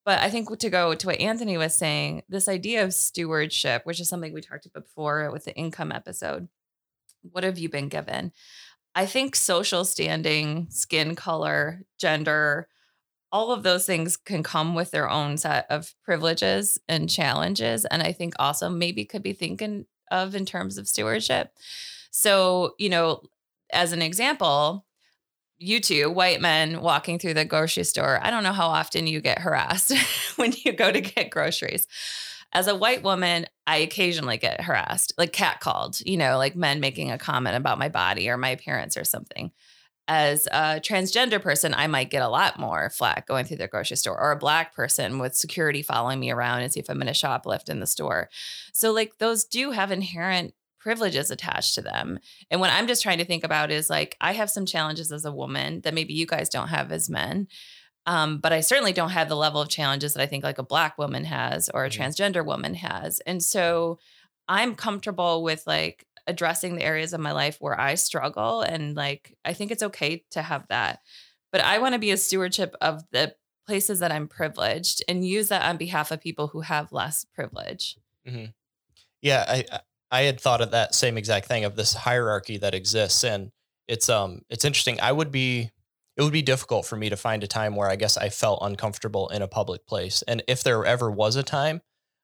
But 0.06 0.20
I 0.20 0.30
think 0.30 0.58
to 0.58 0.70
go 0.70 0.96
to 0.96 1.08
what 1.08 1.20
Anthony 1.20 1.58
was 1.58 1.76
saying, 1.76 2.24
this 2.30 2.48
idea 2.48 2.84
of 2.84 2.94
stewardship, 2.94 3.86
which 3.86 4.00
is 4.00 4.10
something 4.10 4.34
we 4.34 4.42
talked 4.42 4.66
about 4.66 4.86
before 4.86 5.30
with 5.32 5.46
the 5.46 5.56
income 5.56 5.92
episode, 5.92 6.48
what 7.22 7.44
have 7.44 7.60
you 7.60 7.70
been 7.70 7.90
given? 7.90 8.32
I 8.96 9.06
think 9.06 9.36
social 9.36 9.86
standing, 9.86 10.68
skin 10.70 11.16
color, 11.16 11.86
gender, 12.00 12.68
all 13.32 13.52
of 13.52 13.62
those 13.64 13.86
things 13.86 14.18
can 14.18 14.42
come 14.42 14.74
with 14.74 14.92
their 14.92 15.10
own 15.10 15.38
set 15.38 15.68
of 15.70 15.94
privileges 16.04 16.80
and 16.88 17.10
challenges. 17.10 17.86
And 17.86 18.02
I 18.02 18.12
think 18.12 18.34
also 18.40 18.70
maybe 18.70 19.06
could 19.06 19.22
be 19.22 19.34
thinking 19.34 19.86
of 20.12 20.36
in 20.36 20.45
terms 20.45 20.78
of 20.78 20.88
stewardship. 20.88 21.51
So, 22.12 22.76
you 22.78 22.89
know, 22.89 23.22
as 23.72 23.91
an 23.91 24.01
example, 24.01 24.86
you 25.57 25.80
two 25.80 26.10
white 26.10 26.41
men 26.41 26.82
walking 26.82 27.20
through 27.20 27.34
the 27.34 27.45
grocery 27.45 27.84
store, 27.84 28.20
I 28.24 28.30
don't 28.30 28.43
know 28.43 28.53
how 28.53 28.68
often 28.68 29.07
you 29.07 29.22
get 29.22 29.39
harassed 29.39 29.93
when 30.38 30.53
you 30.64 30.74
go 30.74 30.91
to 30.91 31.01
get 31.01 31.30
groceries 31.30 31.88
as 32.51 32.68
a 32.68 32.76
white 32.76 33.03
woman, 33.03 33.45
I 33.68 33.78
occasionally 33.78 34.38
get 34.38 34.62
harassed, 34.62 35.14
like 35.18 35.32
catcalled, 35.32 36.03
you 36.05 36.18
know, 36.18 36.38
like 36.38 36.55
men 36.55 36.80
making 36.80 37.12
a 37.12 37.18
comment 37.18 37.55
about 37.55 37.78
my 37.78 37.89
body 37.89 38.30
or 38.30 38.38
my 38.38 38.49
appearance 38.49 38.97
or 38.97 39.03
something. 39.03 39.51
As 40.12 40.47
a 40.47 40.82
transgender 40.82 41.39
person, 41.39 41.76
I 41.76 41.86
might 41.86 42.10
get 42.10 42.24
a 42.24 42.30
lot 42.30 42.57
more 42.57 42.89
flack 42.89 43.28
going 43.28 43.45
through 43.45 43.57
the 43.57 43.68
grocery 43.68 43.95
store, 43.95 44.20
or 44.20 44.32
a 44.32 44.36
black 44.36 44.74
person 44.74 45.20
with 45.20 45.36
security 45.36 45.84
following 45.84 46.20
me 46.20 46.32
around 46.32 46.64
and 46.64 46.74
see 46.74 46.80
if 46.80 46.89
I'm 46.89 46.97
going 46.97 47.05
to 47.05 47.14
shoplift 47.14 47.70
in 47.70 47.80
the 47.80 47.86
store. 47.86 48.28
So, 48.74 48.91
like, 48.91 49.20
those 49.20 49.45
do 49.45 49.70
have 49.70 49.91
inherent 49.91 50.55
privileges 50.80 51.30
attached 51.30 51.76
to 51.76 51.82
them. 51.84 52.18
And 52.49 52.60
what 52.60 52.72
I'm 52.72 52.88
just 52.88 53.03
trying 53.03 53.20
to 53.20 53.26
think 53.26 53.43
about 53.43 53.70
is 53.70 53.88
like, 53.88 54.18
I 54.20 54.34
have 54.34 54.49
some 54.49 54.66
challenges 54.66 55.12
as 55.12 55.26
a 55.26 55.32
woman 55.32 55.82
that 55.82 55.93
maybe 55.93 56.16
you 56.16 56.26
guys 56.26 56.49
don't 56.49 56.70
have 56.70 56.91
as 56.91 57.07
men. 57.07 57.47
Um, 58.07 58.39
but 58.39 58.51
I 58.51 58.62
certainly 58.62 58.93
don't 58.93 59.12
have 59.12 59.30
the 59.30 59.36
level 59.36 59.62
of 59.62 59.70
challenges 59.70 60.16
that 60.16 60.24
I 60.24 60.26
think 60.26 60.43
like 60.43 60.57
a 60.57 60.64
black 60.64 60.97
woman 60.97 61.26
has 61.26 61.70
or 61.70 61.86
a 61.86 61.89
mm-hmm. 61.89 62.01
transgender 62.01 62.43
woman 62.43 62.74
has. 62.74 63.20
And 63.28 63.43
so 63.43 63.99
I'm 64.47 64.74
comfortable 64.74 65.43
with 65.43 65.68
like 65.68 66.07
addressing 66.28 66.76
the 66.76 66.84
areas 66.84 67.13
of 67.13 67.20
my 67.20 67.32
life 67.32 67.57
where 67.59 67.80
I 67.80 67.95
struggle. 67.95 68.61
And 68.61 68.95
like, 68.95 69.38
I 69.45 69.53
think 69.53 69.72
it's 69.72 69.84
okay 69.84 70.24
to 70.32 70.41
have 70.41 70.67
that. 70.70 70.99
But 71.51 71.61
I 71.61 71.80
want 71.80 71.93
to 71.93 71.99
be 71.99 72.11
a 72.11 72.17
stewardship 72.17 72.76
of 72.82 73.03
the 73.11 73.36
places 73.65 73.99
that 73.99 74.11
I'm 74.11 74.28
privileged 74.28 75.03
and 75.07 75.26
use 75.26 75.49
that 75.49 75.63
on 75.63 75.78
behalf 75.78 76.11
of 76.11 76.22
people 76.22 76.47
who 76.47 76.61
have 76.61 76.91
less 76.91 77.26
privilege. 77.34 77.97
Mm-hmm. 78.28 78.45
Yeah, 79.22 79.45
I 79.47 79.65
I 80.11 80.22
had 80.24 80.39
thought 80.39 80.61
of 80.61 80.72
that 80.72 80.95
same 80.95 81.17
exact 81.17 81.47
thing 81.47 81.65
of 81.65 81.76
this 81.76 81.93
hierarchy 81.93 82.57
that 82.57 82.74
exists, 82.74 83.24
and 83.24 83.51
it's 83.88 84.09
um 84.09 84.41
it's 84.49 84.65
interesting. 84.65 84.99
I 85.01 85.11
would 85.11 85.32
be 85.32 85.72
it 86.17 86.24
would 86.24 86.34
be 86.34 86.41
difficult 86.41 86.86
for 86.86 86.95
me 86.95 87.09
to 87.09 87.15
find 87.15 87.43
a 87.43 87.47
time 87.47 87.76
where 87.76 87.89
I 87.89 87.95
guess 87.95 88.17
I 88.17 88.30
felt 88.30 88.59
uncomfortable 88.61 89.30
in 89.30 89.41
a 89.41 89.47
public 89.47 89.86
place. 89.86 90.22
And 90.24 90.43
if 90.47 90.63
there 90.63 90.84
ever 90.84 91.09
was 91.09 91.36
a 91.36 91.43
time, 91.43 91.82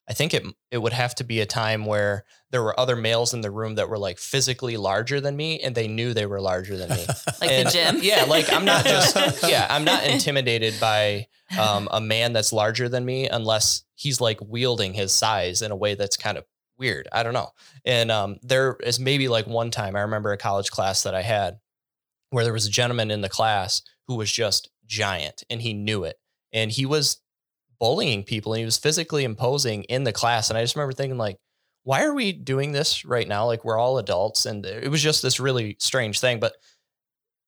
I 0.07 0.13
think 0.13 0.33
it 0.33 0.43
it 0.69 0.77
would 0.77 0.93
have 0.93 1.15
to 1.15 1.23
be 1.23 1.41
a 1.41 1.45
time 1.45 1.85
where 1.85 2.25
there 2.51 2.61
were 2.61 2.79
other 2.79 2.95
males 2.95 3.33
in 3.33 3.41
the 3.41 3.49
room 3.49 3.75
that 3.75 3.89
were 3.89 3.97
like 3.97 4.19
physically 4.19 4.77
larger 4.77 5.19
than 5.19 5.35
me 5.35 5.59
and 5.59 5.73
they 5.73 5.87
knew 5.87 6.13
they 6.13 6.27
were 6.27 6.41
larger 6.41 6.77
than 6.77 6.89
me. 6.89 7.05
like 7.41 7.51
and, 7.51 7.67
the 7.67 7.71
gym. 7.71 7.99
Yeah, 8.01 8.25
like 8.27 8.51
I'm 8.51 8.65
not 8.65 8.85
just 8.85 9.15
yeah, 9.49 9.67
I'm 9.69 9.83
not 9.83 10.05
intimidated 10.05 10.75
by 10.79 11.27
um, 11.59 11.87
a 11.91 11.99
man 11.99 12.33
that's 12.33 12.53
larger 12.53 12.87
than 12.87 13.03
me 13.03 13.27
unless 13.27 13.83
he's 13.95 14.21
like 14.21 14.39
wielding 14.41 14.93
his 14.93 15.11
size 15.11 15.61
in 15.61 15.71
a 15.71 15.75
way 15.75 15.95
that's 15.95 16.17
kind 16.17 16.37
of 16.37 16.45
weird. 16.77 17.07
I 17.11 17.23
don't 17.23 17.33
know. 17.33 17.49
And 17.83 18.11
um, 18.11 18.37
there 18.41 18.77
is 18.83 18.99
maybe 18.99 19.27
like 19.27 19.47
one 19.47 19.71
time 19.71 19.95
I 19.95 20.01
remember 20.01 20.31
a 20.31 20.37
college 20.37 20.69
class 20.71 21.03
that 21.03 21.15
I 21.15 21.21
had 21.21 21.59
where 22.29 22.43
there 22.43 22.53
was 22.53 22.67
a 22.67 22.71
gentleman 22.71 23.11
in 23.11 23.21
the 23.21 23.29
class 23.29 23.81
who 24.07 24.15
was 24.15 24.31
just 24.31 24.69
giant 24.85 25.43
and 25.49 25.61
he 25.61 25.73
knew 25.73 26.03
it. 26.03 26.17
And 26.53 26.71
he 26.71 26.85
was 26.85 27.21
bullying 27.79 28.23
people 28.23 28.53
and 28.53 28.59
he 28.59 28.65
was 28.65 28.77
physically 28.77 29.23
imposing 29.23 29.83
in 29.83 30.03
the 30.03 30.11
class. 30.13 30.49
And 30.49 30.57
I 30.57 30.63
just 30.63 30.75
remember 30.75 30.93
thinking, 30.93 31.17
like, 31.17 31.37
why 31.83 32.03
are 32.03 32.13
we 32.13 32.31
doing 32.31 32.71
this 32.71 33.05
right 33.05 33.27
now? 33.27 33.45
Like, 33.45 33.63
we're 33.63 33.77
all 33.77 33.97
adults. 33.97 34.45
And 34.45 34.65
it 34.65 34.89
was 34.89 35.03
just 35.03 35.21
this 35.21 35.39
really 35.39 35.77
strange 35.79 36.19
thing. 36.19 36.39
But 36.39 36.53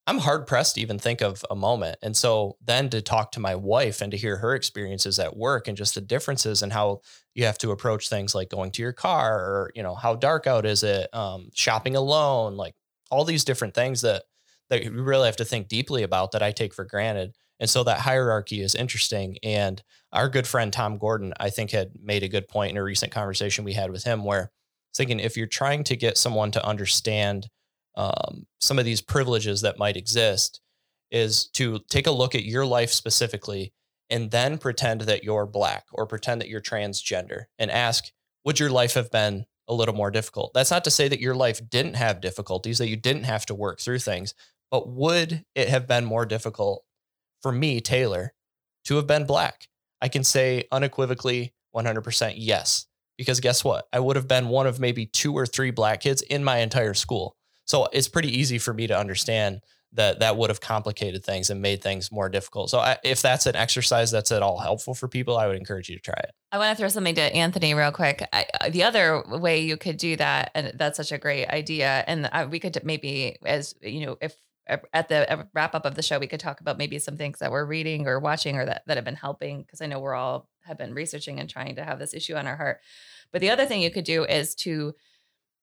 I'm 0.05 0.19
hard 0.19 0.47
pressed 0.47 0.75
to 0.75 0.82
even 0.82 0.99
think 0.99 1.21
of 1.21 1.43
a 1.51 1.55
moment. 1.55 1.97
And 2.01 2.15
so 2.15 2.55
then 2.63 2.89
to 2.91 3.01
talk 3.01 3.34
to 3.34 3.41
my 3.41 3.55
wife 3.55 4.01
and 4.01 4.09
to 4.11 4.17
hear 4.17 4.38
her 4.38 4.55
experiences 4.55 5.19
at 5.19 5.36
work 5.36 5.67
and 5.67 5.75
just 5.75 5.95
the 5.95 6.01
differences 6.01 6.61
and 6.61 6.71
how 6.71 7.01
you 7.36 7.43
have 7.43 7.57
to 7.57 7.71
approach 7.71 8.07
things 8.07 8.34
like 8.34 8.49
going 8.49 8.71
to 8.71 8.82
your 8.82 8.93
car 8.93 9.36
or, 9.38 9.71
you 9.75 9.84
know, 9.84 9.95
how 9.95 10.15
dark 10.15 10.47
out 10.47 10.65
is 10.65 10.84
it, 10.84 11.13
um, 11.13 11.49
shopping 11.53 11.97
alone, 11.97 12.55
like 12.55 12.73
all 13.11 13.25
these 13.25 13.43
different 13.43 13.73
things 13.73 14.01
that 14.01 14.23
that 14.69 14.84
you 14.84 14.91
really 14.91 15.25
have 15.25 15.38
to 15.38 15.45
think 15.45 15.67
deeply 15.67 16.03
about 16.03 16.32
that 16.32 16.43
I 16.43 16.51
take 16.51 16.73
for 16.73 16.86
granted. 16.86 17.36
And 17.60 17.70
so 17.70 17.84
that 17.84 18.01
hierarchy 18.01 18.62
is 18.62 18.76
interesting. 18.76 19.38
And 19.43 19.82
our 20.12 20.30
good 20.30 20.47
friend 20.47 20.72
Tom 20.72 20.97
Gordon, 20.97 21.34
I 21.39 21.49
think, 21.49 21.72
had 21.72 21.91
made 22.01 22.24
a 22.24 22.30
good 22.30 22.47
point 22.47 22.72
in 22.72 22.78
a 22.78 22.84
recent 22.84 23.12
conversation 23.12 23.66
we 23.66 23.74
had 23.74 23.91
with 23.91 24.03
him 24.03 24.24
where 24.24 24.51
thinking 24.95 25.20
if 25.20 25.36
you're 25.38 25.47
trying 25.47 25.84
to 25.86 25.95
get 25.95 26.18
someone 26.18 26.51
to 26.51 26.66
understand 26.66 27.49
um, 27.95 28.45
some 28.60 28.78
of 28.78 28.86
these 28.86 29.01
privileges 29.01 29.62
that 29.62 29.80
might 29.80 29.97
exist, 29.97 30.62
is 31.12 31.47
to 31.47 31.80
take 31.89 32.08
a 32.08 32.12
look 32.12 32.36
at 32.36 32.43
your 32.43 32.66
life 32.66 32.91
specifically 32.91 33.74
and 34.10 34.32
then 34.32 34.58
pretend 34.58 35.01
that 35.01 35.24
you're 35.24 35.45
black 35.45 35.86
or 35.91 36.05
pretend 36.05 36.41
that 36.41 36.49
you're 36.49 36.62
transgender 36.62 37.45
and 37.58 37.72
ask, 37.72 38.12
would 38.45 38.60
your 38.60 38.70
life 38.70 38.93
have 38.93 39.12
been 39.12 39.45
a 39.68 39.74
little 39.74 39.95
more 39.95 40.12
difficult? 40.12 40.51
That's 40.53 40.72
not 40.72 40.84
to 40.86 40.91
say 40.91 41.08
that 41.08 41.20
your 41.20 41.36
life 41.36 41.62
didn't 41.70 41.95
have 41.95 42.22
difficulties, 42.22 42.78
that 42.78 42.89
you 42.89 42.95
didn't 42.95 43.24
have 43.24 43.45
to 43.47 43.55
work 43.55 43.80
through 43.80 43.99
things, 43.99 44.34
but 44.72 44.89
would 44.89 45.43
it 45.55 45.70
have 45.70 45.88
been 45.88 46.05
more 46.05 46.26
difficult 46.26 46.84
for 47.41 47.51
me, 47.51 47.81
Taylor, 47.81 48.33
to 48.85 48.95
have 48.95 49.07
been 49.07 49.25
black? 49.25 49.67
I 50.01 50.07
can 50.07 50.23
say 50.23 50.65
unequivocally 50.71 51.53
100% 51.75 52.33
yes. 52.38 52.85
Because 53.17 53.39
guess 53.39 53.63
what? 53.63 53.88
I 53.91 53.99
would 53.99 54.15
have 54.15 54.27
been 54.27 54.47
one 54.49 54.67
of 54.67 54.79
maybe 54.79 55.07
two 55.07 55.33
or 55.33 55.45
three 55.45 55.71
black 55.71 56.01
kids 56.01 56.21
in 56.21 56.43
my 56.43 56.57
entire 56.59 56.93
school. 56.93 57.35
So 57.65 57.88
it's 57.91 58.07
pretty 58.07 58.29
easy 58.29 58.59
for 58.59 58.73
me 58.73 58.88
to 58.88 58.97
understand 58.97 59.61
that 59.93 60.19
that 60.19 60.38
would 60.38 60.49
have 60.49 60.61
complicated 60.61 61.23
things 61.23 61.49
and 61.49 61.61
made 61.61 61.81
things 61.81 62.11
more 62.11 62.29
difficult. 62.29 62.69
So 62.69 62.79
I, 62.79 62.97
if 63.03 63.21
that's 63.21 63.45
an 63.45 63.55
exercise 63.55 64.11
that's 64.11 64.31
at 64.31 64.43
all 64.43 64.59
helpful 64.59 64.93
for 64.93 65.07
people, 65.07 65.38
I 65.38 65.47
would 65.47 65.57
encourage 65.57 65.89
you 65.89 65.95
to 65.95 66.01
try 66.01 66.19
it. 66.19 66.31
I 66.51 66.57
want 66.57 66.77
to 66.77 66.79
throw 66.79 66.89
something 66.89 67.15
to 67.15 67.21
Anthony 67.21 67.73
real 67.73 67.91
quick. 67.91 68.21
I, 68.31 68.45
uh, 68.61 68.69
the 68.69 68.83
other 68.83 69.23
way 69.27 69.61
you 69.61 69.77
could 69.77 69.97
do 69.97 70.15
that, 70.17 70.51
and 70.55 70.73
that's 70.75 70.97
such 70.97 71.11
a 71.11 71.17
great 71.17 71.47
idea, 71.47 72.03
and 72.05 72.29
I, 72.31 72.45
we 72.45 72.59
could 72.59 72.77
maybe, 72.83 73.38
as 73.45 73.75
you 73.81 74.05
know, 74.05 74.17
if 74.21 74.35
at 74.93 75.09
the 75.09 75.47
wrap 75.53 75.76
up 75.76 75.86
of 75.86 75.95
the 75.95 76.01
show, 76.01 76.20
we 76.20 76.28
could 76.28 76.39
talk 76.39 76.61
about 76.61 76.78
maybe 76.78 76.99
some 76.99 77.18
things 77.18 77.39
that 77.39 77.51
we're 77.51 77.65
reading 77.65 78.07
or 78.07 78.20
watching 78.20 78.57
or 78.57 78.65
that, 78.65 78.84
that 78.88 78.97
have 78.97 79.05
been 79.05 79.15
helping, 79.15 79.61
because 79.61 79.82
I 79.82 79.86
know 79.86 79.99
we're 79.99 80.15
all 80.15 80.49
have 80.65 80.78
been 80.78 80.93
researching 80.93 81.39
and 81.39 81.49
trying 81.49 81.76
to 81.76 81.84
have 81.84 81.99
this 81.99 82.13
issue 82.13 82.36
on 82.36 82.47
our 82.47 82.55
heart. 82.55 82.82
But 83.32 83.41
the 83.41 83.49
other 83.49 83.65
thing 83.65 83.82
you 83.82 83.91
could 83.91 84.05
do 84.05 84.24
is 84.24 84.55
to 84.55 84.93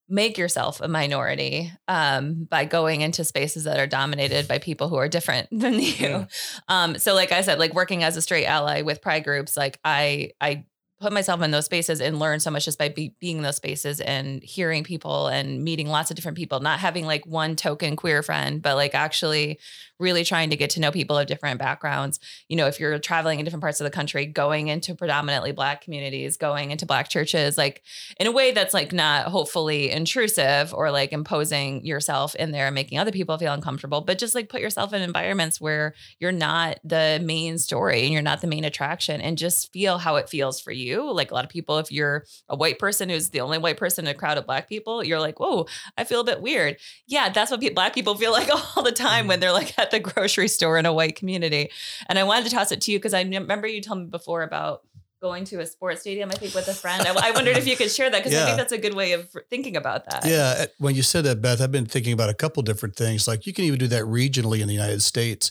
make 0.09 0.37
yourself 0.37 0.81
a 0.81 0.89
minority 0.89 1.73
um, 1.89 2.45
by 2.45 2.65
going 2.65 3.01
into 3.01 3.25
spaces 3.25 3.65
that 3.65 3.79
are 3.79 3.87
dominated 3.87 4.47
by 4.47 4.59
people 4.59 4.89
who 4.89 4.97
are 4.97 5.09
different 5.09 5.49
than 5.53 5.75
you. 5.75 5.95
Yeah. 5.99 6.27
Um, 6.69 6.99
so, 6.99 7.15
like 7.15 7.33
I 7.33 7.41
said, 7.41 7.59
like 7.59 7.75
working 7.75 8.03
as 8.03 8.17
a 8.17 8.23
straight 8.23 8.47
ally 8.47 8.83
with 8.83 9.03
pride 9.03 9.25
groups, 9.25 9.57
like 9.57 9.79
I 9.85 10.33
I 10.41 10.67
put 11.01 11.13
myself 11.13 11.43
in 11.43 11.51
those 11.51 11.65
spaces 11.65 12.01
and 12.01 12.19
learn 12.19 12.41
so 12.41 12.51
much 12.51 12.65
just 12.65 12.79
by 12.79 12.89
be, 12.89 13.15
being 13.21 13.39
in 13.39 13.43
those 13.43 13.57
spaces 13.57 14.01
and 14.01 14.43
hearing 14.43 14.85
people 14.85 15.27
and 15.27 15.63
meeting 15.63 15.89
lots 15.89 16.11
of 16.11 16.17
different 16.17 16.37
people, 16.37 16.61
not 16.61 16.79
having 16.79 17.05
like 17.05 17.27
one 17.27 17.57
token 17.57 17.97
queer 17.97 18.23
friend, 18.23 18.63
but 18.63 18.77
like 18.77 18.95
actually 18.95 19.59
really 19.99 20.25
trying 20.25 20.51
to 20.51 20.57
get 20.57 20.71
to 20.71 20.81
know 20.81 20.91
people 20.91 21.17
of 21.17 21.27
different 21.27 21.59
backgrounds. 21.59 22.21
You 22.49 22.57
know, 22.57 22.67
if 22.67 22.81
you're 22.81 22.99
traveling 22.99 23.39
in 23.39 23.45
different 23.45 23.63
parts 23.63 23.81
of 23.81 23.85
the 23.85 23.91
country, 23.91 24.27
going 24.27 24.69
into 24.69 24.95
predominantly 24.95 25.53
black 25.53 25.83
communities, 25.83 26.37
going 26.37 26.71
into 26.71 26.87
black 26.87 27.09
churches, 27.09 27.59
like 27.59 27.83
in 28.19 28.27
a 28.27 28.33
way 28.33 28.53
that's 28.53 28.75
like 28.75 28.93
not 28.93 29.27
hopefully 29.27 29.91
intrusive 29.91 30.73
or 30.75 30.91
like 30.91 31.13
imposing 31.13 31.85
yourself 31.85 32.35
in 32.37 32.51
there 32.51 32.67
and 32.67 32.75
making 32.75 32.99
other 32.99 33.13
people 33.13 33.39
feel 33.39 33.53
uncomfortable, 33.53 34.01
but 34.01 34.19
just 34.19 34.35
like 34.35 34.49
put 34.49 34.61
yourself 34.61 34.93
in 34.93 35.03
environments 35.03 35.61
where 35.61 35.95
you're 36.19 36.33
not 36.33 36.79
the 36.85 37.21
main 37.23 37.59
story 37.59 38.03
and 38.05 38.13
you're 38.13 38.23
not 38.23 38.41
the 38.41 38.47
main 38.47 38.65
attraction 38.65 39.21
and 39.21 39.39
just 39.39 39.73
feel 39.73 39.99
how 39.99 40.17
it 40.17 40.29
feels 40.29 40.61
for 40.61 40.73
you. 40.73 40.84
Like 40.93 41.31
a 41.31 41.35
lot 41.35 41.45
of 41.45 41.51
people, 41.51 41.79
if 41.79 41.91
you're 41.91 42.25
a 42.49 42.57
white 42.57 42.79
person 42.79 43.09
who's 43.09 43.31
the 43.31 43.41
only 43.41 43.59
white 43.59 43.77
person 43.77 44.07
in 44.07 44.11
a 44.11 44.15
crowd 44.15 44.39
of 44.39 44.47
black 44.47 44.69
people, 44.69 45.03
you're 45.03 45.21
like, 45.21 45.41
whoa, 45.41 45.67
I 45.97 46.05
feel 46.05 46.21
a 46.21 46.25
bit 46.25 46.41
weird. 46.41 46.77
Yeah, 47.07 47.31
that's 47.31 47.51
what 47.51 47.63
black 47.75 47.95
people 47.95 48.15
feel 48.15 48.33
like 48.39 48.49
all 48.77 48.83
the 48.83 48.93
time 48.93 49.27
when 49.27 49.37
mm-hmm. 49.37 49.41
they're 49.41 49.53
like 49.53 49.79
at 49.79 49.91
the 49.91 50.01
grocery 50.01 50.49
store 50.49 50.79
in 50.79 50.87
a 50.87 50.93
white 50.93 51.17
community. 51.17 51.71
And 52.09 52.19
I 52.19 52.25
wanted 52.25 52.45
to 52.45 52.51
toss 52.51 52.73
it 52.73 52.81
to 52.83 52.93
you 52.93 52.99
because 52.99 53.15
I 53.15 53.23
remember 53.23 53.67
you 53.67 53.81
told 53.81 54.01
me 54.01 54.07
before 54.07 54.43
about 54.43 54.83
going 55.25 55.45
to 55.47 55.59
a 55.61 55.67
sports 55.67 56.03
stadium, 56.03 56.31
I 56.31 56.35
think, 56.35 56.55
with 56.55 56.69
a 56.69 56.75
friend. 56.75 57.03
I, 57.09 57.29
I 57.29 57.31
wondered 57.31 57.57
if 57.57 57.67
you 57.67 57.79
could 57.79 57.91
share 57.91 58.11
that 58.11 58.19
because 58.19 58.35
yeah. 58.35 58.43
I 58.43 58.45
think 58.45 58.59
that's 58.59 58.73
a 58.73 58.79
good 58.79 58.93
way 58.93 59.13
of 59.13 59.35
thinking 59.49 59.75
about 59.75 60.05
that. 60.11 60.27
Yeah. 60.27 60.55
Eh, 60.59 60.67
when 60.77 60.95
you 60.95 61.03
said 61.03 61.25
that, 61.25 61.41
Beth, 61.41 61.63
I've 61.63 61.73
been 61.73 61.87
thinking 61.87 62.13
about 62.13 62.29
a 62.29 62.35
couple 62.35 62.63
different 62.63 62.95
things. 62.95 63.27
Like 63.27 63.47
you 63.47 63.55
can 63.55 63.65
even 63.65 63.79
do 63.79 63.87
that 63.87 64.03
regionally 64.03 64.61
in 64.61 64.69
the 64.69 64.75
United 64.75 65.01
States. 65.01 65.51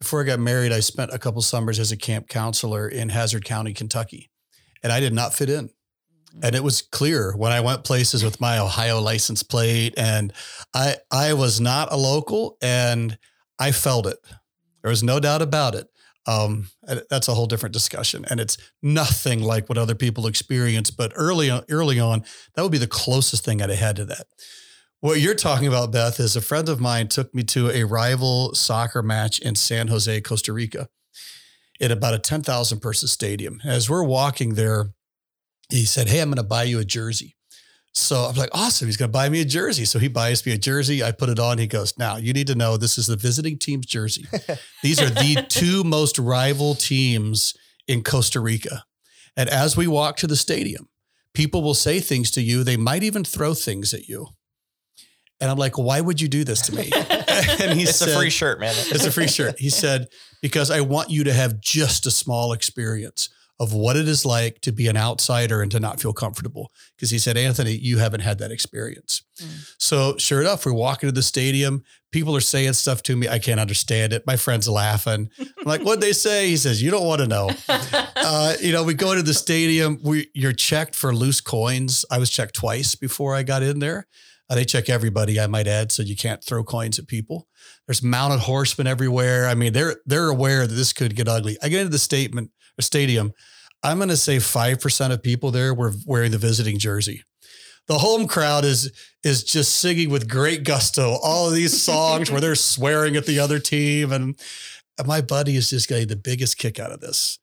Before 0.00 0.22
I 0.22 0.24
got 0.24 0.40
married, 0.40 0.72
I 0.72 0.80
spent 0.80 1.12
a 1.12 1.20
couple 1.20 1.40
summers 1.40 1.78
as 1.78 1.92
a 1.92 1.96
camp 1.96 2.28
counselor 2.28 2.88
in 2.88 3.10
Hazard 3.10 3.44
County, 3.44 3.72
Kentucky, 3.72 4.28
and 4.82 4.92
I 4.92 5.00
did 5.00 5.12
not 5.12 5.34
fit 5.34 5.50
in. 5.50 5.70
And 6.42 6.54
it 6.54 6.62
was 6.62 6.82
clear 6.82 7.34
when 7.34 7.52
I 7.52 7.60
went 7.60 7.84
places 7.84 8.22
with 8.22 8.40
my 8.40 8.58
Ohio 8.58 9.00
license 9.00 9.42
plate, 9.42 9.94
and 9.96 10.32
I 10.74 10.96
I 11.10 11.32
was 11.32 11.60
not 11.60 11.92
a 11.92 11.96
local, 11.96 12.58
and 12.60 13.16
I 13.58 13.72
felt 13.72 14.06
it. 14.06 14.18
There 14.82 14.90
was 14.90 15.02
no 15.02 15.18
doubt 15.18 15.42
about 15.42 15.74
it. 15.74 15.88
Um, 16.26 16.68
that's 17.08 17.28
a 17.28 17.34
whole 17.34 17.46
different 17.46 17.72
discussion, 17.72 18.26
and 18.28 18.38
it's 18.40 18.58
nothing 18.82 19.40
like 19.40 19.68
what 19.68 19.78
other 19.78 19.94
people 19.94 20.26
experience. 20.26 20.90
But 20.90 21.12
early 21.14 21.48
on, 21.48 21.64
early 21.70 21.98
on, 21.98 22.24
that 22.54 22.62
would 22.62 22.72
be 22.72 22.78
the 22.78 22.86
closest 22.86 23.44
thing 23.44 23.62
I'd 23.62 23.70
have 23.70 23.78
had 23.78 23.96
to 23.96 24.04
that. 24.06 24.26
What 25.00 25.20
you're 25.20 25.34
talking 25.34 25.68
about, 25.68 25.92
Beth, 25.92 26.18
is 26.18 26.36
a 26.36 26.40
friend 26.40 26.68
of 26.68 26.80
mine 26.80 27.08
took 27.08 27.34
me 27.34 27.44
to 27.44 27.70
a 27.70 27.84
rival 27.84 28.54
soccer 28.54 29.02
match 29.02 29.38
in 29.38 29.54
San 29.54 29.88
Jose, 29.88 30.20
Costa 30.22 30.52
Rica, 30.52 30.88
in 31.80 31.90
about 31.90 32.14
a 32.14 32.18
10,000 32.18 32.80
person 32.80 33.08
stadium. 33.08 33.60
As 33.64 33.90
we're 33.90 34.04
walking 34.04 34.54
there, 34.54 34.92
he 35.70 35.84
said, 35.84 36.08
Hey, 36.08 36.20
I'm 36.20 36.28
going 36.28 36.36
to 36.36 36.42
buy 36.42 36.64
you 36.64 36.78
a 36.78 36.84
jersey. 36.84 37.36
So 37.96 38.24
I'm 38.24 38.34
like, 38.34 38.50
awesome. 38.52 38.88
He's 38.88 38.98
going 38.98 39.08
to 39.08 39.12
buy 39.12 39.30
me 39.30 39.40
a 39.40 39.44
jersey. 39.46 39.86
So 39.86 39.98
he 39.98 40.08
buys 40.08 40.44
me 40.44 40.52
a 40.52 40.58
jersey. 40.58 41.02
I 41.02 41.12
put 41.12 41.30
it 41.30 41.38
on. 41.38 41.56
He 41.56 41.66
goes, 41.66 41.96
now 41.98 42.16
you 42.16 42.34
need 42.34 42.46
to 42.48 42.54
know 42.54 42.76
this 42.76 42.98
is 42.98 43.06
the 43.06 43.16
visiting 43.16 43.58
team's 43.58 43.86
jersey. 43.86 44.26
These 44.82 45.00
are 45.00 45.08
the 45.08 45.46
two 45.48 45.82
most 45.82 46.18
rival 46.18 46.74
teams 46.74 47.54
in 47.88 48.02
Costa 48.02 48.38
Rica. 48.38 48.84
And 49.34 49.48
as 49.48 49.78
we 49.78 49.86
walk 49.86 50.18
to 50.18 50.26
the 50.26 50.36
stadium, 50.36 50.90
people 51.32 51.62
will 51.62 51.74
say 51.74 52.00
things 52.00 52.30
to 52.32 52.42
you. 52.42 52.64
They 52.64 52.76
might 52.76 53.02
even 53.02 53.24
throw 53.24 53.54
things 53.54 53.94
at 53.94 54.08
you. 54.08 54.28
And 55.40 55.50
I'm 55.50 55.58
like, 55.58 55.76
why 55.76 56.00
would 56.00 56.20
you 56.20 56.28
do 56.28 56.44
this 56.44 56.62
to 56.62 56.74
me? 56.74 56.90
and 56.94 57.78
he 57.78 57.82
it's 57.82 57.96
said, 57.96 58.08
a 58.08 58.16
free 58.16 58.30
shirt, 58.30 58.58
man. 58.58 58.74
it's 58.76 59.04
a 59.04 59.12
free 59.12 59.28
shirt. 59.28 59.58
He 59.58 59.70
said, 59.70 60.08
because 60.40 60.70
I 60.70 60.80
want 60.80 61.10
you 61.10 61.24
to 61.24 61.32
have 61.32 61.60
just 61.60 62.06
a 62.06 62.10
small 62.10 62.52
experience 62.52 63.28
of 63.58 63.72
what 63.72 63.96
it 63.96 64.06
is 64.06 64.26
like 64.26 64.60
to 64.60 64.70
be 64.70 64.86
an 64.86 64.96
outsider 64.96 65.62
and 65.62 65.70
to 65.70 65.80
not 65.80 66.00
feel 66.00 66.12
comfortable. 66.12 66.70
Because 66.94 67.10
he 67.10 67.18
said, 67.18 67.36
Anthony, 67.36 67.72
you 67.72 67.98
haven't 67.98 68.20
had 68.20 68.38
that 68.38 68.50
experience. 68.50 69.22
Mm. 69.40 69.74
So, 69.78 70.16
sure 70.18 70.40
enough, 70.40 70.66
we 70.66 70.72
walk 70.72 71.02
into 71.02 71.12
the 71.12 71.22
stadium. 71.22 71.82
People 72.12 72.36
are 72.36 72.40
saying 72.40 72.74
stuff 72.74 73.02
to 73.04 73.16
me. 73.16 73.28
I 73.28 73.38
can't 73.38 73.60
understand 73.60 74.12
it. 74.12 74.26
My 74.26 74.36
friend's 74.36 74.68
laughing. 74.68 75.30
I'm 75.38 75.64
like, 75.64 75.80
what'd 75.82 76.02
they 76.02 76.12
say? 76.12 76.48
He 76.48 76.56
says, 76.56 76.82
You 76.82 76.90
don't 76.90 77.06
want 77.06 77.22
to 77.22 77.26
know. 77.26 77.50
uh, 78.16 78.54
you 78.60 78.72
know, 78.72 78.84
we 78.84 78.94
go 78.94 79.14
to 79.14 79.22
the 79.22 79.34
stadium. 79.34 80.00
We, 80.02 80.28
you're 80.34 80.52
checked 80.52 80.94
for 80.94 81.14
loose 81.14 81.40
coins. 81.40 82.04
I 82.10 82.18
was 82.18 82.30
checked 82.30 82.54
twice 82.54 82.94
before 82.94 83.34
I 83.34 83.42
got 83.42 83.62
in 83.62 83.78
there. 83.78 84.06
Uh, 84.48 84.54
they 84.54 84.64
check 84.64 84.88
everybody, 84.88 85.40
I 85.40 85.46
might 85.46 85.66
add, 85.66 85.90
so 85.90 86.02
you 86.02 86.16
can't 86.16 86.42
throw 86.42 86.62
coins 86.62 86.98
at 86.98 87.08
people. 87.08 87.48
There's 87.86 88.02
mounted 88.02 88.40
horsemen 88.40 88.86
everywhere. 88.86 89.48
I 89.48 89.54
mean, 89.54 89.72
they're 89.72 89.96
they're 90.06 90.28
aware 90.28 90.66
that 90.66 90.74
this 90.74 90.92
could 90.92 91.16
get 91.16 91.28
ugly. 91.28 91.56
I 91.62 91.68
get 91.68 91.80
into 91.80 91.92
the 91.92 91.98
statement 91.98 92.50
or 92.78 92.82
stadium. 92.82 93.32
I'm 93.82 93.98
going 93.98 94.08
to 94.08 94.16
say 94.16 94.38
five 94.38 94.80
percent 94.80 95.12
of 95.12 95.22
people 95.22 95.50
there 95.50 95.74
were 95.74 95.92
wearing 96.06 96.30
the 96.30 96.38
visiting 96.38 96.78
jersey. 96.78 97.22
The 97.88 97.98
home 97.98 98.26
crowd 98.26 98.64
is 98.64 98.92
is 99.22 99.44
just 99.44 99.76
singing 99.76 100.10
with 100.10 100.28
great 100.28 100.64
gusto 100.64 101.18
all 101.22 101.48
of 101.48 101.54
these 101.54 101.80
songs 101.80 102.30
where 102.30 102.40
they're 102.40 102.54
swearing 102.54 103.16
at 103.16 103.26
the 103.26 103.38
other 103.38 103.58
team, 103.58 104.12
and 104.12 104.38
my 105.04 105.20
buddy 105.20 105.56
is 105.56 105.70
just 105.70 105.88
getting 105.88 106.08
the 106.08 106.16
biggest 106.16 106.58
kick 106.58 106.78
out 106.78 106.92
of 106.92 107.00
this. 107.00 107.38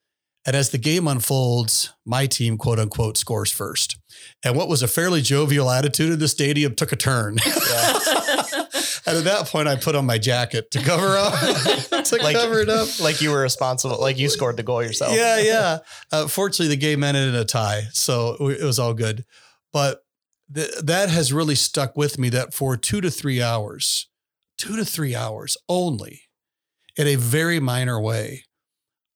And 0.46 0.56
as 0.56 0.72
the 0.72 0.78
game 0.78 1.08
unfolds, 1.08 1.94
my 2.06 2.28
team, 2.28 2.58
quote 2.58 2.80
unquote, 2.80 3.18
scores 3.18 3.52
first. 3.52 3.98
And 4.44 4.56
what 4.56 4.68
was 4.68 4.84
a 4.84 4.88
fairly 4.88 5.22
jovial 5.22 5.70
attitude 5.70 6.12
in 6.12 6.20
the 6.20 6.28
stadium 6.28 6.76
took 6.76 6.92
a 6.92 6.98
turn. 6.98 7.38
Yeah. 7.46 7.54
and 9.06 9.18
at 9.18 9.24
that 9.24 9.48
point, 9.48 9.68
I 9.68 9.78
put 9.78 9.96
on 9.96 10.06
my 10.06 10.18
jacket 10.18 10.70
to 10.72 10.82
cover 10.82 11.18
up, 11.18 11.34
to 12.04 12.18
like, 12.22 12.36
cover 12.36 12.60
it 12.60 12.70
up. 12.70 13.00
Like 13.00 13.22
you 13.22 13.32
were 13.32 13.42
responsible, 13.42 14.00
like 14.00 14.18
you 14.18 14.30
scored 14.30 14.58
the 14.58 14.64
goal 14.64 14.84
yourself. 14.84 15.16
Yeah, 15.16 15.40
yeah. 15.40 15.80
Uh, 16.12 16.28
fortunately, 16.28 16.68
the 16.76 16.82
game 16.82 17.04
ended 17.04 17.30
in 17.30 17.36
a 17.36 17.46
tie. 17.46 17.84
So 17.94 18.50
it 18.50 18.64
was 18.64 18.80
all 18.80 18.94
good. 18.94 19.26
But 19.72 20.04
th- 20.54 20.76
that 20.84 21.10
has 21.10 21.32
really 21.32 21.56
stuck 21.56 21.96
with 21.96 22.20
me 22.20 22.30
that 22.30 22.54
for 22.54 22.76
two 22.76 23.00
to 23.02 23.10
three 23.10 23.42
hours, 23.42 24.08
two 24.58 24.76
to 24.76 24.84
three 24.84 25.16
hours 25.16 25.58
only, 25.70 26.24
in 26.98 27.08
a 27.08 27.16
very 27.16 27.60
minor 27.60 28.00
way, 28.00 28.44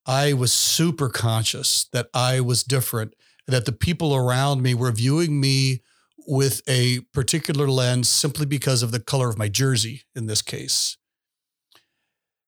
I 0.08 0.34
was 0.34 0.54
super 0.54 1.10
conscious 1.10 1.88
that 1.92 2.08
I 2.14 2.40
was 2.40 2.64
different, 2.64 3.14
that 3.46 3.66
the 3.66 3.74
people 3.74 4.16
around 4.16 4.62
me 4.62 4.74
were 4.74 4.92
viewing 4.92 5.40
me 5.40 5.82
with 6.26 6.62
a 6.68 7.02
particular 7.14 7.68
lens 7.68 8.10
simply 8.10 8.46
because 8.46 8.84
of 8.84 8.92
the 8.92 9.00
color 9.00 9.30
of 9.30 9.38
my 9.38 9.50
jersey 9.50 10.04
in 10.16 10.28
this 10.28 10.42
case. 10.42 10.98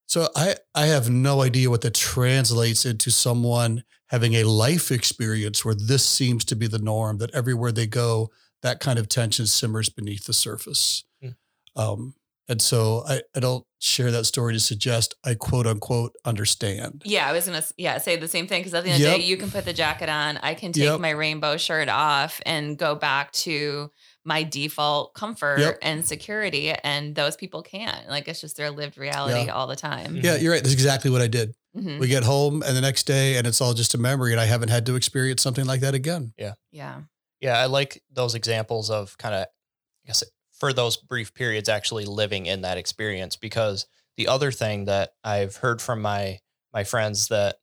So 0.06 0.28
I, 0.34 0.56
I 0.74 0.86
have 0.86 1.08
no 1.08 1.42
idea 1.42 1.70
what 1.70 1.82
that 1.82 1.94
translates 1.94 2.84
into 2.84 3.10
someone 3.10 3.84
having 4.08 4.34
a 4.34 4.44
life 4.44 4.90
experience 4.90 5.64
where 5.64 5.74
this 5.74 6.04
seems 6.04 6.44
to 6.46 6.56
be 6.56 6.66
the 6.66 6.80
norm, 6.80 7.18
that 7.18 7.32
everywhere 7.32 7.70
they 7.70 7.86
go, 7.86 8.30
that 8.62 8.80
kind 8.80 8.98
of 8.98 9.08
tension 9.08 9.46
simmers 9.46 9.88
beneath 9.88 10.26
the 10.26 10.32
surface. 10.32 11.04
Mm. 11.22 11.36
Um, 11.76 12.14
and 12.50 12.60
so 12.60 13.04
I, 13.08 13.22
I 13.34 13.40
don't 13.40 13.64
share 13.78 14.10
that 14.10 14.26
story 14.26 14.52
to 14.52 14.60
suggest 14.60 15.14
I 15.24 15.34
quote 15.34 15.66
unquote 15.66 16.14
understand. 16.26 17.02
Yeah, 17.06 17.26
I 17.26 17.32
was 17.32 17.46
gonna 17.46 17.62
yeah 17.78 17.96
say 17.98 18.16
the 18.16 18.28
same 18.28 18.46
thing 18.46 18.60
because 18.60 18.74
at 18.74 18.84
the 18.84 18.90
end 18.90 19.02
of 19.02 19.10
the 19.10 19.16
day, 19.18 19.24
you 19.24 19.36
can 19.38 19.50
put 19.50 19.64
the 19.64 19.72
jacket 19.72 20.08
on, 20.08 20.36
I 20.38 20.54
can 20.54 20.72
take 20.72 20.84
yep. 20.84 21.00
my 21.00 21.10
rainbow 21.10 21.56
shirt 21.56 21.88
off 21.88 22.40
and 22.44 22.76
go 22.76 22.94
back 22.94 23.32
to 23.32 23.90
my 24.24 24.42
default 24.42 25.14
comfort 25.14 25.60
Yep. 25.60 25.78
and 25.80 26.04
security. 26.04 26.72
And 26.72 27.14
those 27.14 27.36
people 27.36 27.62
can't. 27.62 28.06
Like 28.08 28.28
it's 28.28 28.40
just 28.42 28.56
their 28.56 28.70
lived 28.70 28.98
reality 28.98 29.46
Yeah. 29.46 29.54
all 29.54 29.66
the 29.66 29.76
time. 29.76 30.16
Yeah, 30.16 30.36
you're 30.36 30.52
right. 30.52 30.62
That's 30.62 30.74
exactly 30.74 31.10
what 31.10 31.22
I 31.22 31.26
did. 31.26 31.54
Mhm. 31.74 31.98
We 31.98 32.08
get 32.08 32.24
home 32.24 32.62
and 32.62 32.76
the 32.76 32.80
next 32.82 33.04
day 33.04 33.36
and 33.36 33.46
it's 33.46 33.60
all 33.62 33.72
just 33.72 33.94
a 33.94 33.98
memory 33.98 34.32
and 34.32 34.40
I 34.40 34.44
haven't 34.44 34.68
had 34.68 34.84
to 34.86 34.96
experience 34.96 35.40
something 35.42 35.64
like 35.64 35.80
that 35.80 35.94
again. 35.94 36.34
Yeah. 36.36 36.54
Yeah. 36.70 37.02
Yeah, 37.40 37.58
I 37.58 37.66
like 37.66 38.02
those 38.12 38.34
examples 38.34 38.90
of 38.90 39.16
kind 39.16 39.34
of, 39.34 39.42
I 39.44 40.06
guess, 40.06 40.22
for 40.60 40.72
those 40.72 40.96
brief 40.96 41.34
periods, 41.34 41.68
actually 41.68 42.04
living 42.04 42.46
in 42.46 42.60
that 42.62 42.78
experience. 42.78 43.34
Because 43.36 43.86
the 44.16 44.28
other 44.28 44.52
thing 44.52 44.84
that 44.84 45.14
I've 45.24 45.56
heard 45.56 45.82
from 45.82 46.02
my 46.02 46.38
my 46.72 46.84
friends 46.84 47.28
that 47.28 47.56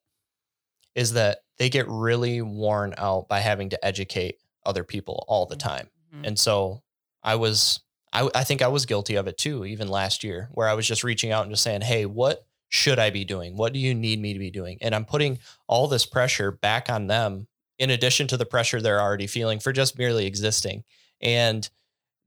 is 0.94 1.12
that 1.12 1.38
they 1.58 1.70
get 1.70 1.86
really 1.88 2.42
worn 2.42 2.94
out 2.98 3.28
by 3.28 3.40
having 3.40 3.70
to 3.70 3.84
educate 3.84 4.36
other 4.66 4.84
people 4.84 5.24
all 5.28 5.46
the 5.46 5.56
time. 5.56 5.88
Mhm. 6.14 6.26
And 6.26 6.38
so 6.38 6.82
I 7.22 7.36
was, 7.36 7.80
I, 8.12 8.28
I 8.34 8.44
think 8.44 8.62
I 8.62 8.68
was 8.68 8.84
guilty 8.86 9.14
of 9.14 9.26
it 9.28 9.38
too, 9.38 9.64
even 9.64 9.88
last 9.88 10.22
year, 10.24 10.48
where 10.52 10.68
I 10.68 10.74
was 10.74 10.86
just 10.86 11.04
reaching 11.04 11.30
out 11.32 11.42
and 11.42 11.52
just 11.52 11.62
saying, 11.62 11.82
Hey, 11.82 12.04
what 12.04 12.46
should 12.68 12.98
I 12.98 13.10
be 13.10 13.24
doing? 13.24 13.56
What 13.56 13.72
do 13.72 13.78
you 13.78 13.94
need 13.94 14.20
me 14.20 14.32
to 14.34 14.38
be 14.38 14.50
doing? 14.50 14.78
And 14.82 14.94
I'm 14.94 15.04
putting 15.04 15.38
all 15.66 15.88
this 15.88 16.04
pressure 16.04 16.50
back 16.50 16.90
on 16.90 17.06
them 17.06 17.46
in 17.78 17.90
addition 17.90 18.26
to 18.28 18.36
the 18.36 18.44
pressure 18.44 18.80
they're 18.80 19.00
already 19.00 19.26
feeling 19.26 19.58
for 19.58 19.72
just 19.72 19.96
merely 19.96 20.26
existing. 20.26 20.84
And 21.20 21.68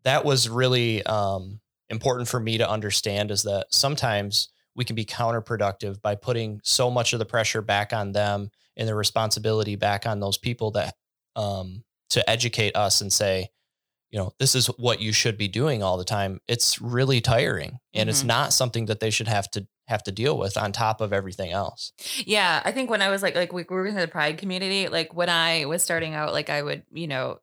that 0.03 0.25
was 0.25 0.49
really 0.49 1.03
um, 1.03 1.59
important 1.89 2.27
for 2.27 2.39
me 2.39 2.57
to 2.57 2.69
understand 2.69 3.31
is 3.31 3.43
that 3.43 3.67
sometimes 3.69 4.49
we 4.75 4.85
can 4.85 4.95
be 4.95 5.05
counterproductive 5.05 6.01
by 6.01 6.15
putting 6.15 6.59
so 6.63 6.89
much 6.89 7.13
of 7.13 7.19
the 7.19 7.25
pressure 7.25 7.61
back 7.61 7.93
on 7.93 8.11
them 8.13 8.49
and 8.77 8.87
the 8.87 8.95
responsibility 8.95 9.75
back 9.75 10.05
on 10.05 10.19
those 10.19 10.37
people 10.37 10.71
that 10.71 10.95
um, 11.35 11.83
to 12.09 12.27
educate 12.29 12.75
us 12.75 13.01
and 13.01 13.11
say, 13.11 13.49
you 14.09 14.19
know, 14.19 14.33
this 14.39 14.55
is 14.55 14.67
what 14.67 14.99
you 15.01 15.13
should 15.13 15.37
be 15.37 15.47
doing 15.47 15.81
all 15.83 15.97
the 15.97 16.03
time. 16.03 16.39
It's 16.47 16.81
really 16.81 17.21
tiring, 17.21 17.79
and 17.93 18.09
it's 18.09 18.23
Mhm. 18.23 18.27
not 18.27 18.53
something 18.53 18.85
that 18.87 18.99
they 18.99 19.09
should 19.09 19.29
have 19.29 19.49
to 19.51 19.67
have 19.87 20.03
to 20.03 20.11
deal 20.11 20.37
with 20.37 20.57
on 20.57 20.71
top 20.71 20.99
of 21.01 21.11
everything 21.13 21.51
else. 21.51 21.91
Yeah, 22.25 22.61
I 22.63 22.71
think 22.71 22.89
when 22.89 23.01
I 23.01 23.09
was 23.09 23.21
like 23.21 23.35
like 23.35 23.53
we 23.53 23.63
were 23.69 23.85
in 23.87 23.95
the 23.95 24.07
pride 24.09 24.37
community, 24.37 24.87
like 24.89 25.13
when 25.13 25.29
I 25.29 25.65
was 25.65 25.81
starting 25.83 26.13
out, 26.13 26.33
like 26.33 26.49
I 26.49 26.61
would, 26.61 26.83
you 26.91 27.07
know, 27.07 27.39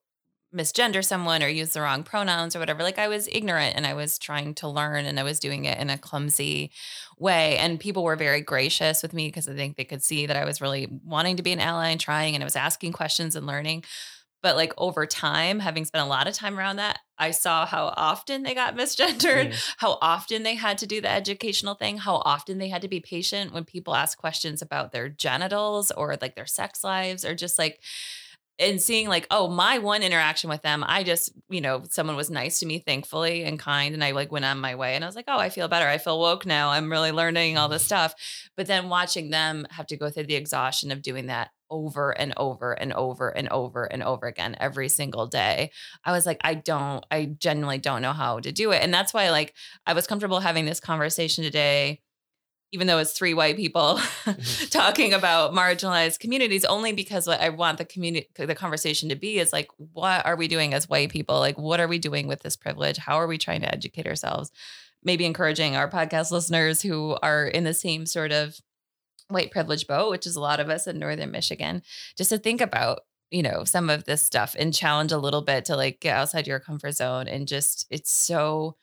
misgender 0.54 1.04
someone 1.04 1.42
or 1.42 1.48
use 1.48 1.72
the 1.74 1.80
wrong 1.82 2.02
pronouns 2.02 2.56
or 2.56 2.58
whatever. 2.58 2.82
Like 2.82 2.98
I 2.98 3.08
was 3.08 3.28
ignorant 3.30 3.76
and 3.76 3.86
I 3.86 3.94
was 3.94 4.18
trying 4.18 4.54
to 4.56 4.68
learn 4.68 5.04
and 5.04 5.20
I 5.20 5.22
was 5.22 5.38
doing 5.38 5.66
it 5.66 5.78
in 5.78 5.90
a 5.90 5.98
clumsy 5.98 6.70
way. 7.18 7.58
And 7.58 7.78
people 7.78 8.02
were 8.02 8.16
very 8.16 8.40
gracious 8.40 9.02
with 9.02 9.12
me 9.12 9.28
because 9.28 9.48
I 9.48 9.54
think 9.54 9.76
they 9.76 9.84
could 9.84 10.02
see 10.02 10.26
that 10.26 10.36
I 10.36 10.44
was 10.44 10.60
really 10.60 10.88
wanting 11.04 11.36
to 11.36 11.42
be 11.42 11.52
an 11.52 11.60
ally 11.60 11.90
and 11.90 12.00
trying 12.00 12.34
and 12.34 12.42
I 12.42 12.46
was 12.46 12.56
asking 12.56 12.92
questions 12.92 13.36
and 13.36 13.46
learning. 13.46 13.84
But 14.40 14.54
like 14.54 14.72
over 14.78 15.04
time, 15.04 15.58
having 15.58 15.84
spent 15.84 16.06
a 16.06 16.08
lot 16.08 16.28
of 16.28 16.34
time 16.34 16.58
around 16.58 16.76
that, 16.76 17.00
I 17.18 17.32
saw 17.32 17.66
how 17.66 17.92
often 17.96 18.44
they 18.44 18.54
got 18.54 18.76
misgendered, 18.76 19.48
Mm. 19.50 19.74
how 19.78 19.98
often 20.00 20.44
they 20.44 20.54
had 20.54 20.78
to 20.78 20.86
do 20.86 21.00
the 21.00 21.10
educational 21.10 21.74
thing, 21.74 21.98
how 21.98 22.22
often 22.24 22.58
they 22.58 22.68
had 22.68 22.82
to 22.82 22.88
be 22.88 23.00
patient 23.00 23.52
when 23.52 23.64
people 23.64 23.96
ask 23.96 24.16
questions 24.16 24.62
about 24.62 24.92
their 24.92 25.08
genitals 25.08 25.90
or 25.90 26.16
like 26.22 26.36
their 26.36 26.46
sex 26.46 26.84
lives 26.84 27.24
or 27.24 27.34
just 27.34 27.58
like 27.58 27.80
and 28.58 28.80
seeing 28.80 29.08
like 29.08 29.26
oh 29.30 29.48
my 29.48 29.78
one 29.78 30.02
interaction 30.02 30.48
with 30.48 30.62
them 30.62 30.84
i 30.86 31.02
just 31.02 31.32
you 31.48 31.60
know 31.60 31.82
someone 31.90 32.16
was 32.16 32.30
nice 32.30 32.58
to 32.60 32.66
me 32.66 32.78
thankfully 32.78 33.44
and 33.44 33.58
kind 33.58 33.94
and 33.94 34.02
i 34.02 34.10
like 34.12 34.32
went 34.32 34.44
on 34.44 34.58
my 34.58 34.74
way 34.74 34.94
and 34.94 35.04
i 35.04 35.06
was 35.06 35.16
like 35.16 35.26
oh 35.28 35.38
i 35.38 35.48
feel 35.58 35.68
better. 35.68 35.88
I 35.88 35.98
feel 35.98 36.20
woke 36.20 36.46
now. 36.46 36.70
I'm 36.70 36.90
really 36.90 37.12
learning 37.12 37.58
all 37.58 37.68
this 37.68 37.82
mm-hmm. 37.82 37.86
stuff. 37.86 38.14
But 38.56 38.66
then 38.66 38.88
watching 38.88 39.30
them 39.30 39.66
have 39.70 39.86
to 39.88 39.96
go 39.96 40.10
through 40.10 40.26
the 40.26 40.34
exhaustion 40.34 40.90
of 40.90 41.02
doing 41.02 41.26
that 41.26 41.50
over 41.70 42.10
and 42.10 42.32
over 42.36 42.72
and 42.72 42.92
over 42.92 43.28
and 43.28 43.48
over 43.48 43.84
and 43.84 44.02
over 44.02 44.26
again 44.26 44.56
every 44.58 44.88
single 44.88 45.26
day 45.26 45.70
i 46.02 46.12
was 46.12 46.24
like 46.24 46.40
i 46.42 46.54
don't 46.54 47.04
i 47.10 47.26
genuinely 47.26 47.76
don't 47.76 48.00
know 48.00 48.14
how 48.14 48.40
to 48.40 48.50
do 48.50 48.70
it. 48.72 48.82
And 48.82 48.92
that's 48.92 49.12
why 49.12 49.30
like 49.30 49.54
i 49.86 49.92
was 49.92 50.06
comfortable 50.06 50.40
having 50.40 50.64
this 50.64 50.80
conversation 50.80 51.44
today 51.44 52.00
even 52.72 52.86
though 52.86 52.98
it's 52.98 53.12
three 53.12 53.34
white 53.34 53.56
people 53.56 53.96
mm-hmm. 53.98 54.66
talking 54.70 55.14
about 55.14 55.52
marginalized 55.52 56.20
communities 56.20 56.64
only 56.64 56.92
because 56.92 57.26
what 57.26 57.40
I 57.40 57.48
want 57.48 57.78
the 57.78 57.84
community 57.84 58.28
the 58.36 58.54
conversation 58.54 59.08
to 59.08 59.16
be 59.16 59.38
is 59.38 59.52
like 59.52 59.68
what 59.76 60.24
are 60.26 60.36
we 60.36 60.48
doing 60.48 60.74
as 60.74 60.88
white 60.88 61.10
people? 61.10 61.38
Like 61.38 61.58
what 61.58 61.80
are 61.80 61.88
we 61.88 61.98
doing 61.98 62.26
with 62.26 62.42
this 62.42 62.56
privilege? 62.56 62.98
How 62.98 63.16
are 63.16 63.26
we 63.26 63.38
trying 63.38 63.60
to 63.62 63.72
educate 63.72 64.06
ourselves? 64.06 64.50
Maybe 65.02 65.24
encouraging 65.24 65.76
our 65.76 65.88
podcast 65.88 66.30
listeners 66.30 66.82
who 66.82 67.16
are 67.22 67.46
in 67.46 67.64
the 67.64 67.74
same 67.74 68.04
sort 68.06 68.32
of 68.32 68.58
white 69.28 69.50
privilege 69.50 69.86
boat 69.86 70.10
which 70.10 70.26
is 70.26 70.36
a 70.36 70.40
lot 70.40 70.58
of 70.58 70.70
us 70.70 70.86
in 70.86 70.98
northern 70.98 71.30
Michigan 71.30 71.82
just 72.16 72.30
to 72.30 72.38
think 72.38 72.62
about 72.62 73.00
you 73.30 73.42
know 73.42 73.62
some 73.64 73.90
of 73.90 74.04
this 74.04 74.22
stuff 74.22 74.56
and 74.58 74.72
challenge 74.72 75.12
a 75.12 75.18
little 75.18 75.42
bit 75.42 75.66
to 75.66 75.76
like 75.76 76.00
get 76.00 76.16
outside 76.16 76.46
your 76.46 76.60
comfort 76.60 76.92
zone 76.92 77.28
and 77.28 77.46
just 77.46 77.86
it's 77.90 78.10
so 78.10 78.74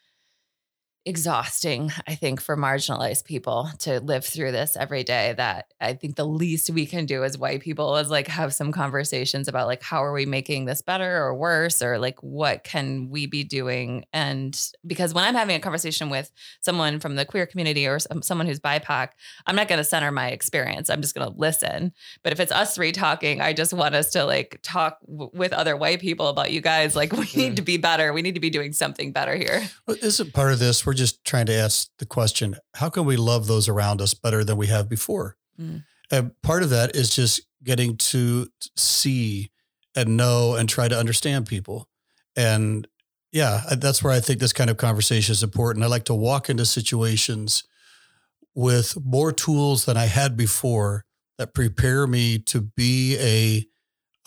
exhausting, 1.06 1.92
I 2.08 2.16
think, 2.16 2.42
for 2.42 2.58
marginalized 2.58 3.26
people 3.26 3.70
to 3.80 4.00
live 4.00 4.26
through 4.26 4.52
this 4.52 4.76
every 4.76 5.04
day. 5.04 5.34
That 5.38 5.74
I 5.80 5.94
think 5.94 6.16
the 6.16 6.26
least 6.26 6.70
we 6.72 6.86
can 6.86 7.06
do 7.06 7.24
as 7.24 7.38
white 7.38 7.62
people 7.62 7.96
is 7.98 8.10
like 8.10 8.28
have 8.28 8.54
some 8.54 8.72
conversations 8.72 9.48
about 9.48 9.68
like 9.68 9.84
how 9.84 10.04
are 10.04 10.14
we 10.14 10.26
making 10.26 10.66
this 10.66 10.82
better 10.82 11.24
or 11.24 11.36
worse, 11.36 11.82
or 11.82 12.00
like 12.00 12.22
what 12.24 12.64
can 12.64 13.10
we 13.10 13.28
be 13.28 13.44
doing. 13.44 14.06
And 14.14 14.60
because 14.86 15.14
when 15.14 15.24
I'm 15.24 15.36
having 15.36 15.56
a 15.56 15.60
conversation 15.60 16.10
with 16.10 16.32
someone 16.62 17.00
from 17.00 17.16
the 17.16 17.26
queer 17.26 17.46
community 17.46 17.88
or 17.88 18.00
someone 18.00 18.48
who's 18.48 18.60
BIPOC, 18.60 19.10
I'm 19.46 19.56
not 19.56 19.68
going 19.68 19.78
to 19.78 19.84
center 19.84 20.12
my 20.12 20.30
experience. 20.30 20.90
I'm 20.90 21.02
just 21.02 21.14
going 21.14 21.32
to 21.32 21.38
listen. 21.38 21.94
But 22.24 22.34
if 22.34 22.40
it's 22.40 22.52
us 22.52 22.76
three 22.76 22.92
talking, 22.92 23.42
I 23.42 23.54
just 23.54 23.74
want 23.74 23.94
us 23.94 24.12
to 24.12 24.26
like 24.26 24.60
talk 24.64 24.98
w- 25.08 25.32
with 25.34 25.54
other 25.54 25.78
white 25.78 26.00
people 26.00 26.30
about 26.30 26.52
you 26.52 26.62
guys. 26.62 26.96
Like 26.96 27.12
we 27.14 27.28
need 27.36 27.58
to 27.58 27.62
be 27.62 27.78
better. 27.78 28.12
We 28.12 28.24
need 28.24 28.34
to 28.34 28.42
be 28.42 28.50
doing 28.50 28.74
something 28.74 29.12
better 29.12 29.36
here. 29.36 29.70
Well, 29.88 29.98
Isn't 30.02 30.34
part 30.34 30.52
of 30.52 30.60
this, 30.60 30.86
we're 30.86 30.95
just 30.96 31.24
trying 31.24 31.46
to 31.48 31.54
ask 31.54 31.90
the 32.00 32.06
question, 32.06 32.56
how 32.76 32.90
can 32.90 33.06
we 33.06 33.18
love 33.18 33.48
those 33.48 33.70
around 33.70 34.02
us 34.02 34.14
better 34.14 34.44
than 34.44 34.58
we 34.58 34.68
have 34.68 34.90
before? 34.90 35.38
Mm. 35.60 35.84
And 36.12 36.42
part 36.42 36.64
of 36.64 36.70
that 36.72 36.96
is 36.96 37.16
just 37.16 37.42
getting 37.64 37.98
to 37.98 38.48
see 38.76 39.52
and 39.96 40.18
know 40.18 40.56
and 40.56 40.68
try 40.68 40.88
to 40.88 40.98
understand 40.98 41.48
people. 41.48 41.88
And 42.36 42.88
yeah, 43.32 43.62
that's 43.78 44.04
where 44.04 44.14
I 44.14 44.20
think 44.20 44.40
this 44.40 44.54
kind 44.54 44.70
of 44.70 44.78
conversation 44.78 45.34
is 45.34 45.44
important. 45.44 45.84
I 45.84 45.88
like 45.88 46.06
to 46.06 46.16
walk 46.16 46.50
into 46.50 46.66
situations 46.66 47.64
with 48.54 48.98
more 49.04 49.32
tools 49.32 49.86
than 49.86 49.98
I 49.98 50.06
had 50.06 50.38
before 50.38 51.06
that 51.38 51.54
prepare 51.54 52.08
me 52.08 52.40
to 52.40 52.62
be 52.62 53.18
a 53.20 53.66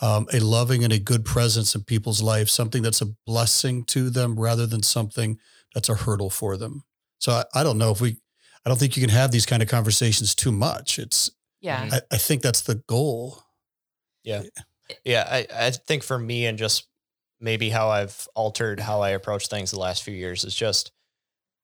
um, 0.01 0.27
a 0.31 0.39
loving 0.39 0.83
and 0.83 0.93
a 0.93 0.99
good 0.99 1.25
presence 1.25 1.75
in 1.75 1.83
people's 1.83 2.21
life, 2.21 2.49
something 2.49 2.81
that's 2.81 3.01
a 3.01 3.13
blessing 3.25 3.83
to 3.85 4.09
them 4.09 4.39
rather 4.39 4.65
than 4.65 4.81
something 4.81 5.37
that's 5.73 5.89
a 5.89 5.95
hurdle 5.95 6.29
for 6.29 6.57
them. 6.57 6.83
So 7.19 7.31
I, 7.31 7.43
I 7.53 7.63
don't 7.63 7.77
know 7.77 7.91
if 7.91 8.01
we, 8.01 8.17
I 8.65 8.69
don't 8.69 8.77
think 8.79 8.95
you 8.97 9.01
can 9.01 9.09
have 9.09 9.31
these 9.31 9.45
kind 9.45 9.61
of 9.61 9.69
conversations 9.69 10.35
too 10.35 10.51
much. 10.51 10.99
It's, 10.99 11.29
Yeah. 11.61 11.89
I, 11.91 12.01
I 12.11 12.17
think 12.17 12.41
that's 12.41 12.61
the 12.61 12.75
goal. 12.75 13.43
Yeah, 14.23 14.43
Yeah. 15.03 15.27
I, 15.29 15.47
I 15.53 15.71
think 15.71 16.03
for 16.03 16.17
me 16.17 16.45
and 16.45 16.57
just 16.57 16.87
maybe 17.39 17.69
how 17.69 17.89
I've 17.89 18.27
altered 18.35 18.79
how 18.79 19.01
I 19.01 19.09
approach 19.09 19.47
things 19.47 19.71
the 19.71 19.79
last 19.79 20.03
few 20.03 20.13
years 20.13 20.43
is 20.43 20.55
just 20.55 20.91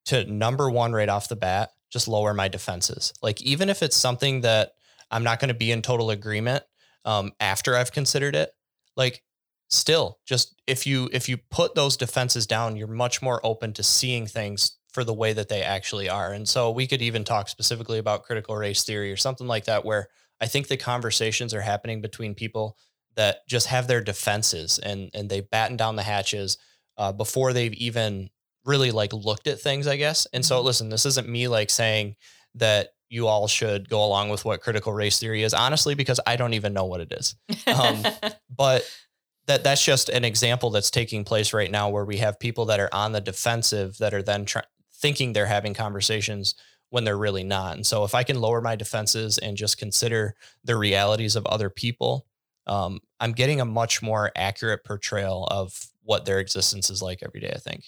to 0.06 0.26
number 0.26 0.70
one 0.70 0.94
right 0.94 1.10
off 1.10 1.28
the 1.28 1.36
bat, 1.36 1.72
just 1.92 2.08
lower 2.08 2.34
my 2.34 2.48
defenses. 2.48 3.14
Like 3.22 3.42
even 3.42 3.70
if 3.70 3.84
it's 3.84 3.98
something 3.98 4.42
that 4.42 4.72
I'm 5.12 5.24
not 5.24 5.40
going 5.40 5.50
to 5.50 5.54
be 5.54 5.72
in 5.72 5.82
total 5.82 6.12
agreement 6.12 6.64
um, 7.04 7.34
after 7.40 7.76
I've 7.76 7.92
considered 7.92 8.36
it, 8.36 8.52
like 8.96 9.22
still 9.70 10.20
just 10.26 10.56
if 10.68 10.86
you 10.86 11.10
if 11.12 11.28
you 11.28 11.38
put 11.50 11.76
those 11.76 11.98
defenses 11.98 12.46
down, 12.48 12.76
you're 12.76 12.88
much 12.88 13.22
more 13.22 13.40
open 13.44 13.74
to 13.74 13.84
seeing 13.84 14.28
things 14.28 14.78
for 14.94 15.04
the 15.04 15.14
way 15.14 15.34
that 15.34 15.50
they 15.50 15.62
actually 15.62 16.08
are. 16.08 16.32
And 16.32 16.48
so 16.48 16.72
we 16.72 16.88
could 16.88 17.02
even 17.02 17.24
talk 17.24 17.50
specifically 17.50 17.98
about 17.98 18.24
critical 18.24 18.56
race 18.56 18.84
theory 18.84 19.12
or 19.12 19.18
something 19.18 19.48
like 19.48 19.66
that, 19.66 19.84
where 19.84 20.08
I 20.40 20.48
think 20.48 20.68
the 20.68 20.78
conversations 20.78 21.54
are 21.54 21.62
happening 21.62 22.02
between 22.02 22.34
people 22.36 22.78
that 23.16 23.48
just 23.48 23.68
have 23.68 23.88
their 23.88 24.02
defenses 24.02 24.80
and 24.80 25.10
and 25.14 25.30
they 25.30 25.42
batten 25.42 25.78
down 25.78 25.96
the 25.96 26.04
hatches 26.04 26.58
uh, 26.98 27.12
before 27.12 27.52
they've 27.54 27.74
even 27.74 28.30
really 28.64 28.92
like 28.92 29.14
looked 29.14 29.48
at 29.48 29.60
things, 29.60 29.86
I 29.88 29.96
guess. 29.98 30.26
And 30.34 30.46
so 30.46 30.62
Mhm. 30.62 30.66
listen, 30.66 30.90
this 30.90 31.06
isn't 31.06 31.28
me 31.30 31.48
like 31.48 31.70
saying 31.70 32.16
that 32.56 32.90
you 33.10 33.28
all 33.28 33.48
should 33.48 33.88
go 33.90 34.04
along 34.04 34.30
with 34.30 34.44
what 34.46 34.62
critical 34.62 34.92
race 34.92 35.20
theory 35.20 35.44
is, 35.44 35.54
honestly, 35.54 35.94
because 35.94 36.20
I 36.26 36.36
don't 36.38 36.54
even 36.56 36.74
know 36.74 36.86
what 36.86 37.02
it 37.02 37.12
is. 37.12 37.36
Um, 37.68 38.04
But 38.50 38.90
that 39.48 39.64
that's 39.64 39.84
just 39.84 40.10
an 40.10 40.26
example 40.26 40.70
that's 40.70 40.90
taking 40.90 41.24
place 41.24 41.54
right 41.54 41.70
now 41.70 41.90
where 41.90 42.06
we 42.06 42.18
have 42.18 42.40
people 42.40 42.66
that 42.66 42.80
are 42.80 42.90
on 42.92 43.12
the 43.12 43.22
defensive 43.22 43.98
that 44.00 44.14
are 44.14 44.24
then 44.24 44.46
try- 44.46 44.64
thinking 44.94 45.34
they're 45.34 45.46
having 45.46 45.74
conversations 45.74 46.56
when 46.90 47.04
they're 47.04 47.18
really 47.18 47.44
not. 47.44 47.76
And 47.76 47.86
so 47.86 48.04
if 48.04 48.16
I 48.16 48.24
can 48.24 48.40
lower 48.40 48.62
my 48.62 48.76
defenses 48.76 49.38
and 49.38 49.58
just 49.58 49.78
consider 49.78 50.36
the 50.64 50.76
realities 50.76 51.36
of 51.36 51.46
other 51.46 51.70
people, 51.70 52.26
um, 52.68 53.00
I'm 53.20 53.34
getting 53.34 53.62
a 53.62 53.66
much 53.66 54.02
more 54.02 54.32
accurate 54.36 54.84
portrayal 54.84 55.48
of 55.52 55.88
what 56.04 56.26
their 56.26 56.40
existence 56.40 56.90
is 56.90 57.02
like 57.02 57.20
every 57.22 57.42
day, 57.42 57.52
I 57.54 57.60
think. 57.60 57.84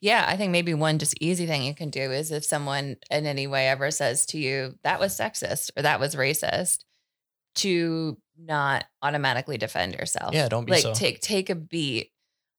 Yeah, 0.00 0.24
I 0.26 0.36
think 0.36 0.50
maybe 0.50 0.72
one 0.74 0.98
just 0.98 1.14
easy 1.20 1.46
thing 1.46 1.62
you 1.62 1.74
can 1.74 1.90
do 1.90 2.10
is 2.10 2.30
if 2.30 2.44
someone 2.44 2.96
in 3.10 3.26
any 3.26 3.46
way 3.46 3.68
ever 3.68 3.90
says 3.90 4.24
to 4.26 4.38
you, 4.38 4.78
that 4.82 5.00
was 5.00 5.16
sexist 5.16 5.70
or 5.76 5.82
that 5.82 6.00
was 6.00 6.14
racist, 6.14 6.84
to 7.56 8.16
not 8.38 8.84
automatically 9.02 9.58
defend 9.58 9.94
yourself. 9.94 10.34
Yeah, 10.34 10.48
don't 10.48 10.64
be 10.64 10.72
like 10.72 10.82
so. 10.82 10.94
take 10.94 11.20
take 11.20 11.50
a 11.50 11.54
beat 11.54 12.10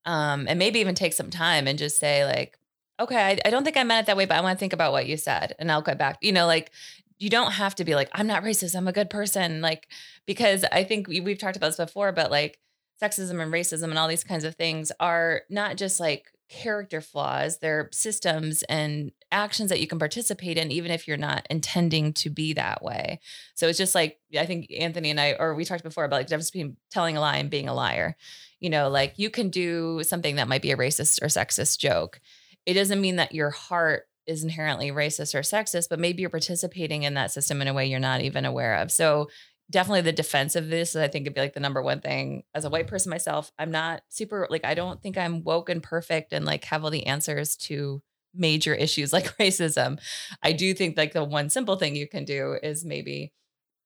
um, 0.06 0.46
and 0.48 0.60
maybe 0.60 0.80
even 0.80 0.96
take 0.96 1.14
some 1.14 1.30
time 1.30 1.68
and 1.68 1.78
just 1.78 1.98
say 1.98 2.26
like, 2.26 2.58
okay, 3.00 3.18
I, 3.18 3.40
I 3.46 3.50
don't 3.50 3.64
think 3.64 3.78
I 3.78 3.84
meant 3.84 4.06
it 4.06 4.08
that 4.08 4.18
way, 4.18 4.26
but 4.26 4.38
I 4.38 4.42
want 4.42 4.58
to 4.58 4.60
think 4.60 4.74
about 4.74 4.92
what 4.92 5.08
you 5.08 5.18
said, 5.18 5.56
and 5.60 5.72
I'll 5.72 5.82
get 5.82 5.98
back. 5.98 6.18
You 6.22 6.32
know, 6.32 6.46
like 6.46 6.72
you 7.18 7.30
don't 7.30 7.54
have 7.54 7.76
to 7.76 7.86
be 7.86 7.96
like, 7.96 8.10
I'm 8.14 8.28
not 8.28 8.44
racist, 8.44 8.76
I'm 8.76 8.88
a 8.88 8.94
good 8.94 9.10
person, 9.10 9.62
like 9.62 9.88
because 10.26 10.66
I 10.72 10.84
think 10.84 11.08
we, 11.08 11.20
we've 11.20 11.38
talked 11.38 11.58
about 11.58 11.68
this 11.68 11.78
before, 11.78 12.12
but 12.12 12.32
like 12.32 12.60
sexism 13.02 13.42
and 13.42 13.52
racism 13.54 13.86
and 13.86 13.98
all 13.98 14.08
these 14.08 14.24
kinds 14.24 14.44
of 14.44 14.56
things 14.56 14.92
are 15.00 15.42
not 15.50 15.76
just 15.76 16.00
like 16.00 16.32
character 16.48 17.02
flaws 17.02 17.58
they're 17.58 17.90
systems 17.92 18.64
and 18.64 19.12
actions 19.32 19.70
that 19.70 19.82
you 19.82 19.88
can 19.88 19.98
participate 19.98 20.58
in 20.58 20.72
even 20.72 20.92
if 20.92 21.08
you're 21.08 21.18
not 21.18 21.46
intending 21.50 22.14
to 22.14 22.30
be 22.30 22.54
that 22.54 22.84
way. 22.84 23.20
So 23.56 23.68
it's 23.68 23.78
just 23.78 23.96
like 23.96 24.20
i 24.38 24.46
think 24.46 24.68
anthony 24.78 25.10
and 25.10 25.20
i 25.20 25.34
or 25.34 25.56
we 25.56 25.66
talked 25.66 25.84
before 25.84 26.06
about 26.06 26.18
like 26.18 26.28
the 26.28 26.32
difference 26.32 26.52
between 26.52 26.78
telling 26.92 27.18
a 27.18 27.22
lie 27.22 27.38
and 27.38 27.50
being 27.50 27.68
a 27.68 27.74
liar. 27.74 28.16
You 28.60 28.70
know 28.70 28.90
like 28.90 29.16
you 29.18 29.30
can 29.30 29.50
do 29.50 30.04
something 30.04 30.36
that 30.36 30.48
might 30.48 30.62
be 30.62 30.72
a 30.72 30.78
racist 30.78 31.22
or 31.22 31.28
sexist 31.28 31.80
joke. 31.80 32.22
It 32.66 32.74
doesn't 32.74 33.02
mean 33.02 33.16
that 33.18 33.34
your 33.34 33.50
heart 33.50 34.04
is 34.28 34.44
inherently 34.44 34.92
racist 34.92 35.36
or 35.36 35.42
sexist 35.42 35.90
but 35.90 36.00
maybe 36.00 36.22
you're 36.22 36.30
participating 36.30 37.04
in 37.04 37.16
that 37.16 37.32
system 37.32 37.62
in 37.62 37.68
a 37.68 37.74
way 37.74 37.88
you're 37.88 38.00
not 38.00 38.22
even 38.22 38.46
aware 38.46 38.76
of. 38.76 38.92
So 38.92 39.30
definitely 39.72 40.02
the 40.02 40.12
defense 40.12 40.56
of 40.56 40.70
this 40.70 40.96
i 40.96 41.08
think 41.08 41.24
it'd 41.24 41.34
be 41.34 41.42
like 41.42 41.54
the 41.54 41.60
number 41.60 41.82
one 41.82 42.00
thing 42.00 42.44
as 42.54 42.66
a 42.66 42.70
white 42.70 42.88
person 42.88 43.10
myself 43.10 43.52
i'm 43.58 43.72
not 43.72 44.02
super 44.10 44.48
like 44.50 44.64
i 44.64 44.74
don't 44.74 45.02
think 45.02 45.18
i'm 45.18 45.44
woke 45.44 45.70
and 45.70 45.82
perfect 45.82 46.34
and 46.34 46.46
like 46.46 46.64
have 46.66 46.84
all 46.84 46.92
the 46.92 47.08
answers 47.08 47.56
to 47.56 48.02
major 48.38 48.74
issues 48.74 49.14
like 49.14 49.38
racism. 49.38 50.00
I 50.44 50.54
do 50.54 50.74
think 50.74 50.98
like 50.98 51.14
the 51.14 51.24
one 51.24 51.50
simple 51.50 51.76
thing 51.76 51.96
you 51.96 52.08
can 52.08 52.26
do 52.26 52.58
is 52.62 52.86
maybe 52.86 53.34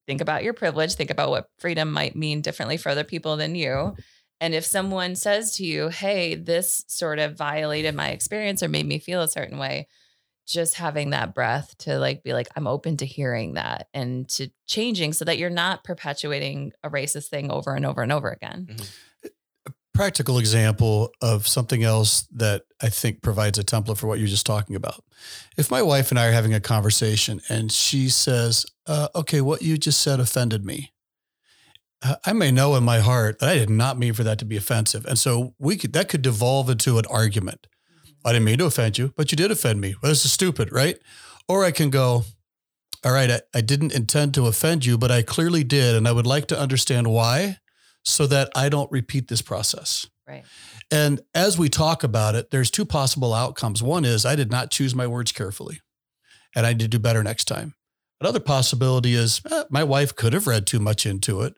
think 0.08 0.22
about 0.22 0.44
your 0.44 0.54
privilege 0.54 0.96
think 0.96 1.12
about 1.12 1.30
what 1.30 1.50
freedom 1.60 1.92
might 1.92 2.16
mean 2.16 2.42
differently 2.42 2.78
for 2.78 2.90
other 2.90 3.04
people 3.04 3.38
than 3.38 3.56
you. 3.56 3.96
And 4.42 4.54
if 4.56 4.66
someone 4.66 5.16
says 5.16 5.56
to 5.58 5.66
you 5.66 5.90
hey 5.90 6.36
this 6.36 6.84
sort 6.88 7.20
of 7.20 7.38
violated 7.38 7.96
my 7.96 8.10
experience 8.10 8.64
or 8.64 8.70
made 8.70 8.88
me 8.88 9.00
feel 9.00 9.22
a 9.22 9.28
certain 9.28 9.58
way 9.58 9.88
just 10.50 10.76
having 10.76 11.12
that 11.12 11.36
breath 11.36 11.78
to 11.78 12.00
like 12.00 12.24
be 12.24 12.34
like 12.34 12.48
i'm 12.56 12.68
open 12.68 12.98
to 12.98 13.06
hearing 13.06 13.54
that 13.54 13.88
and 13.94 14.28
to 14.28 14.50
changing 14.68 15.14
so 15.14 15.24
that 15.24 15.38
you're 15.38 15.50
not 15.50 15.84
perpetuating 15.84 16.72
a 16.84 16.90
racist 16.90 17.28
thing 17.28 17.52
over 17.52 17.76
and 17.76 17.86
over 17.86 18.02
and 18.02 18.12
over 18.12 18.30
again 18.30 18.68
mm-hmm. 18.70 19.28
a 19.68 19.72
practical 19.94 20.40
example 20.40 21.12
of 21.22 21.48
something 21.48 21.84
else 21.84 22.28
that 22.34 22.64
i 22.82 22.90
think 22.90 23.22
provides 23.22 23.60
a 23.60 23.64
template 23.64 23.98
for 23.98 24.08
what 24.08 24.18
you're 24.18 24.28
just 24.28 24.46
talking 24.46 24.76
about 24.76 25.04
if 25.56 25.70
my 25.70 25.82
wife 25.82 26.10
and 26.10 26.20
i 26.20 26.28
are 26.28 26.32
having 26.32 26.54
a 26.54 26.60
conversation 26.60 27.40
and 27.48 27.72
she 27.72 28.10
says 28.10 28.66
uh, 28.88 29.08
okay 29.16 29.42
what 29.42 29.62
you 29.62 29.78
just 29.78 30.02
said 30.02 30.20
offended 30.20 30.66
me 30.66 30.92
uh, 32.02 32.16
I 32.26 32.32
may 32.32 32.50
know 32.50 32.76
in 32.76 32.84
my 32.86 33.00
heart 33.00 33.40
that 33.40 33.50
I 33.50 33.56
did 33.56 33.70
not 33.70 33.98
mean 33.98 34.14
for 34.14 34.24
that 34.24 34.40
to 34.40 34.46
be 34.46 34.56
offensive, 34.56 35.06
and 35.06 35.20
so 35.20 35.54
we 35.60 35.76
could 35.76 35.92
that 35.92 36.08
could 36.08 36.22
devolve 36.22 36.70
into 36.70 36.98
an 36.98 37.06
argument. 37.10 37.68
I 38.26 38.34
didn't 38.34 38.46
mean 38.46 38.58
to 38.60 38.66
offend 38.66 38.98
you, 38.98 39.14
but 39.16 39.32
you 39.32 39.36
did 39.36 39.52
offend 39.52 39.80
me. 39.80 39.96
Well, 40.02 40.12
this 40.12 40.26
is 40.26 40.32
stupid, 40.32 40.72
right? 40.72 40.98
Or 41.48 41.64
I 41.64 41.72
can 41.72 41.90
go, 41.90 42.26
all 43.04 43.12
right, 43.12 43.32
I, 43.32 43.42
I 43.54 43.62
didn't 43.62 43.94
intend 43.94 44.34
to 44.36 44.48
offend 44.48 44.86
you, 44.86 44.98
but 44.98 45.12
I 45.12 45.22
clearly 45.22 45.64
did. 45.64 45.96
And 45.96 46.08
I 46.08 46.12
would 46.12 46.28
like 46.28 46.48
to 46.48 46.60
understand 46.60 47.08
why 47.08 47.58
so 48.04 48.28
that 48.28 48.50
I 48.56 48.70
don't 48.70 48.92
repeat 48.92 49.28
this 49.28 49.42
process. 49.42 50.08
Right. 50.28 50.44
And 50.92 51.22
as 51.34 51.58
we 51.58 51.70
talk 51.70 52.04
about 52.04 52.36
it, 52.36 52.52
there's 52.52 52.72
two 52.72 52.86
possible 52.86 53.34
outcomes. 53.34 53.82
One 53.82 54.06
is 54.06 54.26
I 54.26 54.36
did 54.36 54.52
not 54.52 54.72
choose 54.72 54.94
my 54.94 55.08
words 55.08 55.32
carefully 55.32 55.80
and 56.56 56.66
I 56.66 56.72
need 56.72 56.80
to 56.80 56.88
do 56.88 57.00
better 57.00 57.24
next 57.24 57.46
time. 57.46 57.76
Another 58.22 58.40
possibility 58.40 59.14
is 59.14 59.42
eh, 59.50 59.64
my 59.70 59.84
wife 59.84 60.16
could 60.16 60.34
have 60.34 60.48
read 60.48 60.68
too 60.68 60.80
much 60.80 61.06
into 61.06 61.42
it. 61.42 61.56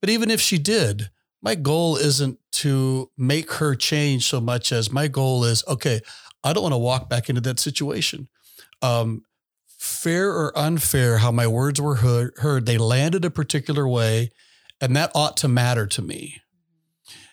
But 0.00 0.10
even 0.10 0.30
if 0.30 0.40
she 0.40 0.58
did, 0.58 1.10
my 1.44 1.54
goal 1.54 1.96
isn't 1.96 2.38
to 2.50 3.10
make 3.18 3.52
her 3.52 3.74
change 3.74 4.26
so 4.26 4.40
much 4.40 4.72
as 4.72 4.90
my 4.90 5.06
goal 5.06 5.44
is 5.44 5.62
okay, 5.68 6.00
I 6.42 6.52
don't 6.52 6.62
want 6.62 6.72
to 6.72 6.78
walk 6.78 7.10
back 7.10 7.28
into 7.28 7.42
that 7.42 7.60
situation. 7.60 8.28
Um, 8.80 9.24
fair 9.66 10.30
or 10.30 10.56
unfair, 10.58 11.18
how 11.18 11.30
my 11.30 11.46
words 11.46 11.80
were 11.80 11.96
heard, 11.96 12.66
they 12.66 12.78
landed 12.78 13.24
a 13.26 13.30
particular 13.30 13.86
way, 13.86 14.30
and 14.80 14.96
that 14.96 15.12
ought 15.14 15.36
to 15.38 15.48
matter 15.48 15.86
to 15.86 16.02
me. 16.02 16.40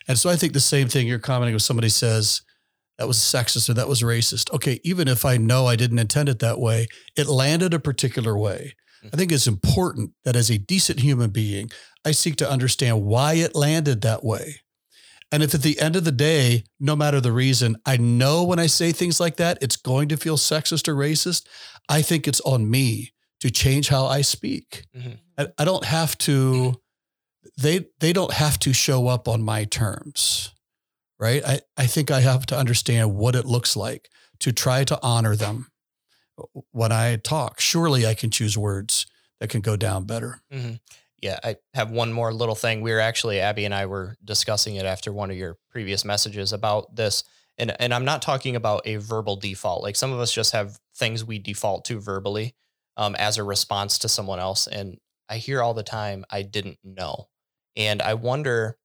And 0.06 0.18
so 0.18 0.28
I 0.28 0.36
think 0.36 0.52
the 0.52 0.60
same 0.60 0.88
thing 0.88 1.08
you're 1.08 1.18
commenting 1.18 1.54
when 1.54 1.60
somebody 1.60 1.88
says, 1.88 2.42
that 2.98 3.08
was 3.08 3.16
sexist 3.16 3.70
or 3.70 3.74
that 3.74 3.88
was 3.88 4.02
racist. 4.02 4.52
Okay, 4.52 4.78
even 4.84 5.08
if 5.08 5.24
I 5.24 5.38
know 5.38 5.66
I 5.66 5.76
didn't 5.76 5.98
intend 5.98 6.28
it 6.28 6.40
that 6.40 6.60
way, 6.60 6.86
it 7.16 7.26
landed 7.26 7.72
a 7.72 7.80
particular 7.80 8.36
way. 8.36 8.74
I 9.12 9.16
think 9.16 9.32
it's 9.32 9.46
important 9.46 10.12
that 10.24 10.36
as 10.36 10.50
a 10.50 10.58
decent 10.58 11.00
human 11.00 11.30
being, 11.30 11.70
I 12.04 12.12
seek 12.12 12.36
to 12.36 12.50
understand 12.50 13.02
why 13.02 13.34
it 13.34 13.54
landed 13.54 14.02
that 14.02 14.24
way. 14.24 14.56
And 15.30 15.42
if 15.42 15.54
at 15.54 15.62
the 15.62 15.80
end 15.80 15.96
of 15.96 16.04
the 16.04 16.12
day, 16.12 16.64
no 16.78 16.94
matter 16.94 17.20
the 17.20 17.32
reason, 17.32 17.76
I 17.86 17.96
know 17.96 18.44
when 18.44 18.58
I 18.58 18.66
say 18.66 18.92
things 18.92 19.18
like 19.18 19.36
that, 19.36 19.58
it's 19.62 19.76
going 19.76 20.08
to 20.08 20.18
feel 20.18 20.36
sexist 20.36 20.88
or 20.88 20.94
racist, 20.94 21.46
I 21.88 22.02
think 22.02 22.28
it's 22.28 22.40
on 22.42 22.70
me 22.70 23.12
to 23.40 23.50
change 23.50 23.88
how 23.88 24.06
I 24.06 24.20
speak. 24.20 24.84
Mm-hmm. 24.94 25.44
I, 25.58 25.64
don't 25.64 25.86
have 25.86 26.16
to, 26.18 26.80
they, 27.58 27.86
they 27.98 28.12
don't 28.12 28.34
have 28.34 28.58
to 28.60 28.74
show 28.74 29.08
up 29.08 29.26
on 29.26 29.42
my 29.42 29.64
terms, 29.64 30.52
right? 31.18 31.42
I, 31.44 31.60
I 31.78 31.86
think 31.86 32.10
I 32.10 32.20
have 32.20 32.44
to 32.46 32.56
understand 32.58 33.14
what 33.14 33.34
it 33.34 33.46
looks 33.46 33.74
like 33.74 34.10
to 34.40 34.52
try 34.52 34.84
to 34.84 34.98
honor 35.02 35.34
them 35.34 35.71
when 36.70 36.92
I 36.92 37.16
talk. 37.16 37.60
Surely 37.60 38.06
I 38.06 38.14
can 38.14 38.30
choose 38.30 38.56
words 38.56 39.06
that 39.40 39.50
can 39.50 39.60
go 39.60 39.76
down 39.76 40.04
better. 40.04 40.40
Mm-hmm. 40.52 40.74
Yeah, 41.20 41.38
I 41.44 41.56
have 41.74 41.90
one 41.90 42.12
more 42.12 42.32
little 42.32 42.56
thing. 42.56 42.80
We 42.80 42.92
were 42.92 43.00
actually 43.00 43.40
Abby 43.40 43.64
and 43.64 43.74
I 43.74 43.86
were 43.86 44.16
discussing 44.24 44.74
it 44.74 44.84
after 44.84 45.12
one 45.12 45.30
of 45.30 45.36
your 45.36 45.56
previous 45.70 46.04
messages 46.04 46.52
about 46.52 46.96
this. 46.96 47.22
And 47.58 47.80
and 47.80 47.94
I'm 47.94 48.04
not 48.04 48.22
talking 48.22 48.56
about 48.56 48.82
a 48.86 48.96
verbal 48.96 49.36
default. 49.36 49.82
Like 49.82 49.94
some 49.94 50.12
of 50.12 50.18
us 50.18 50.32
just 50.32 50.52
have 50.52 50.78
things 50.96 51.24
we 51.24 51.38
default 51.38 51.84
to 51.86 52.00
verbally 52.00 52.54
um, 52.96 53.14
as 53.14 53.38
a 53.38 53.44
response 53.44 53.98
to 53.98 54.08
someone 54.08 54.40
else. 54.40 54.66
And 54.66 54.98
I 55.28 55.36
hear 55.36 55.62
all 55.62 55.74
the 55.74 55.82
time, 55.82 56.24
I 56.30 56.42
didn't 56.42 56.78
know. 56.82 57.28
And 57.76 58.02
I 58.02 58.14
wonder 58.14 58.76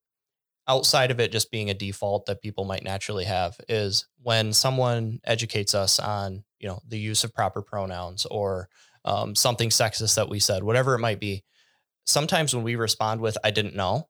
outside 0.68 1.12
of 1.12 1.20
it 1.20 1.32
just 1.32 1.52
being 1.52 1.70
a 1.70 1.74
default 1.74 2.26
that 2.26 2.42
people 2.42 2.66
might 2.66 2.84
naturally 2.84 3.26
have 3.26 3.60
is 3.70 4.08
when 4.22 4.52
someone 4.52 5.20
educates 5.24 5.74
us 5.74 6.00
on 6.00 6.44
you 6.60 6.68
know 6.68 6.80
the 6.88 7.00
use 7.00 7.24
of 7.24 7.34
proper 7.34 7.62
pronouns 7.62 8.26
or 8.26 8.70
um, 9.06 9.36
something 9.36 9.70
sexist 9.70 10.16
that 10.16 10.30
we 10.30 10.40
said 10.40 10.64
whatever 10.64 10.96
it 10.96 11.00
might 11.00 11.20
be 11.20 11.44
sometimes 12.06 12.54
when 12.54 12.64
we 12.64 12.76
respond 12.76 13.22
with 13.22 13.38
i 13.44 13.52
didn't 13.52 13.76
know 13.76 14.08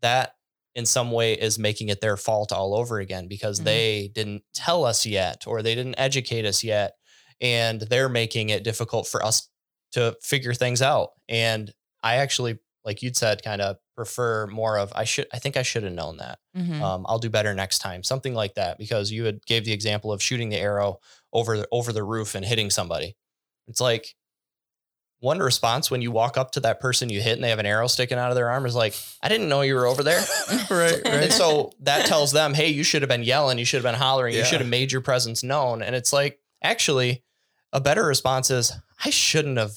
that 0.00 0.34
in 0.74 0.84
some 0.84 1.12
way 1.12 1.34
is 1.34 1.58
making 1.58 1.88
it 1.88 2.00
their 2.00 2.16
fault 2.16 2.52
all 2.52 2.74
over 2.74 2.98
again 2.98 3.28
because 3.28 3.58
mm-hmm. 3.58 3.66
they 3.66 4.10
didn't 4.14 4.42
tell 4.52 4.84
us 4.84 5.06
yet 5.06 5.44
or 5.46 5.62
they 5.62 5.74
didn't 5.74 5.98
educate 5.98 6.44
us 6.44 6.62
yet 6.62 6.94
and 7.40 7.80
they're 7.82 8.08
making 8.08 8.50
it 8.50 8.64
difficult 8.64 9.06
for 9.06 9.24
us 9.24 9.48
to 9.92 10.16
figure 10.20 10.52
things 10.52 10.82
out 10.82 11.10
and 11.28 11.72
i 12.02 12.16
actually 12.16 12.58
like 12.84 13.02
you'd 13.02 13.16
said 13.16 13.42
kind 13.42 13.62
of 13.62 13.76
prefer 13.96 14.46
more 14.46 14.78
of 14.78 14.92
I 14.94 15.04
should 15.04 15.26
I 15.32 15.38
think 15.38 15.56
I 15.56 15.62
should 15.62 15.84
have 15.84 15.92
known 15.92 16.18
that. 16.18 16.38
Mm-hmm. 16.56 16.82
Um, 16.82 17.06
I'll 17.08 17.18
do 17.18 17.30
better 17.30 17.54
next 17.54 17.78
time, 17.78 18.02
something 18.02 18.34
like 18.34 18.54
that. 18.54 18.78
Because 18.78 19.10
you 19.10 19.24
had 19.24 19.44
gave 19.46 19.64
the 19.64 19.72
example 19.72 20.12
of 20.12 20.22
shooting 20.22 20.48
the 20.48 20.58
arrow 20.58 20.98
over 21.32 21.58
the, 21.58 21.68
over 21.72 21.92
the 21.92 22.04
roof 22.04 22.34
and 22.34 22.44
hitting 22.44 22.70
somebody. 22.70 23.16
It's 23.66 23.80
like 23.80 24.14
one 25.24 25.38
response 25.38 25.90
when 25.90 26.02
you 26.02 26.10
walk 26.10 26.36
up 26.36 26.50
to 26.50 26.60
that 26.60 26.80
person 26.80 27.08
you 27.08 27.20
hit 27.20 27.32
and 27.32 27.42
they 27.42 27.48
have 27.48 27.58
an 27.58 27.64
arrow 27.64 27.86
sticking 27.86 28.18
out 28.18 28.30
of 28.30 28.36
their 28.36 28.50
arm 28.50 28.66
is 28.66 28.74
like, 28.74 28.94
I 29.22 29.30
didn't 29.30 29.48
know 29.48 29.62
you 29.62 29.74
were 29.74 29.86
over 29.86 30.02
there. 30.02 30.22
right, 30.50 30.70
right. 30.70 31.06
And 31.06 31.32
so 31.32 31.72
that 31.80 32.04
tells 32.04 32.32
them, 32.32 32.52
hey, 32.52 32.68
you 32.68 32.84
should 32.84 33.00
have 33.00 33.08
been 33.08 33.22
yelling, 33.22 33.58
you 33.58 33.64
should 33.64 33.82
have 33.82 33.90
been 33.90 33.98
hollering, 33.98 34.34
yeah. 34.34 34.40
you 34.40 34.44
should 34.44 34.60
have 34.60 34.68
made 34.68 34.92
your 34.92 35.00
presence 35.00 35.42
known. 35.42 35.80
And 35.80 35.96
it's 35.96 36.12
like, 36.12 36.38
actually, 36.62 37.24
a 37.72 37.80
better 37.80 38.04
response 38.04 38.50
is, 38.50 38.70
I 39.02 39.08
shouldn't 39.08 39.56
have 39.56 39.72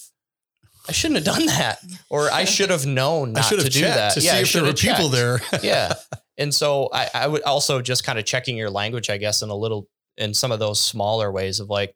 I 0.87 0.91
shouldn't 0.91 1.25
have 1.25 1.35
done 1.35 1.45
that, 1.47 1.79
or 2.09 2.31
I 2.31 2.45
should 2.45 2.69
have 2.69 2.85
known 2.85 3.33
not 3.33 3.49
to 3.49 3.57
do 3.69 3.81
that. 3.81 4.13
To 4.13 4.21
yeah, 4.21 4.35
see 4.35 4.41
if 4.41 4.53
there 4.53 4.63
were 4.63 4.73
people 4.73 5.09
there. 5.09 5.41
yeah, 5.61 5.93
and 6.37 6.53
so 6.53 6.89
I, 6.93 7.09
I 7.13 7.27
would 7.27 7.43
also 7.43 7.81
just 7.81 8.03
kind 8.03 8.17
of 8.17 8.25
checking 8.25 8.57
your 8.57 8.69
language, 8.69 9.09
I 9.09 9.17
guess, 9.17 9.41
in 9.41 9.49
a 9.49 9.55
little 9.55 9.87
in 10.17 10.33
some 10.33 10.51
of 10.51 10.59
those 10.59 10.81
smaller 10.81 11.31
ways 11.31 11.59
of 11.59 11.69
like 11.69 11.95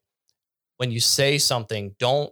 when 0.78 0.92
you 0.92 1.00
say 1.00 1.38
something, 1.38 1.96
don't 2.00 2.32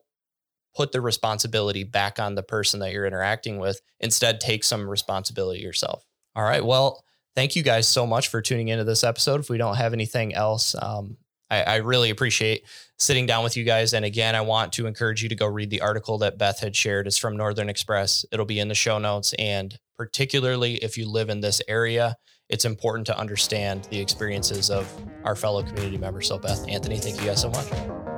put 0.75 0.91
the 0.91 1.01
responsibility 1.01 1.83
back 1.83 2.19
on 2.19 2.35
the 2.35 2.43
person 2.43 2.79
that 2.79 2.93
you're 2.93 3.05
interacting 3.05 3.59
with. 3.59 3.79
Instead, 3.99 4.39
take 4.39 4.63
some 4.63 4.89
responsibility 4.89 5.59
yourself. 5.59 6.05
All 6.35 6.43
right. 6.43 6.63
Well, 6.63 7.03
thank 7.35 7.55
you 7.55 7.63
guys 7.63 7.87
so 7.87 8.07
much 8.07 8.29
for 8.29 8.41
tuning 8.41 8.69
into 8.69 8.83
this 8.83 9.03
episode. 9.03 9.39
If 9.39 9.49
we 9.49 9.57
don't 9.57 9.75
have 9.75 9.93
anything 9.93 10.33
else, 10.33 10.75
um, 10.81 11.17
I, 11.49 11.63
I 11.63 11.75
really 11.77 12.09
appreciate 12.09 12.63
sitting 12.97 13.25
down 13.25 13.43
with 13.43 13.57
you 13.57 13.63
guys. 13.63 13.93
And 13.93 14.05
again, 14.05 14.35
I 14.35 14.41
want 14.41 14.73
to 14.73 14.85
encourage 14.85 15.23
you 15.23 15.29
to 15.29 15.35
go 15.35 15.45
read 15.45 15.69
the 15.69 15.81
article 15.81 16.17
that 16.19 16.37
Beth 16.37 16.59
had 16.59 16.75
shared. 16.75 17.07
It's 17.07 17.17
from 17.17 17.37
Northern 17.37 17.69
Express. 17.69 18.25
It'll 18.31 18.45
be 18.45 18.59
in 18.59 18.67
the 18.67 18.75
show 18.75 18.99
notes. 18.99 19.33
And 19.39 19.77
particularly 19.97 20.75
if 20.75 20.97
you 20.97 21.09
live 21.09 21.29
in 21.29 21.39
this 21.41 21.61
area, 21.67 22.15
it's 22.49 22.65
important 22.65 23.05
to 23.07 23.17
understand 23.17 23.87
the 23.91 23.99
experiences 23.99 24.69
of 24.69 24.91
our 25.23 25.35
fellow 25.35 25.61
community 25.63 25.97
members. 25.97 26.27
So, 26.27 26.39
Beth, 26.39 26.67
Anthony, 26.67 26.97
thank 26.97 27.19
you 27.19 27.27
guys 27.27 27.41
so 27.41 27.49
much. 27.49 28.08